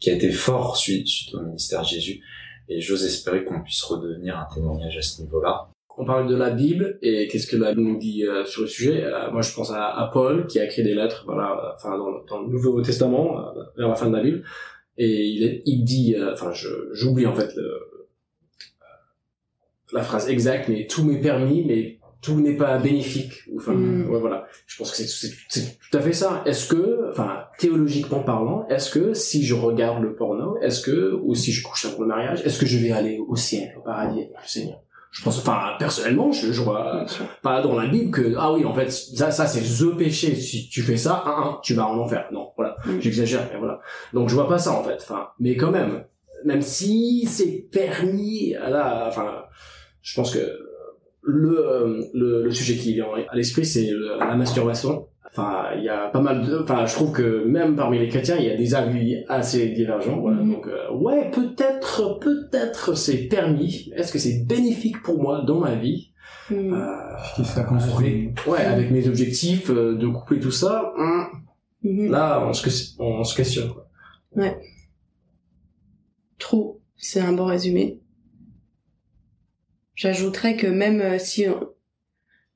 qui 0.00 0.10
a 0.10 0.14
été 0.14 0.30
fort 0.30 0.76
suite, 0.76 1.06
suite 1.06 1.34
au 1.34 1.40
ministère 1.42 1.84
Jésus. 1.84 2.22
Et 2.70 2.80
j'ose 2.80 3.04
espérer 3.04 3.44
qu'on 3.44 3.62
puisse 3.62 3.82
redevenir 3.82 4.38
un 4.38 4.46
témoignage 4.54 4.96
à 4.96 5.02
ce 5.02 5.22
niveau-là. 5.22 5.68
On 6.00 6.04
parle 6.04 6.28
de 6.28 6.36
la 6.36 6.50
Bible 6.50 6.98
et 7.02 7.26
qu'est-ce 7.28 7.46
que 7.48 7.56
la 7.56 7.70
Bible 7.74 7.82
nous 7.88 7.98
dit 7.98 8.24
euh, 8.24 8.44
sur 8.44 8.62
le 8.62 8.68
sujet. 8.68 9.02
Euh, 9.04 9.30
moi, 9.32 9.42
je 9.42 9.52
pense 9.52 9.72
à, 9.72 9.84
à 9.88 10.06
Paul 10.12 10.46
qui 10.46 10.58
a 10.60 10.64
écrit 10.64 10.82
des 10.84 10.94
lettres, 10.94 11.24
voilà, 11.26 11.74
enfin 11.74 11.98
dans, 11.98 12.22
dans 12.28 12.42
le 12.42 12.48
Nouveau 12.48 12.80
Testament, 12.82 13.38
euh, 13.38 13.62
vers 13.76 13.88
la 13.88 13.94
fin 13.96 14.08
de 14.08 14.16
la 14.16 14.22
Bible, 14.22 14.44
et 14.96 15.24
il, 15.26 15.42
est- 15.44 15.62
il 15.66 15.82
dit, 15.84 16.14
euh, 16.16 16.32
enfin, 16.32 16.52
j'oublie 16.92 17.26
en 17.26 17.34
fait 17.34 17.52
le- 17.56 17.62
euh, 17.62 18.08
la 19.92 20.02
phrase 20.02 20.28
exacte, 20.28 20.68
mais 20.68 20.86
tout 20.86 21.04
m'est 21.04 21.20
permis, 21.20 21.64
mais 21.64 21.98
tout 22.20 22.40
n'est 22.40 22.56
pas 22.56 22.78
bénéfique. 22.78 23.32
Enfin, 23.56 23.72
Mm. 23.74 24.10
ouais, 24.10 24.20
voilà. 24.20 24.46
Je 24.66 24.76
pense 24.76 24.90
que 24.90 25.02
c'est- 25.02 25.78
tout 25.90 25.96
à 25.96 26.00
fait 26.00 26.12
ça. 26.12 26.42
Est-ce 26.46 26.68
que, 26.68 27.10
enfin, 27.10 27.44
théologiquement 27.58 28.20
parlant, 28.22 28.66
est-ce 28.68 28.90
que 28.90 29.14
si 29.14 29.44
je 29.44 29.54
regarde 29.54 30.02
le 30.02 30.14
porno, 30.14 30.58
est-ce 30.60 30.80
que, 30.80 31.12
ou 31.22 31.34
si 31.34 31.52
je 31.52 31.62
couche 31.62 31.86
avant 31.86 32.02
le 32.02 32.08
mariage, 32.08 32.42
est-ce 32.44 32.58
que 32.58 32.66
je 32.66 32.78
vais 32.78 32.90
aller 32.92 33.18
au 33.18 33.36
ciel, 33.36 33.72
au 33.78 33.82
paradis 33.82 34.20
le 34.30 34.46
Seigneur? 34.48 34.80
Je 35.10 35.22
pense, 35.22 35.38
enfin, 35.38 35.72
personnellement, 35.78 36.32
je, 36.32 36.52
je 36.52 36.60
vois 36.60 37.04
pas 37.42 37.62
dans 37.62 37.74
la 37.74 37.86
Bible 37.86 38.10
que, 38.10 38.34
ah 38.36 38.52
oui, 38.52 38.64
en 38.64 38.74
fait, 38.74 38.90
ça, 38.90 39.30
ça, 39.30 39.46
c'est 39.46 39.62
the 39.62 39.96
péché. 39.96 40.34
Si 40.34 40.68
tu 40.68 40.82
fais 40.82 40.96
ça, 40.96 41.22
un, 41.26 41.42
un, 41.42 41.60
tu 41.62 41.74
vas 41.74 41.86
en 41.86 41.98
enfer. 41.98 42.28
Non, 42.30 42.52
voilà. 42.56 42.76
Mm. 42.84 43.00
J'exagère, 43.00 43.48
mais 43.52 43.58
voilà. 43.58 43.80
Donc, 44.12 44.28
je 44.28 44.34
vois 44.34 44.48
pas 44.48 44.58
ça, 44.58 44.72
en 44.72 44.84
fait. 44.84 44.98
Enfin, 45.00 45.28
mais 45.40 45.56
quand 45.56 45.70
même, 45.70 46.04
même 46.44 46.62
si 46.62 47.26
c'est 47.26 47.66
permis, 47.72 48.52
là, 48.52 49.06
enfin, 49.08 49.44
je 50.02 50.14
pense 50.14 50.32
que 50.32 50.40
le, 51.22 51.58
euh, 51.58 52.02
le, 52.14 52.42
le 52.44 52.50
sujet 52.50 52.76
qui 52.76 52.94
vient 52.94 53.06
à 53.30 53.34
l'esprit, 53.34 53.64
c'est 53.64 53.90
la 54.18 54.36
masturbation. 54.36 55.08
Enfin, 55.30 55.66
il 55.76 55.84
y 55.84 55.88
a 55.88 56.08
pas 56.08 56.20
mal 56.20 56.44
de, 56.46 56.58
enfin, 56.62 56.86
je 56.86 56.94
trouve 56.94 57.12
que 57.12 57.44
même 57.44 57.76
parmi 57.76 57.98
les 57.98 58.08
chrétiens, 58.08 58.36
il 58.38 58.46
y 58.46 58.50
a 58.50 58.56
des 58.56 58.74
avis 58.74 59.24
assez 59.28 59.68
divergents. 59.68 60.20
Voilà. 60.20 60.42
Mhm. 60.42 60.52
Donc, 60.54 60.66
euh, 60.66 60.90
ouais, 60.92 61.30
peut-être, 61.30 62.18
peut-être 62.20 62.94
c'est 62.96 63.28
permis. 63.28 63.90
Est-ce 63.94 64.12
que 64.12 64.18
c'est 64.18 64.44
bénéfique 64.46 65.02
pour 65.02 65.20
moi 65.22 65.42
dans 65.46 65.60
ma 65.60 65.74
vie? 65.74 66.12
Mm. 66.50 66.72
euh, 66.72 66.86
Qui 67.36 67.44
ça 67.44 67.62
construit. 67.64 68.32
avec, 68.34 68.46
ouais, 68.46 68.64
avec 68.64 68.90
mes 68.90 69.06
objectifs 69.06 69.70
euh, 69.70 69.96
de 69.96 70.06
couper 70.08 70.40
tout 70.40 70.50
ça, 70.50 70.92
hum, 70.96 71.26
Mhm. 71.82 72.10
là, 72.10 72.44
on 72.44 72.52
se, 72.52 72.94
on 72.98 73.22
se 73.22 73.36
questionne. 73.36 73.70
Quoi. 73.70 73.86
Trop. 76.38 76.80
C'est 76.96 77.20
un 77.20 77.32
bon 77.32 77.44
résumé. 77.44 78.00
J'ajouterais 79.94 80.56
que 80.56 80.66
même 80.66 81.00
euh, 81.00 81.18
si 81.18 81.46
on- 81.48 81.68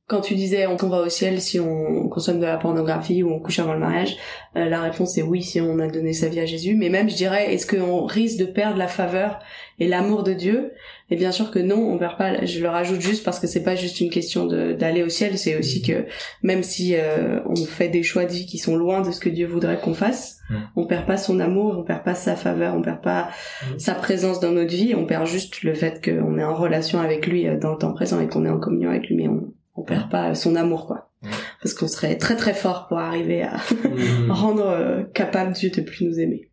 quand 0.08 0.20
tu 0.20 0.34
disais 0.34 0.66
on 0.66 0.76
va 0.76 0.98
au 1.00 1.08
ciel 1.08 1.40
si 1.40 1.58
on 1.58 2.08
consomme 2.08 2.38
de 2.38 2.44
la 2.44 2.58
pornographie 2.58 3.22
ou 3.22 3.30
on 3.32 3.40
couche 3.40 3.58
avant 3.60 3.72
le 3.72 3.78
mariage, 3.80 4.16
euh, 4.56 4.68
la 4.68 4.80
réponse 4.82 5.16
est 5.16 5.22
oui 5.22 5.42
si 5.42 5.60
on 5.60 5.78
a 5.78 5.86
donné 5.86 6.12
sa 6.12 6.28
vie 6.28 6.40
à 6.40 6.44
Jésus. 6.46 6.74
Mais 6.74 6.90
même 6.90 7.08
je 7.08 7.14
dirais 7.16 7.54
est-ce 7.54 7.66
qu'on 7.66 8.04
risque 8.04 8.38
de 8.38 8.44
perdre 8.44 8.76
la 8.76 8.88
faveur 8.88 9.38
et 9.78 9.88
l'amour 9.88 10.22
de 10.22 10.32
Dieu? 10.34 10.72
Et 11.10 11.16
bien 11.16 11.30
sûr 11.32 11.50
que 11.50 11.58
non, 11.58 11.76
on 11.92 11.98
perd 11.98 12.16
pas. 12.18 12.44
Je 12.44 12.60
le 12.60 12.68
rajoute 12.68 13.00
juste 13.00 13.24
parce 13.24 13.38
que 13.38 13.46
c'est 13.46 13.62
pas 13.62 13.74
juste 13.74 14.00
une 14.00 14.10
question 14.10 14.46
d'aller 14.46 15.02
au 15.02 15.08
ciel, 15.08 15.38
c'est 15.38 15.56
aussi 15.58 15.82
que 15.82 16.06
même 16.42 16.62
si 16.62 16.94
euh, 16.96 17.40
on 17.46 17.56
fait 17.56 17.88
des 17.88 18.02
choix 18.02 18.24
de 18.24 18.32
vie 18.32 18.46
qui 18.46 18.58
sont 18.58 18.76
loin 18.76 19.02
de 19.02 19.10
ce 19.12 19.20
que 19.20 19.28
Dieu 19.28 19.46
voudrait 19.46 19.78
qu'on 19.80 19.94
fasse, 19.94 20.38
Mm. 20.50 20.54
on 20.76 20.86
perd 20.86 21.06
pas 21.06 21.16
son 21.16 21.38
amour, 21.40 21.76
on 21.78 21.84
perd 21.84 22.02
pas 22.02 22.14
sa 22.16 22.34
faveur, 22.36 22.74
on 22.74 22.82
perd 22.82 23.00
pas 23.00 23.28
Mm. 23.70 23.78
sa 23.78 23.94
présence 23.94 24.40
dans 24.40 24.50
notre 24.52 24.72
vie, 24.74 24.94
on 24.94 25.06
perd 25.06 25.26
juste 25.26 25.62
le 25.62 25.72
fait 25.72 26.04
qu'on 26.04 26.36
est 26.38 26.44
en 26.44 26.54
relation 26.54 27.00
avec 27.00 27.26
lui 27.26 27.46
euh, 27.46 27.56
dans 27.58 27.70
le 27.72 27.78
temps 27.78 27.92
présent 27.94 28.20
et 28.20 28.26
qu'on 28.26 28.44
est 28.44 28.50
en 28.50 28.58
communion 28.58 28.90
avec 28.90 29.06
lui, 29.06 29.14
mais 29.16 29.28
on, 29.28 29.52
on 29.74 29.82
perd 29.82 30.10
pas 30.10 30.34
son 30.34 30.54
amour, 30.56 30.86
quoi. 30.86 31.10
Mm. 31.22 31.28
Parce 31.62 31.74
qu'on 31.74 31.88
serait 31.88 32.18
très 32.18 32.36
très 32.36 32.54
fort 32.54 32.88
pour 32.88 32.98
arriver 32.98 33.42
à 33.42 33.56
Hum, 33.84 34.30
rendre 34.30 34.66
euh, 34.66 35.02
capable 35.04 35.52
Dieu 35.52 35.70
de 35.70 35.80
plus 35.80 36.04
nous 36.04 36.18
aimer. 36.18 36.50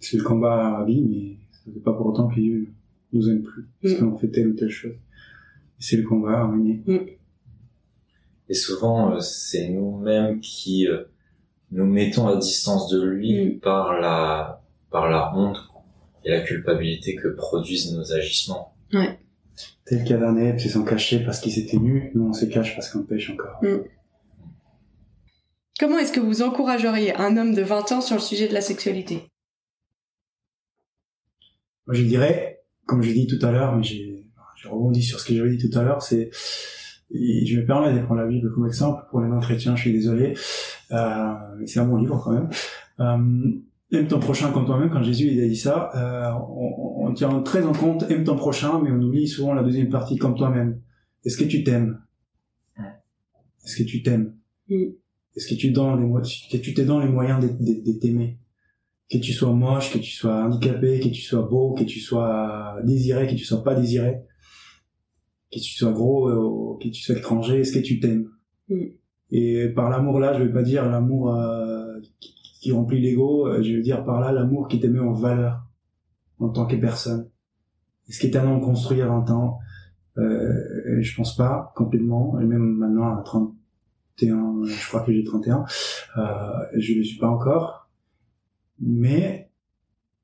C'est 0.00 0.16
le 0.18 0.22
combat 0.24 0.78
à 0.78 0.84
vie, 0.84 1.02
mais 1.02 1.36
ça 1.52 1.60
ne 1.66 1.74
veut 1.74 1.80
pas 1.80 1.92
pour 1.94 2.06
autant 2.06 2.28
que 2.28 2.34
Dieu 2.34 2.68
nous 3.12 3.28
aime 3.30 3.42
plus. 3.42 3.68
Parce 3.82 3.94
Mm. 3.94 4.10
qu'on 4.10 4.18
fait 4.18 4.28
telle 4.28 4.48
ou 4.48 4.54
telle 4.54 4.70
chose. 4.70 4.94
C'est 5.78 5.96
le 5.96 6.02
combat 6.02 6.42
à 6.42 6.46
mener. 6.46 6.82
Et 8.48 8.54
souvent, 8.54 9.14
euh, 9.14 9.20
c'est 9.20 9.68
nous-mêmes 9.68 10.40
qui 10.40 10.86
euh, 10.88 11.04
nous 11.70 11.86
mettons 11.86 12.26
à 12.28 12.36
distance 12.36 12.88
de 12.90 13.02
lui 13.02 13.44
Mm. 13.56 13.60
par 13.60 13.98
la 14.00 14.62
par 14.90 15.08
la 15.10 15.34
honte 15.36 15.58
et 16.24 16.30
la 16.30 16.40
culpabilité 16.40 17.16
que 17.16 17.28
produisent 17.28 17.92
nos 17.92 18.12
agissements. 18.12 18.74
Tel 19.86 20.04
Cavernet 20.04 20.58
c'est 20.58 20.70
s'en 20.70 20.84
cacher 20.84 21.20
parce 21.24 21.40
qu'il 21.40 21.52
s'était 21.52 21.76
nu. 21.76 22.10
Nous, 22.14 22.26
on 22.26 22.32
se 22.32 22.46
cache 22.46 22.74
parce 22.74 22.90
qu'on 22.90 23.02
pêche 23.02 23.30
encore. 23.30 23.60
Comment 25.78 25.98
est-ce 25.98 26.12
que 26.12 26.20
vous 26.20 26.42
encourageriez 26.42 27.14
un 27.16 27.36
homme 27.36 27.54
de 27.54 27.62
20 27.62 27.92
ans 27.92 28.00
sur 28.00 28.16
le 28.16 28.22
sujet 28.22 28.48
de 28.48 28.54
la 28.54 28.60
sexualité? 28.60 29.28
Moi, 31.86 31.94
je 31.94 32.02
dirais, 32.04 32.62
comme 32.86 33.02
je 33.02 33.10
dit 33.10 33.26
tout 33.26 33.44
à 33.44 33.50
l'heure, 33.50 33.76
mais 33.76 33.82
j'ai, 33.82 34.24
rebondi 34.64 35.02
sur 35.02 35.20
ce 35.20 35.26
que 35.26 35.34
j'avais 35.34 35.54
dit 35.54 35.68
tout 35.68 35.78
à 35.78 35.82
l'heure, 35.82 36.00
c'est, 36.00 36.30
et 37.10 37.44
je 37.44 37.60
me 37.60 37.66
permets 37.66 37.92
de 37.92 38.02
prendre 38.02 38.22
la 38.22 38.26
Bible 38.26 38.50
comme 38.54 38.66
exemple 38.66 39.04
pour 39.10 39.20
les 39.20 39.28
non-chrétiens, 39.28 39.76
je 39.76 39.82
suis 39.82 39.92
désolé, 39.92 40.34
euh, 40.90 41.34
mais 41.58 41.66
c'est 41.66 41.80
un 41.80 41.84
bon 41.84 41.98
livre 41.98 42.18
quand 42.24 42.32
même. 42.32 42.48
Euh, 43.00 43.60
aime 43.96 44.08
ton 44.08 44.20
prochain 44.20 44.52
comme 44.52 44.66
toi-même, 44.66 44.90
quand 44.90 45.02
Jésus 45.02 45.28
il 45.32 45.42
a 45.42 45.48
dit 45.48 45.56
ça, 45.56 45.90
euh, 45.94 46.30
on, 46.48 47.06
on 47.06 47.14
tient 47.14 47.40
très 47.42 47.64
en 47.64 47.72
compte 47.72 48.04
aime 48.10 48.24
ton 48.24 48.36
prochain, 48.36 48.80
mais 48.82 48.90
on 48.90 49.00
oublie 49.00 49.28
souvent 49.28 49.54
la 49.54 49.62
deuxième 49.62 49.88
partie 49.88 50.16
comme 50.16 50.34
toi-même. 50.34 50.80
Est-ce 51.24 51.36
que 51.36 51.44
tu 51.44 51.64
t'aimes. 51.64 52.00
Est-ce 53.64 53.76
que 53.76 53.82
tu 53.82 54.02
t'aimes 54.02 54.34
Mm. 54.68 54.84
Est-ce 55.36 55.48
que 55.48 55.54
tu 55.54 55.70
donnes 55.70 56.00
les 56.00 56.48
que 56.50 56.56
tu 56.62 56.74
te 56.74 56.82
donnes 56.82 57.02
les 57.02 57.08
moyens 57.08 57.40
de, 57.40 57.92
t'aimer 57.98 58.38
que 59.10 59.18
tu 59.18 59.32
sois 59.32 59.52
moche, 59.52 59.92
que 59.92 59.98
tu 59.98 60.10
sois 60.10 60.44
handicapé, 60.44 60.98
que 60.98 61.08
tu 61.08 61.20
sois 61.20 61.42
beau, 61.42 61.74
que 61.74 61.84
tu 61.84 62.00
sois 62.00 62.78
désiré, 62.84 63.26
que 63.26 63.34
tu 63.34 63.44
sois 63.44 63.62
pas 63.62 63.74
désiré, 63.74 64.22
que 65.52 65.58
tu 65.58 65.74
sois 65.74 65.92
gros, 65.92 66.28
euh, 66.28 66.78
que 66.82 66.88
tu 66.88 67.02
sois 67.02 67.16
étranger, 67.16 67.60
est-ce 67.60 67.72
que 67.72 67.84
tu 67.84 68.00
t'aimes 68.00 68.28
Mm. 68.68 68.84
Et 69.30 69.68
par 69.68 69.90
l'amour 69.90 70.18
là, 70.20 70.32
je 70.38 70.42
vais 70.42 70.52
pas 70.52 70.62
dire 70.62 70.88
l'amour 70.88 71.34
euh, 71.34 72.00
qui, 72.18 72.33
qui 72.64 72.72
remplit 72.72 73.00
l'ego, 73.00 73.46
euh, 73.46 73.62
je 73.62 73.76
veux 73.76 73.82
dire 73.82 74.04
par 74.04 74.20
là 74.20 74.32
l'amour 74.32 74.68
qui 74.68 74.80
te 74.80 74.86
met 74.86 74.98
en 74.98 75.12
valeur 75.12 75.66
en 76.38 76.48
tant 76.48 76.66
que 76.66 76.76
personne. 76.76 77.28
Est-ce 78.08 78.18
que 78.20 78.26
t'es 78.26 78.38
un 78.38 78.50
homme 78.50 78.60
construit 78.60 79.02
à 79.02 79.06
20 79.06 79.30
ans 79.30 79.58
euh, 80.16 81.00
Je 81.00 81.14
pense 81.14 81.36
pas 81.36 81.72
complètement, 81.76 82.40
et 82.40 82.44
même 82.44 82.76
maintenant 82.76 83.16
à 83.16 83.22
31, 83.22 84.64
je 84.64 84.88
crois 84.88 85.02
que 85.02 85.12
j'ai 85.12 85.24
31, 85.24 85.64
euh, 86.16 86.22
je 86.76 86.92
ne 86.94 86.98
le 86.98 87.04
suis 87.04 87.18
pas 87.18 87.28
encore 87.28 87.84
mais 88.80 89.50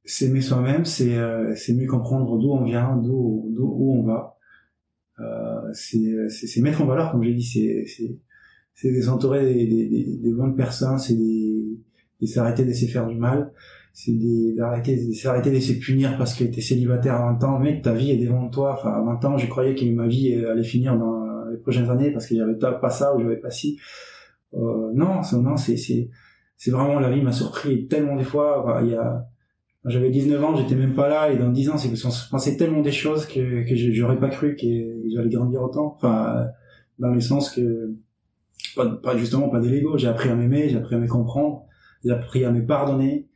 s'aimer 0.05 0.41
soi-même, 0.41 0.85
c'est 0.85 1.17
euh, 1.17 1.55
mieux 1.69 1.87
comprendre 1.87 2.39
d'où 2.39 2.51
on 2.51 2.65
vient, 2.65 2.97
d'où 2.97 3.53
où 3.57 3.99
on 3.99 4.03
va. 4.03 4.37
Euh, 5.21 5.73
c'est 5.73 6.61
mettre 6.61 6.83
en 6.83 6.87
valeur, 6.87 7.13
comme 7.13 7.23
j'ai 7.23 7.35
dit, 7.35 7.45
c'est 8.75 9.03
s'entourer 9.03 9.53
des, 9.53 9.67
des, 9.67 10.17
des, 10.17 10.33
bonnes 10.33 10.57
personnes, 10.57 10.99
c'est 10.99 11.15
des 11.15 11.79
s'arrêter 12.27 12.63
de 12.63 12.69
laisser 12.69 12.87
faire 12.87 13.07
du 13.07 13.17
mal, 13.17 13.53
c'est 13.93 14.13
d'arrêter 14.57 15.13
s'arrêter 15.15 15.51
de 15.51 15.57
laisser 15.57 15.79
punir 15.79 16.17
parce 16.17 16.35
que 16.35 16.45
t'es 16.45 16.61
célibataire 16.61 17.15
à 17.15 17.33
20 17.33 17.45
ans, 17.45 17.59
mec, 17.59 17.83
ta 17.83 17.93
vie 17.93 18.11
est 18.11 18.17
devant 18.17 18.49
toi. 18.49 18.77
Enfin, 18.79 18.93
à 18.93 19.01
20 19.01 19.25
ans, 19.25 19.39
je 19.39 19.47
croyais 19.47 19.75
que 19.75 19.85
ma 19.87 20.07
vie 20.07 20.35
allait 20.45 20.63
finir 20.63 20.97
dans 20.99 21.45
les 21.51 21.59
prochaines 21.59 21.91
années 21.91 22.11
parce 22.11 22.27
que 22.27 22.37
j'avais 22.37 22.55
pas 22.55 22.91
ça 22.91 23.15
ou 23.15 23.21
j'avais 23.21 23.37
pas 23.39 23.51
ci. 23.51 23.79
Euh, 24.55 24.91
non, 24.95 25.21
non, 25.33 25.57
c'est 25.57 25.77
c'est 25.77 26.11
c'est 26.57 26.71
vraiment 26.71 26.99
la 26.99 27.11
vie 27.11 27.23
m'a 27.23 27.33
surpris 27.33 27.87
tellement 27.87 28.17
des 28.17 28.25
fois. 28.25 28.81
Il 28.83 28.91
y 28.91 28.95
a 28.95 29.27
j'avais 29.87 30.11
19 30.11 30.45
ans, 30.45 30.57
j'étais 30.57 30.75
même 30.75 30.95
pas 30.95 31.09
là, 31.09 31.33
et 31.33 31.39
dans 31.39 31.49
10 31.49 31.71
ans, 31.71 31.79
c'est 31.79 31.89
que 31.89 31.97
se 31.97 32.29
passait 32.31 32.57
tellement 32.57 32.83
des 32.83 32.93
choses 32.93 33.27
que, 33.27 33.67
que 33.67 33.75
j'aurais 33.93 34.19
pas 34.19 34.29
cru 34.29 34.55
que 34.55 34.67
j'allais 35.13 35.31
grandir 35.31 35.63
autant. 35.63 35.95
Enfin, 35.97 36.49
dans 36.99 37.09
le 37.09 37.21
sens 37.21 37.51
que, 37.51 37.95
pas, 38.77 38.87
pas 38.87 39.17
justement 39.17 39.49
pas 39.49 39.59
des 39.59 39.71
Lego, 39.71 39.97
j'ai 39.97 40.09
appris 40.09 40.29
à 40.29 40.35
m'aimer, 40.35 40.69
j'ai 40.69 40.77
appris 40.77 40.97
à 40.97 40.99
me 40.99 41.07
comprendre, 41.07 41.65
j'ai 42.05 42.11
appris 42.11 42.45
à 42.45 42.51
me 42.51 42.65
pardonner. 42.65 43.29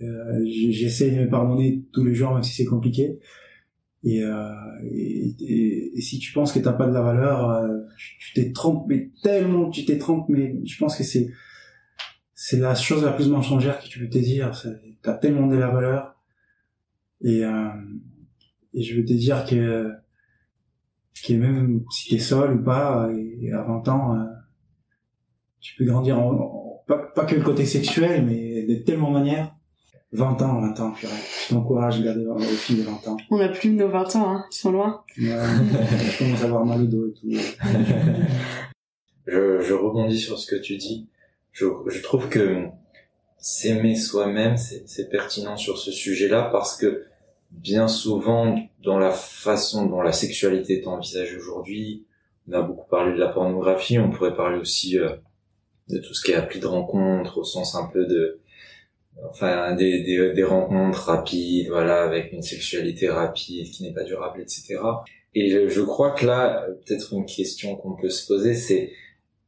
Euh, 0.00 0.40
J'essaie 0.46 1.10
de 1.10 1.20
me 1.20 1.28
pardonner 1.28 1.84
tous 1.92 2.04
les 2.04 2.14
jours, 2.14 2.32
même 2.32 2.42
si 2.42 2.54
c'est 2.54 2.64
compliqué. 2.64 3.18
Et, 4.02 4.22
euh, 4.22 4.50
et, 4.90 5.92
et, 5.94 6.00
si 6.00 6.18
tu 6.18 6.32
penses 6.32 6.52
que 6.52 6.58
t'as 6.58 6.72
pas 6.72 6.86
de 6.86 6.92
la 6.92 7.02
valeur, 7.02 7.50
euh, 7.50 7.80
tu 8.18 8.32
t'es 8.32 8.50
trompé 8.52 9.12
tellement, 9.22 9.68
tu 9.68 9.84
t'es 9.84 9.98
trompé, 9.98 10.32
mais 10.32 10.66
je 10.66 10.78
pense 10.78 10.96
que 10.96 11.04
c'est 11.04 11.30
c'est 12.34 12.58
la 12.58 12.74
chose 12.74 13.04
la 13.04 13.12
plus 13.12 13.28
mensongère 13.28 13.78
que 13.78 13.86
tu 13.86 13.98
peux 13.98 14.08
te 14.08 14.16
dire. 14.16 14.50
T'as 15.02 15.12
tellement 15.12 15.46
de 15.46 15.56
la 15.56 15.68
valeur. 15.68 16.16
Et, 17.20 17.44
euh, 17.44 17.68
et 18.72 18.82
je 18.82 18.96
veux 18.96 19.04
te 19.04 19.12
dire 19.12 19.44
que, 19.44 19.92
que 21.22 21.34
même 21.34 21.84
si 21.90 22.08
t'es 22.08 22.18
seul 22.18 22.54
ou 22.54 22.64
pas, 22.64 23.10
et 23.14 23.52
à 23.52 23.62
20 23.62 23.88
ans, 23.88 24.18
euh, 24.18 24.24
tu 25.60 25.76
peux 25.76 25.84
grandir 25.84 26.18
en, 26.18 26.59
pas, 26.90 26.98
pas, 26.98 27.24
que 27.24 27.34
le 27.34 27.42
côté 27.42 27.64
sexuel, 27.64 28.24
mais 28.26 28.62
de 28.62 28.74
tellement 28.82 29.10
manières. 29.10 29.54
20 30.12 30.42
ans, 30.42 30.60
20 30.60 30.80
ans, 30.80 30.90
purée. 30.90 31.12
Je 31.48 31.54
t'encourage 31.54 32.00
à 32.00 32.02
garder 32.02 32.26
les 32.40 32.46
filles 32.46 32.78
de 32.78 32.82
20 32.82 33.08
ans. 33.08 33.16
On 33.30 33.38
a 33.38 33.48
plus 33.48 33.70
de 33.70 33.76
nos 33.76 33.88
20 33.88 34.16
ans, 34.16 34.30
hein. 34.30 34.44
Ils 34.50 34.56
sont 34.56 34.72
loin. 34.72 35.04
Ouais, 35.16 35.26
je 35.26 36.18
commence 36.24 36.42
à 36.42 36.46
avoir 36.46 36.66
mal 36.66 36.82
au 36.82 36.86
dos 36.86 37.06
et 37.06 37.12
tout. 37.12 37.30
je, 39.28 39.60
je 39.60 39.72
rebondis 39.72 40.18
sur 40.18 40.38
ce 40.38 40.52
que 40.52 40.60
tu 40.60 40.76
dis 40.76 41.06
je, 41.52 41.66
je 41.86 42.00
trouve 42.00 42.28
que 42.28 42.66
s'aimer 43.38 43.96
soi-même, 43.96 44.56
c'est 44.56 45.08
pertinent 45.08 45.56
sur 45.56 45.78
ce 45.78 45.90
sujet-là 45.90 46.48
parce 46.52 46.76
que 46.76 47.04
bien 47.50 47.88
souvent, 47.88 48.56
dans 48.82 48.98
la 48.98 49.10
façon 49.10 49.86
dont 49.86 50.02
la 50.02 50.12
sexualité 50.12 50.80
est 50.80 50.86
envisagée 50.86 51.36
aujourd'hui, 51.36 52.04
on 52.48 52.52
a 52.52 52.62
beaucoup 52.62 52.88
parlé 52.88 53.12
de 53.12 53.18
la 53.18 53.28
pornographie, 53.28 53.98
on 53.98 54.10
pourrait 54.10 54.34
parler 54.34 54.58
aussi 54.58 54.98
euh, 54.98 55.16
de 55.90 55.98
tout 55.98 56.14
ce 56.14 56.24
qui 56.24 56.32
est 56.32 56.36
appli 56.36 56.60
de 56.60 56.66
rencontre 56.66 57.38
au 57.38 57.44
sens 57.44 57.74
un 57.74 57.86
peu 57.86 58.06
de 58.06 58.40
enfin 59.28 59.74
des, 59.74 60.02
des, 60.02 60.32
des, 60.32 60.44
rencontres 60.44 61.04
rapides 61.08 61.68
voilà 61.68 62.04
avec 62.04 62.32
une 62.32 62.42
sexualité 62.42 63.08
rapide 63.10 63.70
qui 63.70 63.82
n'est 63.82 63.92
pas 63.92 64.04
durable 64.04 64.40
etc 64.40 64.78
et 65.34 65.68
je, 65.68 65.80
crois 65.82 66.12
que 66.12 66.26
là 66.26 66.66
peut-être 66.86 67.12
une 67.12 67.26
question 67.26 67.76
qu'on 67.76 67.96
peut 67.96 68.08
se 68.08 68.26
poser 68.26 68.54
c'est 68.54 68.92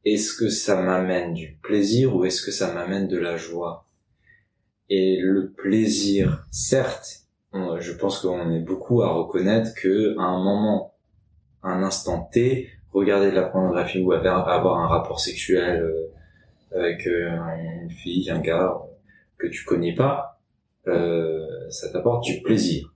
est-ce 0.05 0.33
que 0.33 0.49
ça 0.49 0.81
m'amène 0.81 1.33
du 1.33 1.57
plaisir 1.61 2.15
ou 2.15 2.25
est-ce 2.25 2.41
que 2.45 2.51
ça 2.51 2.73
m'amène 2.73 3.07
de 3.07 3.17
la 3.17 3.37
joie? 3.37 3.87
Et 4.89 5.17
le 5.21 5.51
plaisir, 5.51 6.45
certes, 6.51 7.21
je 7.53 7.91
pense 7.93 8.19
qu'on 8.19 8.51
est 8.51 8.59
beaucoup 8.59 9.01
à 9.01 9.13
reconnaître 9.13 9.73
que 9.75 10.17
à 10.19 10.23
un 10.23 10.43
moment, 10.43 10.93
un 11.61 11.83
instant 11.83 12.29
T, 12.31 12.69
regarder 12.91 13.31
de 13.31 13.35
la 13.35 13.43
pornographie 13.43 14.01
ou 14.01 14.11
avoir 14.11 14.77
un 14.79 14.87
rapport 14.87 15.21
sexuel 15.21 15.81
euh, 15.81 16.11
avec 16.73 17.07
euh, 17.07 17.37
une 17.81 17.91
fille, 17.91 18.29
un 18.29 18.39
gars 18.39 18.81
que 19.37 19.47
tu 19.47 19.63
connais 19.65 19.95
pas, 19.95 20.41
euh, 20.87 21.45
ça 21.69 21.89
t'apporte 21.89 22.23
du 22.23 22.41
plaisir. 22.41 22.93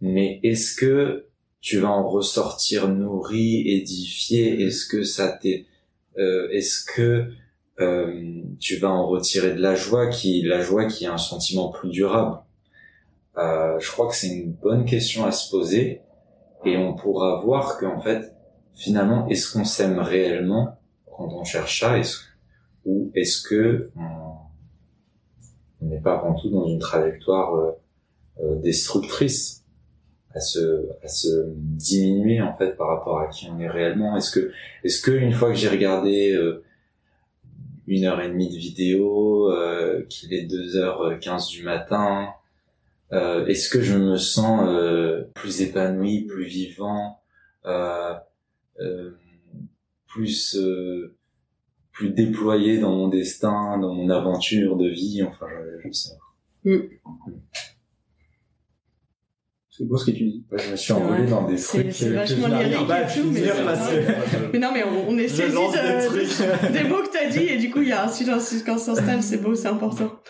Mais 0.00 0.40
est-ce 0.42 0.74
que 0.74 1.26
tu 1.60 1.78
vas 1.78 1.90
en 1.90 2.08
ressortir 2.08 2.88
nourri, 2.88 3.68
édifié? 3.68 4.62
Est-ce 4.62 4.86
que 4.86 5.02
ça 5.02 5.28
t'est 5.28 5.66
euh, 6.18 6.48
est-ce 6.50 6.84
que 6.84 7.30
euh, 7.80 8.42
tu 8.58 8.76
vas 8.76 8.90
en 8.90 9.06
retirer 9.06 9.52
de 9.52 9.60
la 9.60 9.74
joie 9.74 10.08
qui 10.08 10.42
la 10.42 10.60
joie 10.60 10.86
qui 10.86 11.04
est 11.04 11.08
un 11.08 11.18
sentiment 11.18 11.68
plus 11.68 11.90
durable? 11.90 12.38
Euh, 13.36 13.78
je 13.78 13.90
crois 13.90 14.08
que 14.08 14.16
c'est 14.16 14.28
une 14.28 14.52
bonne 14.52 14.84
question 14.84 15.24
à 15.24 15.32
se 15.32 15.50
poser 15.50 16.02
et 16.64 16.76
on 16.76 16.94
pourra 16.94 17.40
voir 17.40 17.78
qu'en 17.78 18.00
fait 18.00 18.34
finalement 18.74 19.28
est-ce 19.28 19.52
qu'on 19.52 19.64
s'aime 19.64 19.98
réellement 19.98 20.78
quand 21.06 21.28
on 21.32 21.44
cherche 21.44 21.80
ça? 21.80 21.96
Ou 22.84 23.10
est-ce 23.14 23.42
que 23.42 23.90
on 25.80 25.86
n'est 25.86 26.00
pas 26.00 26.18
avant 26.18 26.34
tout 26.34 26.50
dans 26.50 26.66
une 26.66 26.78
trajectoire 26.78 27.74
destructrice 28.62 29.64
à 30.34 30.40
se 30.40 30.88
à 31.02 31.08
se 31.08 31.52
diminuer 31.56 32.40
en 32.40 32.56
fait 32.56 32.76
par 32.76 32.88
rapport 32.88 33.20
à 33.20 33.28
qui 33.28 33.48
on 33.50 33.58
est 33.60 33.68
réellement? 33.68 34.16
Est-ce 34.16 34.30
que 34.30 34.52
est-ce 34.84 35.02
que 35.02 35.10
une 35.10 35.32
fois 35.32 35.50
que 35.50 35.56
j'ai 35.56 35.68
regardé 35.68 36.32
euh, 36.32 36.62
une 37.86 38.04
heure 38.04 38.20
et 38.20 38.28
demie 38.28 38.48
de 38.48 38.56
vidéo 38.56 39.50
euh, 39.50 40.04
qu'il 40.08 40.32
est 40.32 40.46
2h15 40.46 41.50
du 41.50 41.64
matin 41.64 42.28
euh, 43.12 43.44
est-ce 43.46 43.68
que 43.68 43.82
je 43.82 43.96
me 43.96 44.16
sens 44.16 44.68
euh, 44.68 45.24
plus 45.34 45.62
épanoui 45.62 46.26
plus 46.26 46.44
vivant 46.44 47.20
euh, 47.66 48.14
plus 50.06 50.56
plus 52.00 52.10
déployé 52.10 52.78
dans 52.78 52.96
mon 52.96 53.08
destin 53.08 53.78
dans 53.78 53.92
mon 53.92 54.08
aventure 54.08 54.76
de 54.78 54.88
vie 54.88 55.22
enfin 55.22 55.46
je, 55.84 55.88
je 55.88 55.92
sais 55.92 56.14
mm. 56.64 56.78
C'est 59.68 59.84
beau 59.86 59.96
ce 59.96 60.06
que 60.06 60.16
tu 60.16 60.24
dis. 60.24 60.44
je 60.50 60.70
me 60.72 60.76
suis 60.76 60.92
envolé 60.92 61.24
dans 61.24 61.46
des 61.48 61.56
trucs. 61.56 61.90
C'est 61.90 62.10
vachement 62.10 62.48
lyrique 62.48 62.74
et 62.74 63.20
tout, 63.20 63.30
mais, 63.30 63.40
mais 64.52 64.58
non, 64.58 64.72
mais 64.74 64.84
on, 64.84 65.08
on 65.08 65.16
est 65.16 65.28
saisi 65.28 65.54
de, 65.56 66.72
des 66.72 66.86
mots 66.86 67.02
que 67.02 67.10
t'as 67.10 67.30
dit 67.30 67.44
et 67.44 67.56
du 67.56 67.70
coup 67.70 67.80
il 67.80 67.88
y 67.88 67.92
a 67.92 68.04
un 68.04 68.08
silence 68.08 68.50
qui 68.50 68.58
s'installe. 68.58 69.22
C'est 69.22 69.38
beau, 69.38 69.54
c'est 69.54 69.68
important. 69.68 70.20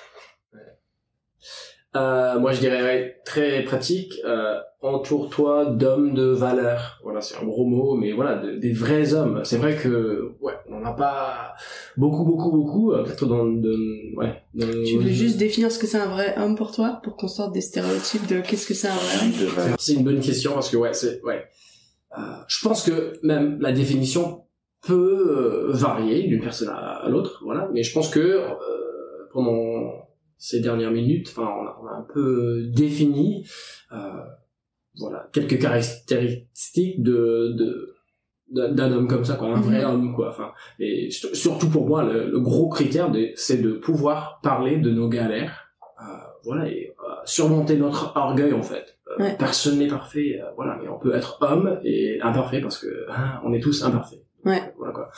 Euh, 1.96 2.38
moi, 2.38 2.52
je 2.52 2.60
dirais 2.60 3.20
très 3.24 3.62
pratique. 3.64 4.14
Euh, 4.24 4.58
entoure-toi 4.82 5.66
d'hommes 5.66 6.14
de 6.14 6.24
valeur. 6.24 7.00
Voilà, 7.02 7.20
c'est 7.20 7.36
un 7.36 7.44
gros 7.44 7.66
mot, 7.66 7.94
mais 7.94 8.12
voilà, 8.12 8.42
des 8.56 8.72
vrais 8.72 9.12
hommes. 9.12 9.40
C'est 9.44 9.58
vrai 9.58 9.76
que 9.76 10.32
ouais, 10.40 10.54
on 10.68 10.80
n'a 10.80 10.92
pas 10.92 11.54
beaucoup, 11.96 12.24
beaucoup, 12.24 12.50
beaucoup. 12.50 12.92
Euh, 12.92 13.02
peut-être 13.02 13.26
dans, 13.26 13.44
de, 13.44 14.16
ouais. 14.16 14.42
tu 14.86 14.98
veux 14.98 15.10
juste 15.10 15.36
définir 15.36 15.70
ce 15.70 15.78
que 15.78 15.86
c'est 15.86 15.98
un 15.98 16.08
vrai 16.08 16.34
homme 16.38 16.54
pour 16.54 16.72
toi, 16.72 17.00
pour 17.02 17.16
qu'on 17.16 17.28
sorte 17.28 17.52
des 17.52 17.60
stéréotypes 17.60 18.26
de 18.26 18.40
qu'est-ce 18.40 18.66
que 18.66 18.74
c'est 18.74 18.88
un 18.88 18.94
vrai 18.94 19.26
homme? 19.26 19.76
C'est 19.78 19.94
une 19.94 20.04
bonne 20.04 20.20
question 20.20 20.54
parce 20.54 20.70
que 20.70 20.76
ouais, 20.76 20.94
c'est 20.94 21.22
ouais. 21.22 21.44
Euh, 22.18 22.22
je 22.48 22.66
pense 22.66 22.82
que 22.82 23.12
même 23.22 23.60
la 23.60 23.72
définition 23.72 24.44
peut 24.82 25.68
euh, 25.68 25.72
varier 25.72 26.26
d'une 26.26 26.40
personne 26.40 26.68
à, 26.68 27.06
l'autre, 27.08 27.42
voilà. 27.44 27.68
Mais 27.72 27.82
je 27.82 27.92
pense 27.92 28.08
que 28.08 28.20
euh, 28.20 28.54
pendant 29.32 29.69
ces 30.40 30.58
dernières 30.60 30.90
minutes, 30.90 31.28
enfin, 31.30 31.48
on 31.48 31.66
a, 31.66 31.78
on 31.80 31.86
a 31.86 31.92
un 31.92 32.06
peu 32.12 32.64
défini. 32.74 33.46
Euh, 33.92 33.96
voilà 34.98 35.28
quelques 35.32 35.60
caractéristiques 35.60 37.02
de, 37.02 37.54
de 37.56 37.94
d'un 38.52 38.90
homme 38.90 39.06
comme 39.06 39.24
ça 39.24 39.36
quoi 39.36 39.48
un 39.48 39.60
vrai 39.60 39.84
mhm. 39.84 39.90
homme 39.90 40.14
quoi 40.14 40.30
enfin 40.30 40.50
et 40.80 41.08
surtout 41.10 41.70
pour 41.70 41.86
moi 41.86 42.02
le, 42.02 42.40
gros 42.40 42.68
critère 42.68 43.12
c'est 43.36 43.62
de 43.62 43.72
pouvoir 43.74 44.40
parler 44.42 44.78
de 44.78 44.90
nos 44.90 45.08
galères 45.08 45.70
euh, 46.00 46.04
voilà 46.44 46.66
et 46.66 46.92
euh, 46.98 47.12
surmonter 47.24 47.76
notre 47.76 48.16
orgueil 48.16 48.52
en 48.52 48.62
fait 48.62 48.98
euh, 49.20 49.30
personne 49.38 49.78
n'est 49.78 49.86
parfait 49.86 50.40
euh, 50.42 50.50
voilà 50.56 50.76
mais 50.82 50.88
on 50.88 50.98
peut 50.98 51.14
être 51.14 51.38
homme 51.42 51.78
et 51.84 52.20
imparfait 52.22 52.60
parce 52.60 52.78
que 52.78 53.06
hein, 53.08 53.40
on 53.44 53.52
est 53.52 53.60
tous 53.60 53.84
imparfaits 53.84 54.24
ouais. 54.44 54.74
voilà 54.76 54.92
quoi 54.94 55.10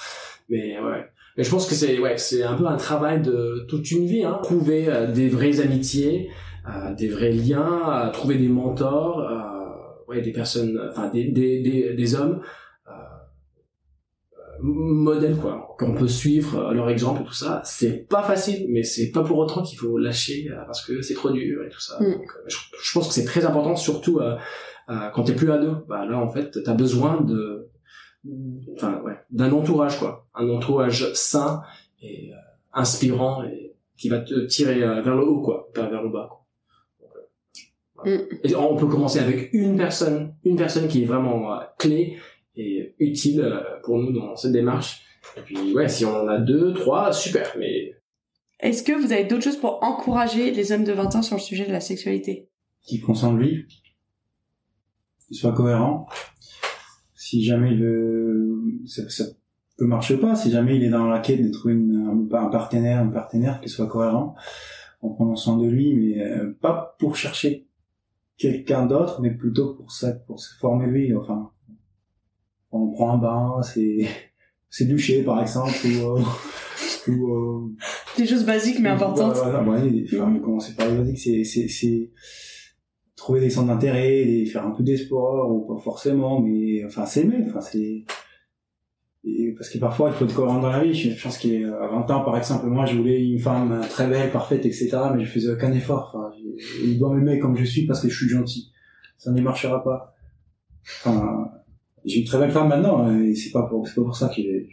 mais 0.50 0.78
ouais 0.78 1.08
mais 1.36 1.44
je 1.44 1.50
pense 1.50 1.66
que 1.66 1.74
c'est 1.74 1.98
ouais 1.98 2.16
c'est 2.18 2.42
un 2.42 2.54
peu 2.54 2.66
un 2.66 2.76
travail 2.76 3.22
de 3.22 3.64
toute 3.68 3.90
une 3.90 4.06
vie 4.06 4.24
hein. 4.24 4.38
Trouver 4.42 4.88
des 5.14 5.28
vraies 5.28 5.60
amitiés 5.60 6.30
des 6.96 7.08
vrais 7.08 7.32
liens 7.32 8.10
trouver 8.12 8.36
des 8.36 8.48
mentors 8.48 9.20
des 10.20 10.32
personnes, 10.32 10.78
enfin 10.90 11.08
des, 11.08 11.30
des, 11.30 11.62
des, 11.62 11.94
des 11.94 12.14
hommes 12.14 12.42
euh, 12.86 12.90
euh, 14.38 14.58
modèles 14.60 15.36
quoi 15.36 15.74
qu'on 15.78 15.94
peut 15.94 16.08
suivre 16.08 16.58
euh, 16.58 16.72
leur 16.74 16.90
exemple 16.90 17.22
et 17.22 17.24
tout 17.24 17.32
ça. 17.32 17.62
C'est 17.64 18.06
pas 18.08 18.22
facile 18.22 18.66
mais 18.68 18.82
c'est 18.82 19.10
pas 19.10 19.22
pour 19.22 19.38
autant 19.38 19.62
qu'il 19.62 19.78
faut 19.78 19.96
lâcher 19.96 20.50
parce 20.66 20.84
que 20.84 21.00
c'est 21.00 21.14
trop 21.14 21.30
dur 21.30 21.64
et 21.64 21.70
tout 21.70 21.80
ça. 21.80 21.98
Mm. 22.00 22.20
je, 22.46 22.92
pense 22.92 23.08
que 23.08 23.14
c'est 23.14 23.24
très 23.24 23.46
important 23.46 23.76
surtout 23.76 24.20
euh, 24.20 24.36
quand 25.14 25.24
t'es 25.24 25.34
plus 25.34 25.50
ado. 25.50 25.76
Bah 25.88 26.04
là 26.04 26.18
en 26.18 26.28
fait 26.28 26.62
t'as 26.62 26.74
besoin 26.74 27.22
de 27.22 27.70
enfin 28.74 29.00
ouais 29.02 29.16
d'un 29.30 29.50
entourage 29.52 29.98
quoi 29.98 30.26
un 30.34 30.48
entourage 30.48 31.12
sain 31.14 31.62
et 32.00 32.30
inspirant 32.72 33.42
et 33.44 33.74
qui 33.96 34.08
va 34.08 34.20
te 34.20 34.46
tirer 34.46 34.78
vers 34.80 35.16
le 35.16 35.24
haut 35.24 35.42
quoi 35.42 35.70
pas 35.72 35.88
vers 35.88 36.02
le 36.02 36.08
bas 36.08 36.28
quoi. 36.28 36.42
Mm. 38.04 38.18
Et 38.44 38.54
on 38.54 38.76
peut 38.76 38.86
commencer 38.86 39.18
avec 39.18 39.50
une 39.52 39.76
personne, 39.76 40.34
une 40.44 40.56
personne 40.56 40.88
qui 40.88 41.02
est 41.02 41.06
vraiment 41.06 41.54
euh, 41.54 41.60
clé 41.78 42.18
et 42.56 42.94
utile 42.98 43.40
euh, 43.40 43.80
pour 43.82 43.98
nous 43.98 44.12
dans 44.12 44.36
cette 44.36 44.52
démarche. 44.52 45.02
Et 45.36 45.40
puis 45.40 45.72
ouais, 45.72 45.88
si 45.88 46.04
on 46.04 46.14
en 46.14 46.28
a 46.28 46.38
deux, 46.38 46.74
trois, 46.74 47.12
super. 47.12 47.54
Mais 47.58 47.94
est-ce 48.60 48.82
que 48.82 48.92
vous 48.92 49.12
avez 49.12 49.24
d'autres 49.24 49.44
choses 49.44 49.56
pour 49.56 49.82
encourager 49.82 50.50
les 50.50 50.72
hommes 50.72 50.84
de 50.84 50.92
20 50.92 51.16
ans 51.16 51.22
sur 51.22 51.36
le 51.36 51.42
sujet 51.42 51.66
de 51.66 51.72
la 51.72 51.80
sexualité? 51.80 52.48
Qui 52.82 53.00
consent 53.00 53.32
lui, 53.32 53.66
qu'il 55.26 55.36
soit 55.36 55.52
cohérent? 55.52 56.06
Si 57.32 57.42
jamais 57.42 57.70
le 57.70 58.62
ça, 58.84 59.08
ça 59.08 59.24
peut 59.78 59.86
marcher 59.86 60.18
pas, 60.18 60.36
si 60.36 60.50
jamais 60.50 60.76
il 60.76 60.82
est 60.82 60.90
dans 60.90 61.06
la 61.06 61.18
quête 61.18 61.42
de 61.42 61.50
trouver 61.50 61.72
une, 61.72 62.28
un, 62.30 62.48
partenaire, 62.50 62.98
un 62.98 63.06
partenaire 63.06 63.58
qui 63.62 63.70
soit 63.70 63.86
cohérent 63.86 64.34
en 65.00 65.08
prenant 65.08 65.34
soin 65.34 65.56
de 65.56 65.66
lui, 65.66 65.94
mais 65.94 66.22
euh, 66.22 66.52
pas 66.60 66.94
pour 66.98 67.16
chercher 67.16 67.66
quelqu'un 68.36 68.84
d'autre, 68.84 69.22
mais 69.22 69.30
plutôt 69.30 69.72
pour 69.72 69.92
ça, 69.92 70.12
pour 70.12 70.40
se 70.40 70.54
former 70.58 70.86
lui. 70.88 71.16
Enfin, 71.16 71.52
on 72.70 72.90
prend 72.90 73.14
un 73.14 73.16
bain, 73.16 73.62
c'est 73.62 74.06
c'est 74.68 74.84
doucher 74.84 75.22
par 75.22 75.40
exemple, 75.40 75.72
ou, 75.86 76.18
euh, 76.18 76.22
ou 77.08 77.34
euh, 77.34 77.74
des 78.18 78.26
choses 78.26 78.44
basiques 78.44 78.78
mais 78.78 78.90
importantes. 78.90 79.36
Voilà, 79.36 79.62
ouais, 79.62 80.04
enfin, 80.12 80.26
mm 80.26 80.36
-hmm. 80.36 80.76
par 80.76 80.86
les 80.86 80.98
basiques, 80.98 81.18
c'est 81.18 81.44
c'est 81.44 81.68
c'est 81.68 82.10
trouver 83.22 83.40
des 83.40 83.50
centres 83.50 83.68
d'intérêt, 83.68 84.44
faire 84.46 84.66
un 84.66 84.72
peu 84.72 84.82
des 84.82 84.96
sports 84.96 85.48
ou 85.48 85.60
pas 85.60 85.80
forcément, 85.80 86.40
mais 86.40 86.84
enfin 86.84 87.06
s'aimer, 87.06 87.44
enfin 87.46 87.60
c'est 87.60 88.04
parce 89.56 89.70
que 89.70 89.78
parfois 89.78 90.10
il 90.10 90.14
faut 90.14 90.24
être 90.24 90.34
cohérent 90.34 90.58
dans 90.58 90.70
la 90.70 90.82
vie. 90.82 90.92
Je 90.92 91.22
pense 91.22 91.38
qu'à 91.38 91.48
20 91.48 92.10
ans, 92.10 92.24
par 92.24 92.36
exemple, 92.36 92.66
moi 92.66 92.84
je 92.84 92.96
voulais 92.96 93.24
une 93.24 93.38
femme 93.38 93.80
très 93.88 94.08
belle, 94.08 94.32
parfaite, 94.32 94.66
etc. 94.66 94.90
Mais 95.14 95.24
je 95.24 95.30
faisais 95.30 95.52
aucun 95.52 95.72
effort. 95.72 96.12
Enfin, 96.12 96.36
il 96.82 96.98
doit 96.98 97.14
m'aimer 97.14 97.38
comme 97.38 97.56
je 97.56 97.64
suis 97.64 97.86
parce 97.86 98.00
que 98.00 98.08
je 98.08 98.16
suis 98.16 98.28
gentil. 98.28 98.72
Ça 99.18 99.30
ne 99.30 99.40
marchera 99.40 99.84
pas. 99.84 100.16
Enfin, 100.82 101.48
j'ai 102.04 102.22
une 102.22 102.26
très 102.26 102.38
belle 102.40 102.50
femme 102.50 102.70
maintenant, 102.70 103.08
et 103.16 103.36
c'est 103.36 103.52
pas 103.52 103.62
pour, 103.68 103.86
c'est 103.86 103.94
pas 103.94 104.02
pour 104.02 104.16
ça 104.16 104.30
qu'il 104.30 104.46
est. 104.46 104.68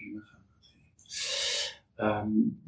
Euh, 2.00 2.24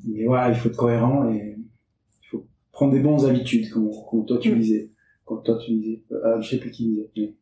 mais 0.05 0.25
voilà, 0.25 0.49
il 0.49 0.55
faut 0.55 0.69
être 0.69 0.77
cohérent 0.77 1.27
et 1.31 1.55
il 1.57 2.27
faut 2.29 2.45
prendre 2.71 2.91
des 2.91 2.99
bonnes 2.99 3.25
habitudes, 3.25 3.71
comme, 3.71 3.89
comme 4.07 4.25
toi 4.27 4.37
tu 4.37 4.53
mm. 4.53 4.59
disais, 4.59 4.90
comme 5.31 5.43
toi 5.43 5.57
tu 5.63 5.71
disais. 5.71 6.01
Euh, 6.11 6.41
je 6.41 6.49
sais 6.49 6.57
plus 6.57 6.71
qui 6.71 6.89
disait. 6.89 7.09
Mais 7.15 7.23
il 7.23 7.35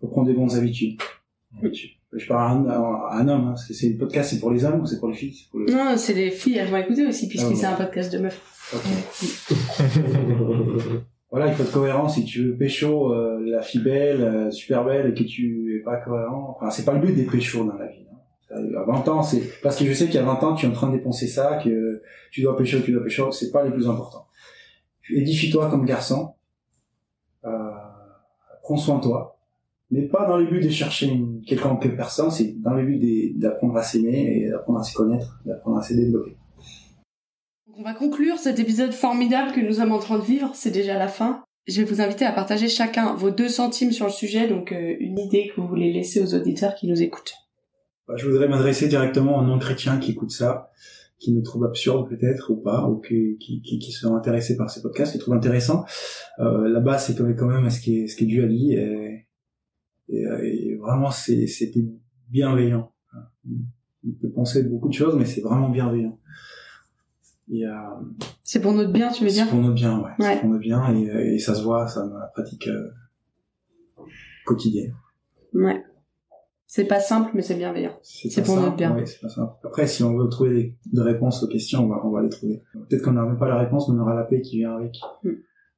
faut 0.00 0.08
prendre 0.08 0.26
des 0.26 0.34
bonnes 0.34 0.54
habitudes. 0.54 1.00
je 1.62 2.26
parle 2.26 2.40
à 2.40 2.50
un, 2.50 2.68
à 2.68 3.18
un 3.20 3.28
homme, 3.28 3.48
hein, 3.48 3.54
c'est 3.56 3.88
le 3.88 3.96
podcast, 3.96 4.30
c'est 4.30 4.40
pour 4.40 4.50
les 4.50 4.64
hommes 4.64 4.80
ou 4.80 4.86
c'est 4.86 4.98
pour 4.98 5.08
les 5.08 5.14
filles? 5.14 5.46
Pour 5.50 5.60
Non, 5.60 5.96
c'est 5.96 6.14
les 6.14 6.30
filles, 6.30 6.58
elles 6.58 6.70
vont 6.70 6.76
écouter 6.76 7.06
aussi, 7.06 7.28
puisque 7.28 7.46
ah, 7.50 7.54
c'est 7.54 7.66
un 7.66 7.74
podcast 7.74 8.12
de 8.12 8.18
meufs. 8.18 8.40
voilà, 11.30 11.48
il 11.48 11.54
faut 11.54 11.62
être 11.62 11.72
cohérent. 11.72 12.08
Si 12.08 12.24
tu 12.24 12.48
veux 12.48 12.56
pécho 12.56 13.12
euh, 13.12 13.40
la 13.44 13.62
fille 13.62 13.82
belle, 13.82 14.22
euh, 14.22 14.50
super 14.50 14.84
belle, 14.84 15.10
et 15.10 15.14
que 15.14 15.22
tu 15.22 15.78
es 15.78 15.82
pas 15.82 15.98
cohérent, 15.98 16.56
enfin, 16.56 16.70
c'est 16.70 16.84
pas 16.84 16.94
le 16.94 17.00
but 17.00 17.14
des 17.14 17.24
péchos 17.24 17.64
dans 17.64 17.76
la 17.76 17.86
vie. 17.86 18.06
Hein. 18.10 18.16
À 18.76 18.84
20 18.84 19.08
ans, 19.08 19.22
c'est 19.22 19.42
parce 19.62 19.76
que 19.76 19.84
je 19.84 19.92
sais 19.92 20.08
qu'à 20.08 20.22
20 20.22 20.42
ans, 20.42 20.54
tu 20.54 20.66
es 20.66 20.68
en 20.68 20.72
train 20.72 20.88
de 20.88 20.96
dépenser 20.96 21.28
ça, 21.28 21.60
que 21.62 22.02
tu 22.32 22.42
dois 22.42 22.56
pécho, 22.56 22.80
tu 22.80 22.90
dois 22.92 23.04
pécho, 23.04 23.30
c'est 23.30 23.52
pas 23.52 23.64
les 23.64 23.70
plus 23.70 23.88
importants. 23.88 24.26
Édifie-toi 25.10 25.70
comme 25.70 25.84
garçon. 25.84 26.34
Prends 28.64 28.76
soin 28.76 28.96
de 28.96 29.02
toi 29.02 29.34
mais 29.90 30.02
pas 30.02 30.26
dans 30.26 30.38
le 30.38 30.46
but 30.46 30.60
de 30.60 30.70
chercher 30.70 31.06
une 31.06 31.42
quelconque 31.42 31.94
personne, 31.94 32.30
c'est 32.30 32.60
dans 32.60 32.74
le 32.74 32.84
but 32.84 33.38
d'apprendre 33.38 33.76
à 33.76 33.82
s'aimer 33.82 34.42
et 34.42 34.50
d'apprendre 34.50 34.80
à 34.80 34.82
se 34.82 34.94
connaître, 34.94 35.40
d'apprendre 35.44 35.78
à 35.78 35.82
se 35.82 35.94
développer. 35.94 36.36
On 37.76 37.82
va 37.82 37.94
conclure 37.94 38.38
cet 38.38 38.58
épisode 38.58 38.92
formidable 38.92 39.52
que 39.52 39.60
nous 39.60 39.74
sommes 39.74 39.92
en 39.92 39.98
train 39.98 40.18
de 40.18 40.24
vivre, 40.24 40.50
c'est 40.54 40.70
déjà 40.70 40.98
la 40.98 41.08
fin. 41.08 41.44
Je 41.66 41.80
vais 41.80 41.86
vous 41.86 42.00
inviter 42.00 42.24
à 42.24 42.32
partager 42.32 42.68
chacun 42.68 43.14
vos 43.14 43.30
deux 43.30 43.48
centimes 43.48 43.92
sur 43.92 44.06
le 44.06 44.12
sujet, 44.12 44.48
donc 44.48 44.72
euh, 44.72 44.96
une 45.00 45.18
idée 45.18 45.48
que 45.48 45.60
vous 45.60 45.68
voulez 45.68 45.92
laisser 45.92 46.20
aux 46.20 46.34
auditeurs 46.34 46.74
qui 46.74 46.86
nous 46.88 47.00
écoutent. 47.00 47.34
Bah, 48.06 48.14
je 48.16 48.26
voudrais 48.28 48.48
m'adresser 48.48 48.88
directement 48.88 49.38
aux 49.38 49.42
non-chrétiens 49.42 49.98
qui 49.98 50.10
écoutent 50.10 50.30
ça, 50.30 50.70
qui 51.24 51.32
nous 51.32 51.42
trouvent 51.42 51.64
absurde 51.64 52.08
peut-être 52.08 52.50
ou 52.50 52.56
pas, 52.56 52.88
ou 52.88 53.00
qui, 53.00 53.36
qui, 53.38 53.62
qui, 53.62 53.78
qui 53.78 53.92
sont 53.92 54.14
intéressés 54.14 54.56
par 54.56 54.70
ces 54.70 54.82
podcasts, 54.82 55.12
qui 55.12 55.18
trouvent 55.18 55.34
intéressant. 55.34 55.84
Euh, 56.38 56.68
la 56.68 56.80
base, 56.80 57.06
c'est 57.06 57.16
quand 57.16 57.46
même 57.46 57.70
ce 57.70 57.80
qui 57.80 58.00
est, 58.00 58.06
ce 58.06 58.16
qui 58.16 58.24
est 58.24 58.26
dû 58.26 58.42
à 58.42 58.46
lui. 58.46 58.72
Et 58.74 59.26
et, 60.08 60.22
et 60.42 60.76
vraiment, 60.76 61.10
c'était 61.10 61.84
bienveillant. 62.28 62.92
On 64.06 64.12
peut 64.20 64.30
penser 64.30 64.62
beaucoup 64.64 64.88
de 64.88 64.94
choses, 64.94 65.16
mais 65.16 65.24
c'est 65.24 65.40
vraiment 65.40 65.70
bienveillant. 65.70 66.18
Euh, 67.52 67.66
c'est 68.42 68.60
pour 68.60 68.72
notre 68.72 68.92
bien, 68.92 69.10
tu 69.10 69.24
veux 69.24 69.30
dire? 69.30 69.44
C'est 69.44 69.50
pour 69.50 69.60
notre 69.60 69.74
bien, 69.74 70.00
ouais. 70.00 70.10
C'est 70.18 70.40
pour 70.40 70.50
notre 70.50 70.62
bien 70.62 70.94
et, 70.94 71.34
et, 71.34 71.38
ça 71.38 71.54
se 71.54 71.62
voit, 71.62 71.86
ça 71.86 72.06
dans 72.06 72.18
la 72.18 72.26
pratique 72.26 72.68
euh, 72.68 72.90
quotidienne. 74.46 74.94
Ouais. 75.52 75.82
C'est 76.74 76.86
pas 76.86 76.98
simple, 76.98 77.30
mais 77.34 77.42
c'est 77.42 77.54
bienveillant. 77.54 77.96
C'est 78.02 78.42
pour 78.42 78.56
simple, 78.56 78.62
notre 78.62 78.76
bien. 78.76 78.96
Ouais, 78.96 79.04
pas 79.22 79.28
simple. 79.28 79.52
Après, 79.62 79.86
si 79.86 80.02
on 80.02 80.18
veut 80.18 80.28
trouver 80.28 80.50
des, 80.54 80.76
des, 80.92 81.02
réponses 81.02 81.40
aux 81.44 81.46
questions, 81.46 81.84
on 81.84 81.86
va, 81.86 82.04
on 82.04 82.10
va 82.10 82.20
les 82.20 82.28
trouver. 82.28 82.64
Peut-être 82.72 83.02
qu'on 83.02 83.12
n'aura 83.12 83.28
même 83.28 83.38
pas 83.38 83.46
la 83.46 83.60
réponse, 83.60 83.88
mais 83.88 83.94
on 83.96 84.02
aura 84.02 84.12
la 84.12 84.24
paix 84.24 84.40
qui 84.40 84.58
vient 84.58 84.74
avec. 84.74 84.96
Mm. 85.22 85.30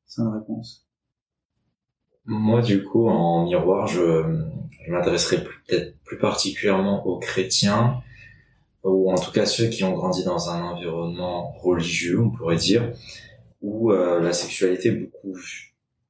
C'est 0.06 0.22
une 0.22 0.28
réponse. 0.28 0.88
Moi, 2.24 2.62
du 2.62 2.82
coup, 2.82 3.08
en 3.08 3.44
miroir, 3.44 3.86
je, 3.86 4.00
je 4.86 4.90
m'adresserai 4.90 5.44
peut-être 5.44 5.98
plus 6.02 6.16
particulièrement 6.16 7.06
aux 7.06 7.18
chrétiens, 7.18 8.00
ou 8.82 9.12
en 9.12 9.16
tout 9.16 9.32
cas 9.32 9.44
ceux 9.44 9.66
qui 9.66 9.84
ont 9.84 9.92
grandi 9.92 10.24
dans 10.24 10.48
un 10.48 10.62
environnement 10.62 11.52
religieux, 11.58 12.20
on 12.20 12.30
pourrait 12.30 12.56
dire, 12.56 12.94
où 13.60 13.92
euh, 13.92 14.22
la 14.22 14.32
sexualité 14.32 14.88
est 14.88 14.92
beaucoup 14.92 15.36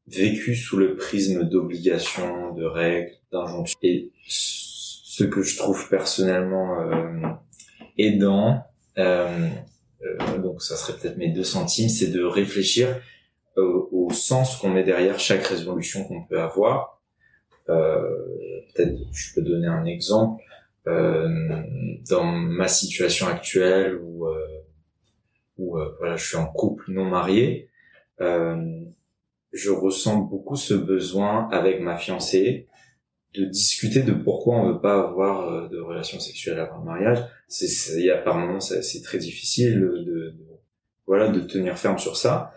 vécue 0.06 0.54
sous 0.54 0.76
le 0.76 0.94
prisme 0.94 1.42
d'obligations, 1.42 2.54
de 2.54 2.64
règles, 2.64 3.10
d'injonctions. 3.32 3.80
Et 3.82 4.12
ce 5.16 5.24
que 5.24 5.40
je 5.40 5.56
trouve 5.56 5.88
personnellement 5.88 6.78
euh, 6.78 7.22
aidant, 7.96 8.62
euh, 8.98 9.48
euh 10.02 10.38
donc 10.38 10.60
ça 10.60 10.76
serait 10.76 10.98
peut-être 10.98 11.16
mes 11.16 11.30
deux 11.30 11.42
centimes, 11.42 11.88
c'est 11.88 12.10
de 12.10 12.22
réfléchir 12.22 13.00
au, 13.56 14.10
sens 14.12 14.58
qu'on 14.58 14.68
met 14.68 14.84
derrière 14.84 15.18
chaque 15.18 15.46
résolution 15.46 16.04
qu'on 16.04 16.22
peut 16.24 16.38
avoir. 16.38 17.00
Peut-être 17.66 18.94
je 19.12 19.34
peux 19.34 19.40
donner 19.40 19.66
un 19.66 19.86
exemple. 19.86 20.42
Dans 20.84 22.24
ma 22.24 22.68
situation 22.68 23.26
actuelle 23.26 23.98
où, 24.02 24.26
où 25.56 25.78
voilà, 25.98 26.16
je 26.16 26.26
suis 26.26 26.36
en 26.36 26.46
couple 26.46 26.92
non 26.92 27.06
marié, 27.06 27.70
je 28.20 29.70
ressens 29.70 30.18
beaucoup 30.18 30.56
ce 30.56 30.74
besoin 30.74 31.48
avec 31.50 31.80
ma 31.80 31.96
fiancée 31.96 32.68
de 33.36 33.44
discuter 33.44 34.02
de 34.02 34.12
pourquoi 34.12 34.56
on 34.56 34.72
veut 34.72 34.80
pas 34.80 35.00
avoir 35.00 35.48
euh, 35.48 35.68
de 35.68 35.78
relations 35.78 36.20
sexuelles 36.20 36.58
avant 36.58 36.78
le 36.78 36.84
mariage. 36.84 37.18
C'est, 37.48 37.98
il 37.98 38.04
y 38.04 38.10
a 38.10 38.18
par 38.18 38.36
moments 38.38 38.60
c'est 38.60 39.02
très 39.02 39.18
difficile 39.18 39.80
de, 39.80 40.02
de, 40.04 40.34
voilà 41.06 41.28
de 41.28 41.40
tenir 41.40 41.78
ferme 41.78 41.98
sur 41.98 42.16
ça. 42.16 42.52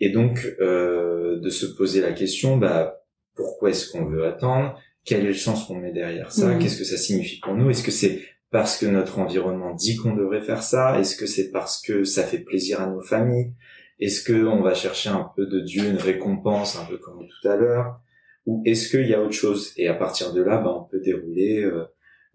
Et 0.00 0.10
donc, 0.10 0.44
euh, 0.60 1.38
de 1.38 1.50
se 1.50 1.66
poser 1.66 2.00
la 2.00 2.12
question, 2.12 2.56
bah, 2.56 3.04
pourquoi 3.34 3.70
est-ce 3.70 3.90
qu'on 3.90 4.06
veut 4.06 4.26
attendre? 4.26 4.78
Quel 5.04 5.20
est 5.24 5.28
le 5.28 5.34
sens 5.34 5.66
qu'on 5.66 5.76
met 5.76 5.92
derrière 5.92 6.32
ça? 6.32 6.48
Mmh. 6.48 6.58
Qu'est-ce 6.58 6.78
que 6.78 6.84
ça 6.84 6.96
signifie 6.96 7.38
pour 7.40 7.54
nous? 7.54 7.70
Est-ce 7.70 7.82
que 7.82 7.90
c'est 7.90 8.20
parce 8.50 8.78
que 8.78 8.86
notre 8.86 9.18
environnement 9.18 9.74
dit 9.74 9.96
qu'on 9.96 10.14
devrait 10.14 10.40
faire 10.40 10.62
ça? 10.62 10.98
Est-ce 10.98 11.16
que 11.16 11.26
c'est 11.26 11.50
parce 11.50 11.80
que 11.80 12.04
ça 12.04 12.22
fait 12.24 12.38
plaisir 12.38 12.80
à 12.80 12.86
nos 12.86 13.02
familles? 13.02 13.52
Est-ce 14.00 14.22
que 14.22 14.44
on 14.46 14.62
va 14.62 14.74
chercher 14.74 15.10
un 15.10 15.30
peu 15.36 15.46
de 15.46 15.60
Dieu, 15.60 15.84
une 15.84 15.98
récompense, 15.98 16.76
un 16.76 16.84
peu 16.84 16.98
comme 16.98 17.20
tout 17.20 17.48
à 17.48 17.56
l'heure? 17.56 18.00
Ou 18.46 18.62
est-ce 18.66 18.90
qu'il 18.90 19.08
y 19.08 19.14
a 19.14 19.22
autre 19.22 19.32
chose? 19.32 19.72
Et 19.76 19.88
à 19.88 19.94
partir 19.94 20.32
de 20.32 20.42
là, 20.42 20.58
bah, 20.58 20.74
on 20.76 20.84
peut 20.84 21.00
dérouler 21.00 21.62
euh, 21.62 21.84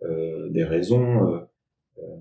euh, 0.03 0.49
des 0.49 0.63
raisons. 0.63 1.33
Euh, 1.33 1.39
euh 1.99 2.15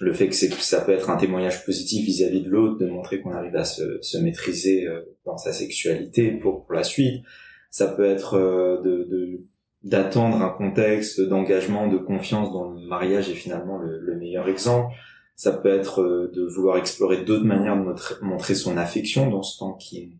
le 0.00 0.12
fait 0.12 0.28
que, 0.28 0.34
ça 0.34 0.82
peut 0.82 0.92
être 0.92 1.08
un 1.08 1.16
témoignage 1.16 1.64
positif 1.64 2.04
vis-à-vis 2.04 2.42
de 2.42 2.50
l'autre, 2.50 2.76
de 2.76 2.86
montrer 2.86 3.22
qu'on 3.22 3.30
arrive 3.30 3.56
à 3.56 3.64
se, 3.64 3.98
se 4.02 4.18
maîtriser 4.18 4.86
dans 5.24 5.38
sa 5.38 5.54
sexualité 5.54 6.32
pour, 6.32 6.66
pour 6.66 6.74
la 6.74 6.82
suite. 6.82 7.24
Ça 7.70 7.88
peut 7.88 8.04
être 8.04 8.34
euh, 8.34 8.82
de 8.82 9.40
d'attendre 9.82 10.42
un 10.42 10.50
contexte 10.50 11.20
d'engagement, 11.20 11.86
de 11.86 11.96
confiance 11.96 12.52
dont 12.52 12.72
le 12.72 12.86
mariage 12.88 13.30
est 13.30 13.34
finalement 13.34 13.78
le, 13.78 14.00
le 14.00 14.16
meilleur 14.16 14.48
exemple. 14.48 14.92
Ça 15.36 15.52
peut 15.52 15.68
être 15.68 16.02
de 16.02 16.42
vouloir 16.44 16.76
explorer 16.76 17.24
d'autres 17.24 17.44
manières 17.44 17.76
de 17.76 17.94
montrer 18.22 18.54
son 18.54 18.76
affection 18.76 19.30
dans 19.30 19.42
ce 19.42 19.58
temps 19.58 19.74
qui 19.74 20.18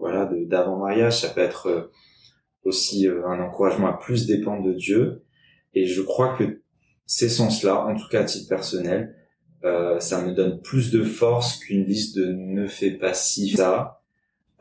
voilà 0.00 0.28
d'avant 0.46 0.78
mariage. 0.78 1.20
Ça 1.20 1.28
peut 1.28 1.40
être 1.40 1.90
aussi 2.64 3.06
un 3.06 3.40
encouragement 3.40 3.86
à 3.86 3.92
plus 3.92 4.26
dépendre 4.26 4.64
de 4.64 4.72
Dieu. 4.72 5.22
Et 5.74 5.86
je 5.86 6.02
crois 6.02 6.36
que 6.36 6.62
ces 7.06 7.28
sens-là, 7.28 7.86
en 7.86 7.94
tout 7.94 8.08
cas 8.08 8.20
à 8.20 8.24
titre 8.24 8.48
personnel, 8.48 9.16
euh, 9.64 10.00
ça 10.00 10.22
me 10.22 10.32
donne 10.32 10.60
plus 10.62 10.90
de 10.90 11.02
force 11.02 11.58
qu'une 11.58 11.84
liste 11.84 12.16
de 12.16 12.32
ne 12.32 12.66
fais 12.66 12.92
pas 12.92 13.14
ci, 13.14 13.50
ça, 13.50 14.00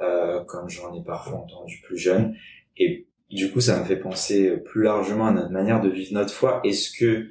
euh, 0.02 0.44
comme 0.44 0.70
j'en 0.70 0.94
ai 0.94 1.04
parfois 1.04 1.40
entendu 1.40 1.80
plus 1.84 1.98
jeune. 1.98 2.36
Et 2.78 3.08
du 3.30 3.52
coup, 3.52 3.62
ça 3.62 3.80
me 3.80 3.86
fait 3.86 3.98
penser 3.98 4.58
plus 4.58 4.84
largement 4.84 5.28
à 5.28 5.32
notre 5.32 5.52
manière 5.52 5.82
de 5.82 5.90
vivre 5.90 6.14
notre 6.14 6.34
foi. 6.34 6.60
Est-ce 6.64 6.92
que 6.98 7.30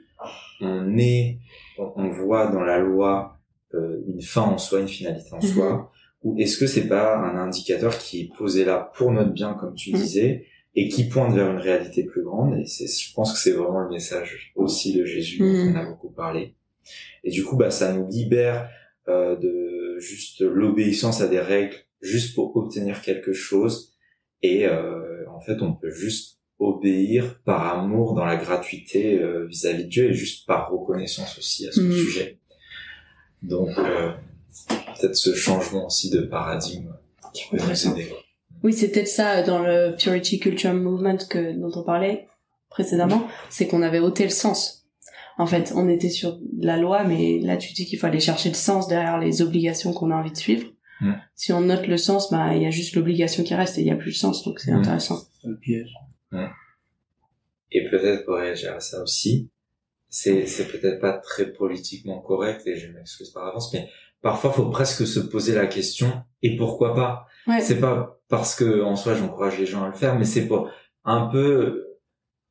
on 0.61 0.97
est, 0.97 1.39
on 1.79 2.09
voit 2.09 2.49
dans 2.49 2.63
la 2.63 2.79
loi 2.79 3.39
euh, 3.75 4.01
une 4.07 4.23
fin 4.23 4.43
en 4.43 4.59
soi, 4.59 4.81
une 4.81 4.89
finalité 4.89 5.33
en 5.33 5.41
soi, 5.41 5.93
ou 6.23 6.37
est-ce 6.39 6.59
que 6.59 6.67
c'est 6.67 6.89
pas 6.89 7.17
un 7.17 7.37
indicateur 7.37 7.97
qui 7.99 8.23
est 8.23 8.31
posé 8.37 8.65
là 8.65 8.91
pour 8.97 9.13
notre 9.13 9.33
bien, 9.33 9.55
comme 9.55 9.75
tu 9.75 9.93
Mm. 9.93 9.97
disais, 9.97 10.47
et 10.75 10.89
qui 10.89 11.09
pointe 11.09 11.35
vers 11.35 11.51
une 11.51 11.59
réalité 11.59 12.05
plus 12.05 12.23
grande 12.23 12.59
Et 12.59 12.67
c'est, 12.67 12.87
je 12.87 13.13
pense 13.15 13.33
que 13.33 13.39
c'est 13.39 13.53
vraiment 13.53 13.81
le 13.81 13.91
message 13.91 14.53
aussi 14.57 14.95
de 14.97 15.05
Jésus 15.05 15.39
dont 15.39 15.45
Mm. 15.47 15.73
on 15.75 15.77
a 15.77 15.85
beaucoup 15.87 16.11
parlé. 16.11 16.55
Et 17.25 17.31
du 17.31 17.45
coup, 17.45 17.57
bah, 17.57 17.71
ça 17.71 17.93
nous 17.93 18.09
libère 18.09 18.69
euh, 19.09 19.37
de 19.37 19.99
juste 19.99 20.41
l'obéissance 20.43 21.21
à 21.23 21.29
des 21.29 21.41
règles, 21.41 21.75
juste 22.03 22.35
pour 22.35 22.55
obtenir 22.57 23.01
quelque 23.03 23.33
chose. 23.33 23.95
Et 24.43 24.67
euh, 24.67 25.25
en 25.31 25.41
fait, 25.41 25.63
on 25.63 25.73
peut 25.73 25.91
juste 25.91 26.39
obéir 26.61 27.41
par 27.45 27.79
amour 27.79 28.15
dans 28.15 28.25
la 28.25 28.37
gratuité 28.37 29.19
euh, 29.21 29.47
vis-à-vis 29.47 29.85
de 29.85 29.89
Dieu 29.89 30.11
et 30.11 30.13
juste 30.13 30.47
par 30.47 30.71
reconnaissance 30.71 31.39
aussi 31.39 31.67
à 31.69 31.73
son 31.73 31.83
Mhm. 31.83 31.93
sujet. 31.93 32.39
Donc, 33.43 33.71
euh, 33.79 34.11
peut-être 34.69 35.17
ce 35.17 35.35
changement 35.35 35.87
aussi 35.87 36.11
de 36.11 36.21
paradigme 36.21 36.93
qui 37.33 37.45
peut 37.51 37.57
nous 37.57 37.87
aider. 37.89 38.13
Oui, 38.65 38.73
c'est 38.73 38.89
peut-être 38.89 39.09
ça 39.09 39.43
dans 39.43 39.61
le 39.61 39.95
Purity 39.97 40.41
Culture 40.41 40.75
Movement 40.75 41.19
que, 41.29 41.53
dont 41.53 41.71
on 41.79 41.85
parlait 41.85 42.27
précédemment, 42.71 43.27
c'est 43.51 43.67
qu'on 43.67 43.83
avait 43.83 44.01
ôté 44.01 44.25
le 44.25 44.31
sens. 44.31 44.87
En 45.39 45.47
fait, 45.47 45.73
on 45.77 45.89
était 45.89 46.11
sur 46.11 46.39
la 46.61 46.77
loi, 46.77 47.05
mais 47.05 47.39
là 47.39 47.57
tu 47.57 47.73
dis 47.73 47.87
qu'il 47.87 47.99
faut 47.99 48.07
aller 48.07 48.19
chercher 48.21 48.49
le 48.49 48.57
sens 48.57 48.89
derrière 48.89 49.19
les 49.19 49.41
obligations 49.43 49.93
qu'on 49.93 50.11
a 50.11 50.17
envie 50.17 50.33
de 50.33 50.37
suivre. 50.37 50.67
Mm. 51.01 51.13
Si 51.37 51.53
on 51.53 51.61
note 51.61 51.87
le 51.87 51.97
sens, 51.97 52.31
bah 52.33 52.57
il 52.57 52.63
y 52.63 52.67
a 52.67 52.71
juste 52.71 52.97
l'obligation 52.97 53.45
qui 53.45 53.55
reste 53.55 53.79
et 53.79 53.83
il 53.83 53.87
y 53.87 53.93
a 53.93 53.97
plus 53.97 54.11
le 54.11 54.17
sens, 54.17 54.43
donc 54.45 54.59
c'est 54.59 54.73
Mm. 54.73 54.79
intéressant. 54.79 55.21
Le 55.45 55.57
piège. 55.57 55.95
Et 57.71 57.89
peut-être 57.89 58.25
pour 58.25 58.35
réagir 58.37 58.75
à 58.75 58.81
ça 58.81 59.01
aussi, 59.03 59.49
c'est 60.09 60.47
c'est 60.47 60.67
peut-être 60.67 61.01
pas 61.01 61.13
très 61.13 61.53
politiquement 61.53 62.19
correct 62.21 62.67
et 62.67 62.77
je 62.77 62.91
m'excuse 62.91 63.31
par 63.31 63.47
avance, 63.47 63.73
mais 63.73 63.89
parfois 64.23 64.53
faut 64.53 64.71
presque 64.71 65.07
se 65.07 65.21
poser 65.21 65.55
la 65.55 65.67
question 65.67 66.09
et 66.43 66.57
pourquoi 66.57 66.95
pas? 66.95 67.27
Ouais. 67.47 67.61
C'est 67.61 67.81
pas 67.81 68.21
parce 68.29 68.55
que 68.55 68.83
en 68.83 68.97
soi 68.97 69.15
j'encourage 69.15 69.59
les 69.59 69.67
gens 69.67 69.85
à 69.85 69.89
le 69.89 69.95
faire, 69.95 70.19
mais 70.19 70.25
c'est 70.25 70.47
pour 70.47 70.71
un 71.05 71.27
peu, 71.29 71.87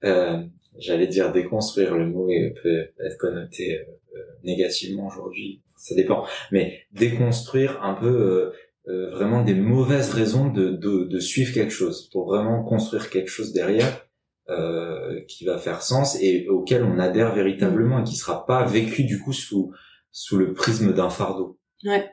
euh, 0.03 0.43
j'allais 0.80 1.07
dire 1.07 1.32
déconstruire 1.32 1.95
le 1.95 2.07
mot 2.07 2.30
et 2.30 2.53
peut 2.63 2.89
être 3.05 3.18
connoté 3.20 3.80
euh, 3.80 4.20
négativement 4.43 5.07
aujourd'hui, 5.07 5.61
ça 5.78 5.93
dépend, 5.95 6.26
mais 6.51 6.82
déconstruire 6.91 7.84
un 7.84 7.93
peu 7.93 8.07
euh, 8.07 8.51
euh, 8.88 9.11
vraiment 9.11 9.43
des 9.43 9.53
mauvaises 9.53 10.11
raisons 10.11 10.49
de, 10.49 10.70
de, 10.70 11.03
de 11.03 11.20
suivre 11.20 11.53
quelque 11.53 11.74
chose 11.74 12.09
pour 12.11 12.26
vraiment 12.26 12.63
construire 12.63 13.09
quelque 13.09 13.30
chose 13.30 13.53
derrière 13.53 14.07
euh, 14.49 15.22
qui 15.28 15.45
va 15.45 15.57
faire 15.57 15.82
sens 15.82 16.18
et 16.22 16.47
auquel 16.47 16.84
on 16.84 16.97
adhère 16.97 17.36
véritablement 17.36 17.99
et 17.99 18.03
qui 18.03 18.15
sera 18.15 18.45
pas 18.45 18.65
vécu 18.65 19.03
du 19.03 19.20
coup 19.20 19.34
sous 19.34 19.74
sous 20.20 20.36
le 20.38 20.51
prisme 20.53 20.93
d'un 20.93 21.11
fardeau. 21.11 21.59
Ouais. 21.86 22.09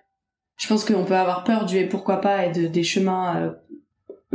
Je 0.58 0.68
pense 0.68 0.84
qu'on 0.84 1.06
peut 1.06 1.16
avoir 1.16 1.42
peur 1.42 1.64
du 1.64 1.78
et 1.78 1.88
pourquoi 1.88 2.20
pas 2.20 2.44
et 2.44 2.52
de, 2.52 2.66
des 2.66 2.82
chemins 2.82 3.36
euh, 3.40 3.52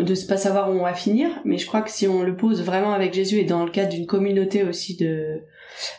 de 0.04 0.12
ne 0.14 0.28
pas 0.28 0.38
savoir 0.38 0.72
où 0.72 0.74
on 0.74 0.84
va 0.84 0.96
finir, 0.96 1.30
mais 1.46 1.60
je 1.60 1.68
crois 1.68 1.84
que 1.84 1.92
si 1.92 2.08
on 2.08 2.24
le 2.24 2.36
pose 2.36 2.64
vraiment 2.64 2.94
avec 2.94 3.14
Jésus 3.14 3.38
et 3.38 3.44
dans 3.46 3.64
le 3.64 3.70
cadre 3.70 3.92
d'une 3.92 4.08
communauté 4.08 4.64
aussi 4.64 4.98
de, 4.98 5.44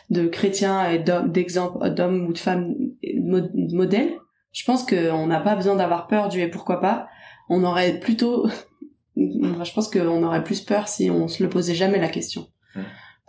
de 0.09 0.27
chrétiens 0.27 0.89
et 0.89 0.99
d'hommes- 0.99 1.31
d'exemples, 1.31 1.89
d'hommes 1.91 2.27
ou 2.27 2.33
de 2.33 2.37
femmes 2.37 2.75
mo- 3.15 3.49
modèles, 3.55 4.11
je 4.51 4.65
pense 4.65 4.85
qu'on 4.85 5.27
n'a 5.27 5.39
pas 5.39 5.55
besoin 5.55 5.75
d'avoir 5.77 6.07
peur 6.07 6.27
du 6.27 6.41
et 6.41 6.49
pourquoi 6.49 6.81
pas. 6.81 7.07
On 7.47 7.63
aurait 7.63 7.99
plutôt, 8.01 8.49
je 9.15 9.73
pense 9.73 9.89
qu'on 9.89 10.23
aurait 10.23 10.43
plus 10.43 10.59
peur 10.59 10.89
si 10.89 11.09
on 11.09 11.29
se 11.29 11.41
le 11.41 11.47
posait 11.47 11.73
jamais 11.75 11.99
la 11.99 12.09
question. 12.09 12.47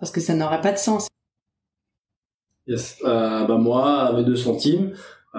Parce 0.01 0.11
que 0.11 0.21
ça 0.21 0.35
n'aurait 0.35 0.61
pas 0.63 0.73
de 0.73 0.79
sens. 0.79 1.07
Yes. 2.67 2.99
Euh, 3.05 3.45
bah 3.45 3.59
moi, 3.59 4.13
mes 4.17 4.25
deux 4.25 4.37
centimes, 4.37 4.93
euh, 5.35 5.39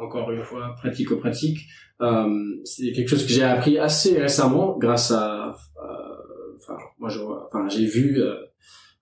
encore 0.00 0.30
une 0.30 0.44
fois, 0.44 0.74
pratico-pratique, 0.76 1.60
euh, 2.00 2.26
c'est 2.64 2.92
quelque 2.92 3.08
chose 3.08 3.24
que 3.26 3.32
j'ai 3.32 3.42
appris 3.42 3.78
assez 3.78 4.20
récemment 4.20 4.76
grâce 4.78 5.10
à, 5.10 5.48
euh, 5.48 6.56
enfin, 6.58 6.76
moi, 6.98 7.08
je, 7.08 7.20
enfin, 7.20 7.68
j'ai 7.68 7.86
vu 7.86 8.20
euh, 8.20 8.34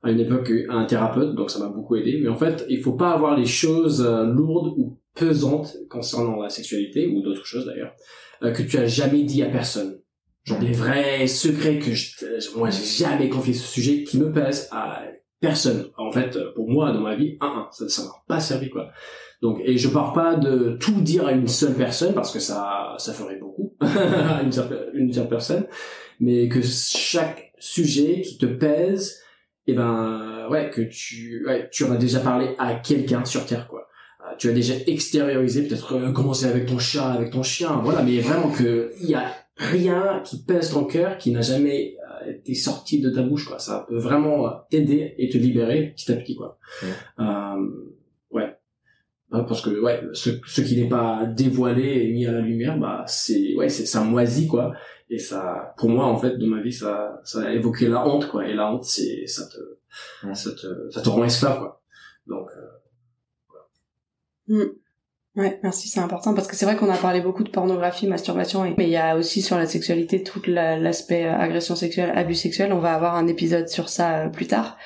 à 0.03 0.11
une 0.11 0.21
époque 0.21 0.51
un 0.69 0.85
thérapeute, 0.85 1.35
donc 1.35 1.51
ça 1.51 1.59
m'a 1.59 1.69
beaucoup 1.69 1.97
aidé. 1.97 2.19
Mais 2.23 2.29
en 2.29 2.37
fait, 2.37 2.65
il 2.69 2.81
faut 2.81 2.95
pas 2.95 3.11
avoir 3.11 3.37
les 3.37 3.47
choses 3.47 4.03
euh, 4.03 4.25
lourdes 4.25 4.75
ou 4.79 4.99
pesantes 5.15 5.77
concernant 5.91 6.41
la 6.41 6.49
sexualité 6.49 7.09
ou 7.09 7.21
d'autres 7.21 7.45
choses 7.45 7.67
d'ailleurs 7.67 7.93
que 8.41 8.63
tu 8.63 8.79
as 8.79 8.87
jamais 8.87 9.25
dit 9.25 9.43
à 9.43 9.51
personne. 9.51 10.01
Genre 10.45 10.59
des 10.59 10.73
vrais 10.73 11.27
secrets 11.27 11.79
que 11.79 11.93
je, 11.93 12.57
moi 12.57 12.71
j'ai 12.71 13.05
jamais 13.05 13.29
confié 13.29 13.53
ce 13.53 13.67
sujet 13.67 14.03
qui 14.05 14.19
me 14.19 14.33
pèse 14.33 14.69
à 14.73 15.03
personne. 15.41 15.91
En 15.97 16.13
fait, 16.13 16.39
pour 16.55 16.71
moi, 16.71 16.93
dans 16.93 17.01
ma 17.01 17.17
vie, 17.17 17.37
un, 17.41 17.47
un, 17.47 17.69
ça, 17.71 18.03
m'a 18.03 18.11
pas 18.29 18.41
servi, 18.41 18.71
quoi. 18.71 18.91
Donc, 19.43 19.61
et 19.65 19.79
je 19.79 19.89
pars 19.89 20.13
pas 20.13 20.37
de 20.37 20.77
tout 20.79 21.01
dire 21.01 21.27
à 21.27 21.33
une 21.33 21.49
seule 21.49 21.75
personne 21.75 22.13
parce 22.13 22.31
que 22.31 22.41
ça, 22.41 22.95
ça 22.99 23.13
ferait 23.15 23.37
beaucoup 23.37 23.75
une 24.43 24.53
seule, 24.53 24.91
une 24.93 25.13
seule 25.13 25.29
personne, 25.29 25.67
mais 26.21 26.49
que 26.49 26.61
chaque 26.63 27.53
sujet 27.59 28.21
qui 28.21 28.37
te 28.37 28.47
pèse, 28.47 29.21
et 29.67 29.73
ben, 29.73 30.47
ouais, 30.51 30.71
que 30.71 30.83
tu, 30.83 31.47
ouais, 31.47 31.69
tu 31.73 31.85
en 31.85 31.93
as 31.93 31.97
déjà 31.97 32.21
parlé 32.21 32.55
à 32.59 32.75
quelqu'un 32.75 33.25
sur 33.25 33.47
Terre, 33.47 33.67
quoi. 33.69 33.89
Euh, 34.21 34.35
Tu 34.37 34.51
as 34.51 34.53
déjà 34.53 34.75
extériorisé, 34.87 35.67
peut-être 35.67 35.95
euh, 35.95 36.49
avec 36.49 36.67
ton 36.67 36.79
chat, 36.79 37.11
avec 37.13 37.31
ton 37.31 37.43
chien, 37.43 37.81
voilà, 37.83 38.03
mais 38.03 38.19
vraiment 38.21 38.51
que 38.51 38.93
il 39.01 39.09
y 39.09 39.15
a 39.15 39.33
rien 39.57 40.21
qui 40.25 40.43
pèse 40.43 40.71
ton 40.71 40.85
cœur 40.85 41.19
qui 41.19 41.31
n'a 41.31 41.43
jamais 41.43 41.97
euh, 42.27 42.31
été 42.31 42.55
sorti 42.55 43.01
de 43.01 43.11
ta 43.11 43.23
bouche 43.23 43.47
quoi. 43.47 43.59
Ça 43.59 43.85
peut 43.89 43.99
vraiment 43.99 44.47
euh, 44.47 44.51
t'aider 44.71 45.15
et 45.19 45.29
te 45.29 45.39
libérer 45.39 45.93
petit 45.97 46.11
à 46.13 46.17
petit 46.17 46.37
quoi. 46.37 46.59
Euh, 47.19 47.57
ouais. 48.31 48.57
Ouais, 49.33 49.45
parce 49.47 49.63
que 49.63 49.71
ouais 49.81 50.03
ce, 50.13 50.31
ce 50.45 50.61
qui 50.61 50.81
n'est 50.81 50.89
pas 50.89 51.25
dévoilé 51.27 52.05
et 52.05 52.13
mis 52.13 52.27
à 52.27 52.33
la 52.33 52.41
lumière 52.41 52.79
bah 52.79 53.05
c'est 53.07 53.55
ouais 53.55 53.69
c'est 53.69 53.87
ça 53.87 54.03
moisit 54.03 54.49
quoi. 54.49 54.73
Et 55.09 55.19
ça 55.19 55.75
pour 55.79 55.89
moi 55.89 56.07
en 56.07 56.17
fait 56.17 56.37
dans 56.39 56.47
ma 56.47 56.61
vie 56.61 56.73
ça 56.73 57.21
ça 57.25 57.43
a 57.43 57.53
évoqué 57.53 57.89
la 57.89 58.07
honte 58.07 58.27
quoi. 58.29 58.47
Et 58.49 58.55
la 58.55 58.73
honte 58.73 58.85
c'est 58.85 59.27
ça 59.27 59.47
te 59.49 59.59
Ouais. 60.25 60.35
ça 60.35 60.51
te 60.53 60.91
ça 60.91 61.03
te 61.03 61.09
rend 61.09 61.25
esclave 61.25 61.59
quoi. 61.59 61.83
Donc 62.27 62.49
euh, 64.51 64.81
Ouais, 65.37 65.61
merci, 65.63 65.89
c'est 65.89 66.01
important 66.01 66.35
parce 66.35 66.49
que 66.49 66.57
c'est 66.57 66.65
vrai 66.67 66.75
qu'on 66.75 66.91
a 66.91 66.97
parlé 66.97 67.21
beaucoup 67.21 67.45
de 67.45 67.51
pornographie, 67.51 68.09
masturbation, 68.09 68.65
et... 68.65 68.75
mais 68.77 68.87
il 68.87 68.91
y 68.91 68.97
a 68.97 69.17
aussi 69.17 69.43
sur 69.43 69.57
la 69.57 69.67
sexualité 69.67 70.25
tout 70.25 70.43
la- 70.49 70.77
l'aspect 70.77 71.25
euh, 71.25 71.39
agression 71.39 71.77
sexuelle, 71.77 72.11
abus 72.17 72.35
sexuel. 72.35 72.73
On 72.73 72.81
va 72.81 72.95
avoir 72.95 73.15
un 73.15 73.29
épisode 73.29 73.69
sur 73.69 73.89
ça 73.89 74.11
euh, 74.17 74.29
plus 74.29 74.49
tard. 74.49 74.77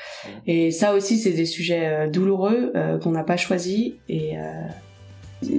Et 0.47 0.71
ça 0.71 0.93
aussi, 0.93 1.19
c'est 1.19 1.31
des 1.31 1.47
sujets 1.47 1.87
euh, 1.87 2.11
douloureux 2.11 2.73
euh, 2.77 2.99
qu'on 2.99 3.13
n'a 3.13 3.25
pas 3.25 3.39
choisis. 3.39 3.93
Et 4.11 4.35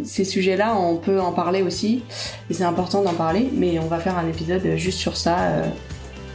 ces 0.03 0.23
sujets-là, 0.23 0.75
on 0.77 0.97
peut 0.97 1.19
en 1.19 1.31
parler 1.31 1.63
aussi. 1.63 2.03
Et 2.51 2.53
c'est 2.53 2.63
important 2.63 3.01
d'en 3.01 3.13
parler, 3.13 3.49
mais 3.53 3.79
on 3.79 3.87
va 3.87 3.97
faire 3.99 4.17
un 4.19 4.27
épisode 4.27 4.75
juste 4.75 4.99
sur 4.99 5.17
ça. 5.17 5.63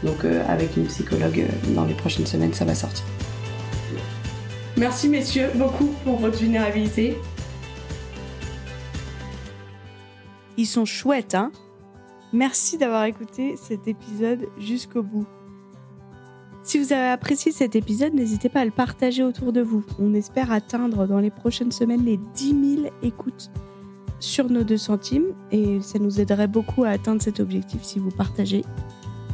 donc 0.03 0.25
avec 0.49 0.77
une 0.77 0.87
psychologue 0.87 1.45
dans 1.75 1.85
les 1.85 1.95
prochaines 1.95 2.27
semaines, 2.27 2.53
ça 2.53 2.65
va 2.65 2.75
sortir. 2.75 3.05
Merci 4.77 5.09
messieurs 5.09 5.51
beaucoup 5.55 5.93
pour 6.05 6.17
votre 6.17 6.39
vulnérabilité. 6.39 7.17
Ils 10.61 10.67
sont 10.67 10.85
chouettes, 10.85 11.35
hein 11.35 11.53
Merci 12.35 12.77
d'avoir 12.77 13.05
écouté 13.05 13.57
cet 13.57 13.89
épisode 13.89 14.47
jusqu'au 14.59 15.03
bout. 15.03 15.25
Si 16.63 16.79
vous 16.79 16.93
avez 16.93 17.09
apprécié 17.09 17.51
cet 17.51 17.77
épisode, 17.77 18.13
n'hésitez 18.13 18.51
pas 18.51 18.61
à 18.61 18.65
le 18.67 18.71
partager 18.71 19.25
autour 19.25 19.55
de 19.55 19.63
vous. 19.63 19.83
On 19.99 20.13
espère 20.13 20.53
atteindre 20.53 21.07
dans 21.07 21.19
les 21.19 21.31
prochaines 21.31 21.73
semaines 21.73 22.05
les 22.05 22.19
10 22.35 22.77
000 22.83 22.89
écoutes 23.03 23.51
sur 24.19 24.51
nos 24.51 24.63
2 24.63 24.77
centimes 24.77 25.33
et 25.51 25.81
ça 25.81 25.99
nous 25.99 26.21
aiderait 26.21 26.47
beaucoup 26.47 26.85
à 26.85 26.91
atteindre 26.91 27.23
cet 27.23 27.41
objectif 27.41 27.83
si 27.83 27.99
vous 27.99 28.11
partagez, 28.11 28.63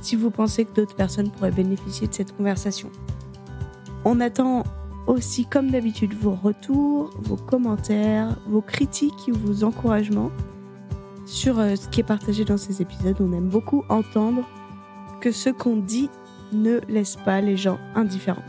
si 0.02 0.14
vous 0.14 0.30
pensez 0.30 0.64
que 0.64 0.74
d'autres 0.74 0.94
personnes 0.94 1.32
pourraient 1.32 1.50
bénéficier 1.50 2.06
de 2.06 2.14
cette 2.14 2.36
conversation. 2.36 2.88
On 4.04 4.20
attend 4.20 4.62
aussi, 5.08 5.44
comme 5.44 5.72
d'habitude, 5.72 6.14
vos 6.14 6.36
retours, 6.40 7.10
vos 7.18 7.34
commentaires, 7.34 8.36
vos 8.46 8.60
critiques 8.60 9.28
ou 9.28 9.34
vos 9.34 9.64
encouragements 9.64 10.30
sur 11.26 11.58
euh, 11.58 11.76
ce 11.76 11.88
qui 11.88 12.00
est 12.00 12.04
partagé 12.04 12.44
dans 12.44 12.56
ces 12.56 12.80
épisodes. 12.80 13.16
On 13.20 13.32
aime 13.32 13.48
beaucoup 13.48 13.84
entendre 13.88 14.48
que 15.20 15.32
ce 15.32 15.50
qu'on 15.50 15.76
dit 15.76 16.08
ne 16.52 16.80
laisse 16.88 17.16
pas 17.16 17.40
les 17.40 17.56
gens 17.56 17.78
indifférents. 17.94 18.44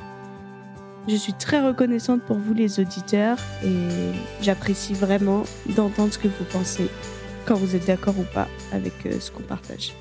Je 1.08 1.16
suis 1.16 1.34
très 1.34 1.66
reconnaissante 1.66 2.22
pour 2.22 2.38
vous 2.38 2.54
les 2.54 2.80
auditeurs 2.80 3.38
et 3.64 4.12
j'apprécie 4.42 4.94
vraiment 4.94 5.44
d'entendre 5.76 6.14
ce 6.14 6.20
que 6.20 6.28
vous 6.28 6.46
pensez 6.52 6.90
quand 7.46 7.56
vous 7.56 7.76
êtes 7.76 7.88
d'accord 7.88 8.20
ou 8.20 8.26
pas 8.34 8.48
avec 8.74 8.94
euh, 9.06 9.20
ce 9.20 9.32
qu'on 9.32 9.44
partage. 9.44 9.94